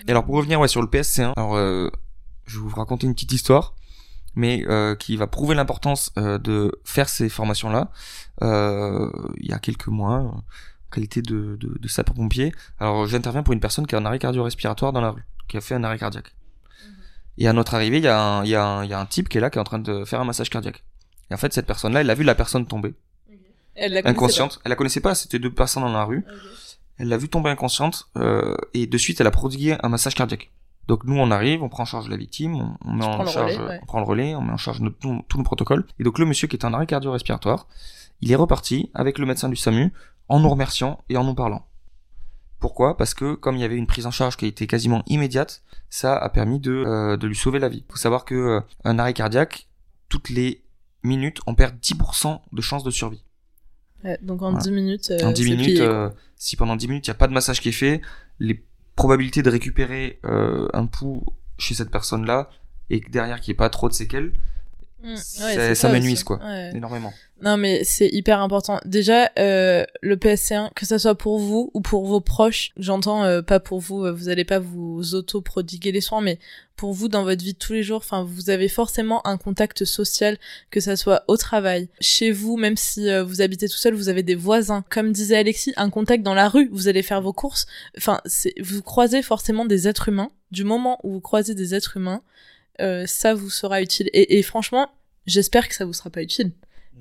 [0.06, 1.90] et alors pour revenir ouais, sur le PSC1, alors euh,
[2.46, 3.74] je vais vous raconter une petite histoire,
[4.34, 7.90] mais euh, qui va prouver l'importance euh, de faire ces formations-là.
[8.42, 10.44] Il y a quelques mois, en
[10.92, 14.92] qualité de, de, de sapeur-pompier, alors j'interviens pour une personne qui a un arrêt cardio-respiratoire
[14.92, 16.34] dans la rue, qui a fait un arrêt cardiaque.
[17.38, 19.00] Et à notre arrivée, il y, a un, il, y a un, il y a
[19.00, 20.82] un type qui est là, qui est en train de faire un massage cardiaque.
[21.30, 22.94] Et en fait, cette personne-là, elle a vu la personne tomber,
[23.78, 24.60] Elle la inconsciente.
[24.64, 26.24] Elle la connaissait pas, c'était deux personnes dans la rue.
[26.98, 30.50] Elle l'a vue tomber inconsciente euh, et de suite elle a prodigué un massage cardiaque.
[30.88, 33.28] Donc nous on arrive, on prend en charge la victime, on, on met en le
[33.28, 33.78] charge, relais, ouais.
[33.82, 35.86] on prend le relais, on met en charge tous nos protocoles.
[35.98, 37.66] Et donc le monsieur qui est en arrêt cardio-respiratoire,
[38.20, 39.92] il est reparti avec le médecin du SAMU
[40.28, 41.64] en nous remerciant et en nous parlant.
[42.58, 42.96] Pourquoi?
[42.96, 45.62] Parce que comme il y avait une prise en charge qui a été quasiment immédiate,
[45.90, 47.84] ça a permis de, euh, de lui sauver la vie.
[47.88, 49.68] Il faut savoir que euh, un arrêt cardiaque,
[50.08, 50.64] toutes les
[51.04, 53.22] minutes, on perd 10% de chances de survie.
[54.04, 54.62] Ouais, donc en Voilà.
[54.62, 57.16] 10 minutes, euh, En 10 c'est minutes, plié, euh, si pendant 10 minutes il n'y
[57.16, 58.00] a pas de massage qui est fait,
[58.38, 61.24] les probabilités de récupérer euh, un pouls
[61.58, 62.48] chez cette personne-là
[62.90, 64.32] et que derrière qu'il n'y ait pas trop de séquelles,
[65.02, 66.24] Mm, ouais, ça- ça aussi.
[66.24, 66.38] quoi.
[66.44, 66.72] Ouais.
[66.74, 67.12] énormément.
[67.40, 68.80] Non mais c'est hyper important.
[68.84, 73.42] Déjà, euh, le PSC1, que ça soit pour vous ou pour vos proches, j'entends euh,
[73.42, 76.40] pas pour vous, euh, vous allez pas vous auto-prodiguer les soins, mais
[76.74, 79.84] pour vous dans votre vie de tous les jours, enfin vous avez forcément un contact
[79.84, 80.36] social,
[80.72, 84.08] que ça soit au travail, chez vous, même si euh, vous habitez tout seul, vous
[84.08, 84.84] avez des voisins.
[84.90, 87.66] Comme disait Alexis, un contact dans la rue, vous allez faire vos courses.
[87.96, 90.30] Enfin, c'est vous croisez forcément des êtres humains.
[90.50, 92.22] Du moment où vous croisez des êtres humains,
[92.80, 94.08] euh, ça vous sera utile.
[94.12, 94.88] Et, et franchement,
[95.26, 96.52] j'espère que ça vous sera pas utile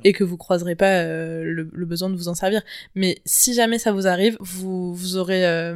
[0.04, 2.62] et que vous croiserez pas euh, le, le besoin de vous en servir.
[2.94, 5.46] Mais si jamais ça vous arrive, vous, vous aurez...
[5.46, 5.76] euh,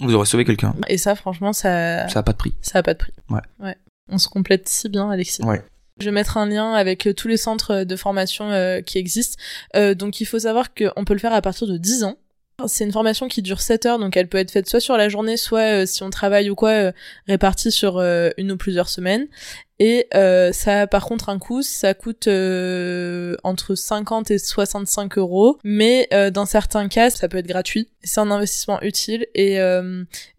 [0.00, 0.74] Vous aurez sauvé quelqu'un.
[0.88, 2.54] Et ça, franchement, ça, Ça n'a pas de prix.
[2.62, 3.12] ça a pas de prix.
[3.30, 3.40] Ouais.
[3.60, 3.76] Ouais.
[4.08, 5.42] On se complète si bien, Alexis.
[5.44, 5.62] Ouais.
[6.00, 9.40] Je vais mettre un lien avec euh, tous les centres de formation euh, qui existent.
[9.76, 12.16] Euh, donc il faut savoir qu'on peut le faire à partir de 10 ans.
[12.68, 15.08] C'est une formation qui dure 7 heures, donc elle peut être faite soit sur la
[15.08, 16.92] journée, soit euh, si on travaille ou quoi, euh,
[17.26, 19.26] répartie sur euh, une ou plusieurs semaines.
[19.80, 26.08] Et ça a par contre un coût, ça coûte entre 50 et 65 euros, mais
[26.32, 27.88] dans certains cas, ça peut être gratuit.
[28.02, 29.26] C'est un investissement utile.
[29.34, 29.58] Et,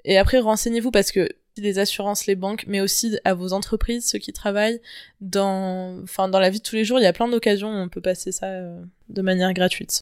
[0.05, 4.19] et après, renseignez-vous parce que les assurances, les banques, mais aussi à vos entreprises, ceux
[4.19, 4.79] qui travaillent
[5.19, 7.77] dans, enfin, dans la vie de tous les jours, il y a plein d'occasions où
[7.77, 8.47] on peut passer ça
[9.09, 10.01] de manière gratuite.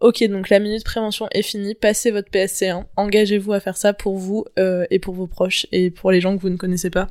[0.00, 1.74] Ok, donc la minute prévention est finie.
[1.74, 2.84] Passez votre PSC1.
[2.96, 6.36] Engagez-vous à faire ça pour vous euh, et pour vos proches et pour les gens
[6.36, 7.08] que vous ne connaissez pas.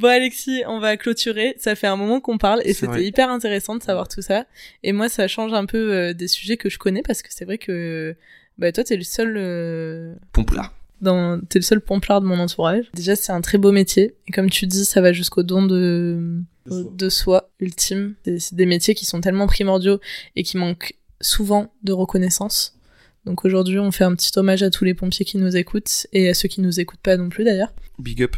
[0.00, 1.54] Bon Alexis, on va clôturer.
[1.56, 4.44] Ça fait un moment qu'on parle et c'était hyper intéressant de savoir tout ça.
[4.82, 7.44] Et moi, ça change un peu euh, des sujets que je connais parce que c'est
[7.44, 8.16] vrai que
[8.58, 10.72] bah toi, t'es le seul euh, Pompe là.
[11.00, 12.90] dans t'es le seul pomplard de mon entourage.
[12.94, 16.40] Déjà, c'est un très beau métier et comme tu dis, ça va jusqu'au don de
[16.66, 16.90] De soi.
[16.92, 18.14] de soi ultime.
[18.24, 20.00] C'est des métiers qui sont tellement primordiaux
[20.34, 22.78] et qui manquent souvent de reconnaissance.
[23.24, 26.28] Donc aujourd'hui, on fait un petit hommage à tous les pompiers qui nous écoutent et
[26.28, 27.72] à ceux qui nous écoutent pas non plus d'ailleurs.
[27.98, 28.36] Big up.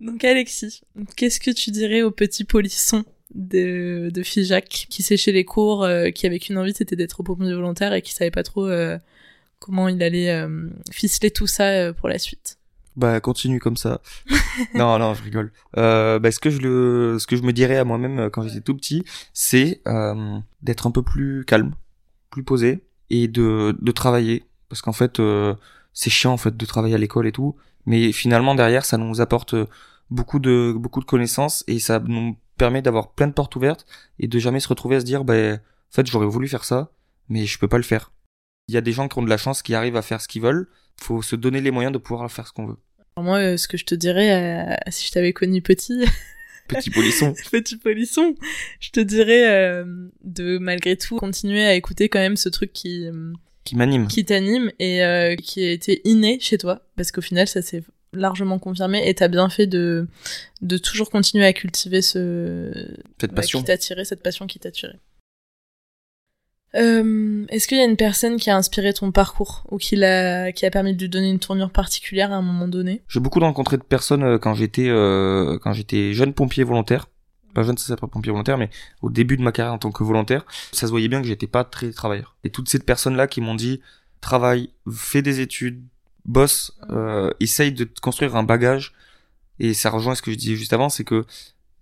[0.00, 0.82] Donc Alexis,
[1.16, 3.04] qu'est-ce que tu dirais au petit polisson
[3.34, 7.52] de, de Figeac qui séchait les cours, euh, qui avait qu'une envie, c'était d'être pompier
[7.52, 8.98] volontaire et qui savait pas trop euh,
[9.58, 12.57] comment il allait euh, ficeler tout ça pour la suite?
[12.98, 14.00] Bah continue comme ça.
[14.74, 15.52] non non je rigole.
[15.76, 18.42] Euh, bah, ce que je le ce que je me dirais à moi-même euh, quand
[18.42, 21.76] j'étais tout petit, c'est euh, d'être un peu plus calme,
[22.30, 25.54] plus posé et de de travailler parce qu'en fait euh,
[25.92, 27.54] c'est chiant en fait de travailler à l'école et tout,
[27.86, 29.66] mais finalement derrière ça nous apporte euh,
[30.10, 33.86] beaucoup de beaucoup de connaissances et ça nous permet d'avoir plein de portes ouvertes
[34.18, 36.90] et de jamais se retrouver à se dire bah en fait j'aurais voulu faire ça
[37.28, 38.10] mais je peux pas le faire.
[38.66, 40.26] Il y a des gens qui ont de la chance qui arrivent à faire ce
[40.26, 40.68] qu'ils veulent,
[41.00, 42.78] faut se donner les moyens de pouvoir faire ce qu'on veut.
[43.22, 46.04] Moi, euh, ce que je te dirais, euh, si je t'avais connu petit,
[46.68, 47.34] Petit polisson.
[47.50, 48.34] petit polisson,
[48.80, 49.84] je te dirais euh,
[50.24, 53.06] de malgré tout continuer à écouter quand même ce truc qui
[53.64, 54.06] qui m'anime.
[54.06, 57.82] qui t'anime et euh, qui a été inné chez toi parce qu'au final ça s'est
[58.12, 60.08] largement confirmé et t'as bien fait de
[60.60, 62.70] de toujours continuer à cultiver ce
[63.18, 63.60] Cette ouais, passion.
[63.60, 64.92] qui t'a tiré cette passion qui t'a tiré.
[66.74, 70.52] Euh, Est-ce qu'il y a une personne qui a inspiré ton parcours ou qui a
[70.70, 73.02] permis de lui donner une tournure particulière à un moment donné?
[73.08, 75.58] J'ai beaucoup rencontré de personnes euh, quand j'étais euh,
[76.12, 77.08] jeune pompier volontaire.
[77.54, 78.68] Pas jeune, ça s'appelle pompier volontaire, mais
[79.00, 81.46] au début de ma carrière en tant que volontaire, ça se voyait bien que j'étais
[81.46, 82.36] pas très travailleur.
[82.44, 83.80] Et toutes ces personnes-là qui m'ont dit
[84.20, 85.82] travaille, fais des études,
[86.24, 88.92] bosse, euh, essaye de te construire un bagage.
[89.58, 91.24] Et ça rejoint ce que je disais juste avant, c'est que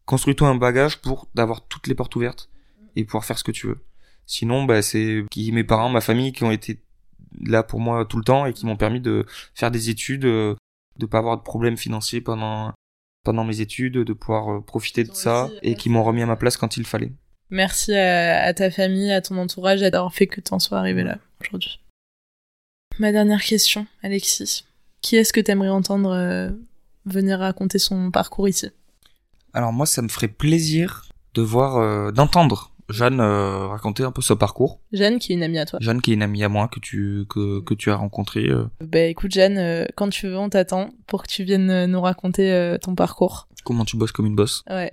[0.04, 2.48] construis-toi un bagage pour d'avoir toutes les portes ouvertes
[2.94, 3.78] et pouvoir faire ce que tu veux.
[4.26, 6.80] Sinon, bah, c'est qui mes parents, ma famille qui ont été
[7.44, 9.24] là pour moi tout le temps et qui m'ont permis de
[9.54, 10.54] faire des études, euh,
[10.98, 12.72] de pas avoir de problèmes financiers pendant
[13.24, 16.26] pendant mes études, de pouvoir euh, profiter de ça aussi, et qui m'ont remis à
[16.26, 17.12] ma place quand il fallait.
[17.50, 21.18] Merci à, à ta famille, à ton entourage, d'avoir fait que t'en sois arrivé là
[21.40, 21.80] aujourd'hui.
[22.98, 24.64] Ma dernière question, Alexis.
[25.02, 26.50] Qui est-ce que t'aimerais entendre euh,
[27.04, 28.70] venir raconter son parcours ici?
[29.52, 31.04] Alors moi, ça me ferait plaisir
[31.34, 34.80] de voir, euh, d'entendre Jeanne euh, raconter un peu son parcours.
[34.92, 35.78] Jeanne, qui est une amie à toi.
[35.82, 38.44] Jeanne qui est une amie à moi que tu que, que tu as rencontré.
[38.48, 41.86] euh, Bah écoute Jeanne, euh, quand tu veux, on t'attend pour que tu viennes euh,
[41.86, 43.48] nous raconter euh, ton parcours.
[43.64, 44.92] comment tu bosses comme une bosse Ouais.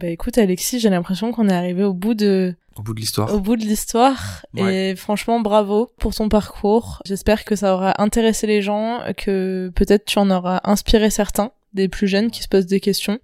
[0.00, 3.34] Bah écoute Alexis, j'ai l'impression qu'on est arrivé au bout de au bout de l'histoire.
[3.34, 7.02] au bout de l'histoire et franchement bravo pour ton parcours.
[7.04, 11.88] J'espère que ça aura intéressé les gens, que peut-être tu en auras inspiré certains des
[11.88, 13.18] plus jeunes qui se posent des questions.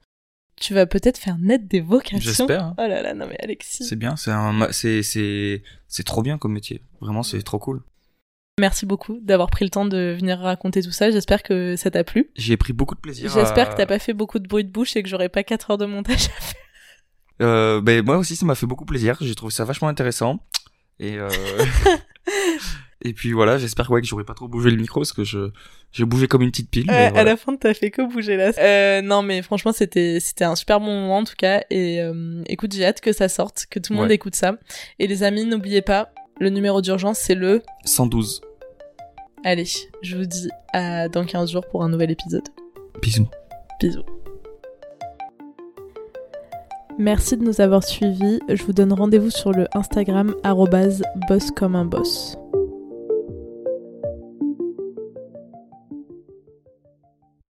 [0.56, 2.18] Tu vas peut-être faire naître des vocations.
[2.20, 2.62] J'espère.
[2.64, 2.74] hein.
[2.78, 3.84] Oh là là, non mais Alexis.
[3.84, 6.80] C'est bien, c'est un c'est c'est c'est trop bien comme métier.
[7.00, 7.82] Vraiment, c'est trop cool.
[8.60, 11.10] Merci beaucoup d'avoir pris le temps de venir raconter tout ça.
[11.10, 12.30] J'espère que ça t'a plu.
[12.36, 13.28] J'ai pris beaucoup de plaisir.
[13.32, 15.42] J'espère à- que t'as pas fait beaucoup de bruit de bouche et que j'aurai pas
[15.42, 16.60] 4 heures de montage à faire.
[17.42, 19.16] Euh, ben moi aussi, ça m'a fait beaucoup plaisir.
[19.20, 20.38] J'ai trouvé ça vachement intéressant.
[21.00, 21.28] Et euh...
[23.04, 25.50] et puis voilà, j'espère ouais, que j'aurais pas trop bougé le micro parce que je
[25.92, 26.86] j'ai bougé comme une petite pile.
[26.88, 27.20] mais Ouais, voilà.
[27.20, 28.50] À la fin, t'as fait que bouger là.
[28.58, 31.62] Euh, non, mais franchement, c'était c'était un super bon moment en tout cas.
[31.70, 34.14] Et euh, écoute, j'ai hâte que ça sorte, que tout le monde Ouais.
[34.14, 34.56] écoute ça.
[34.98, 37.62] Et les amis, n'oubliez pas, le numéro d'urgence, c'est le.
[37.84, 38.40] 112.
[39.44, 39.68] Allez,
[40.02, 42.48] je vous dis à dans 15 jours pour un nouvel épisode.
[43.02, 43.28] Bisous.
[43.80, 44.04] Bisous.
[46.98, 48.38] Merci de nous avoir suivis.
[48.48, 50.34] Je vous donne rendez-vous sur le Instagram
[51.28, 52.38] boss comme un boss.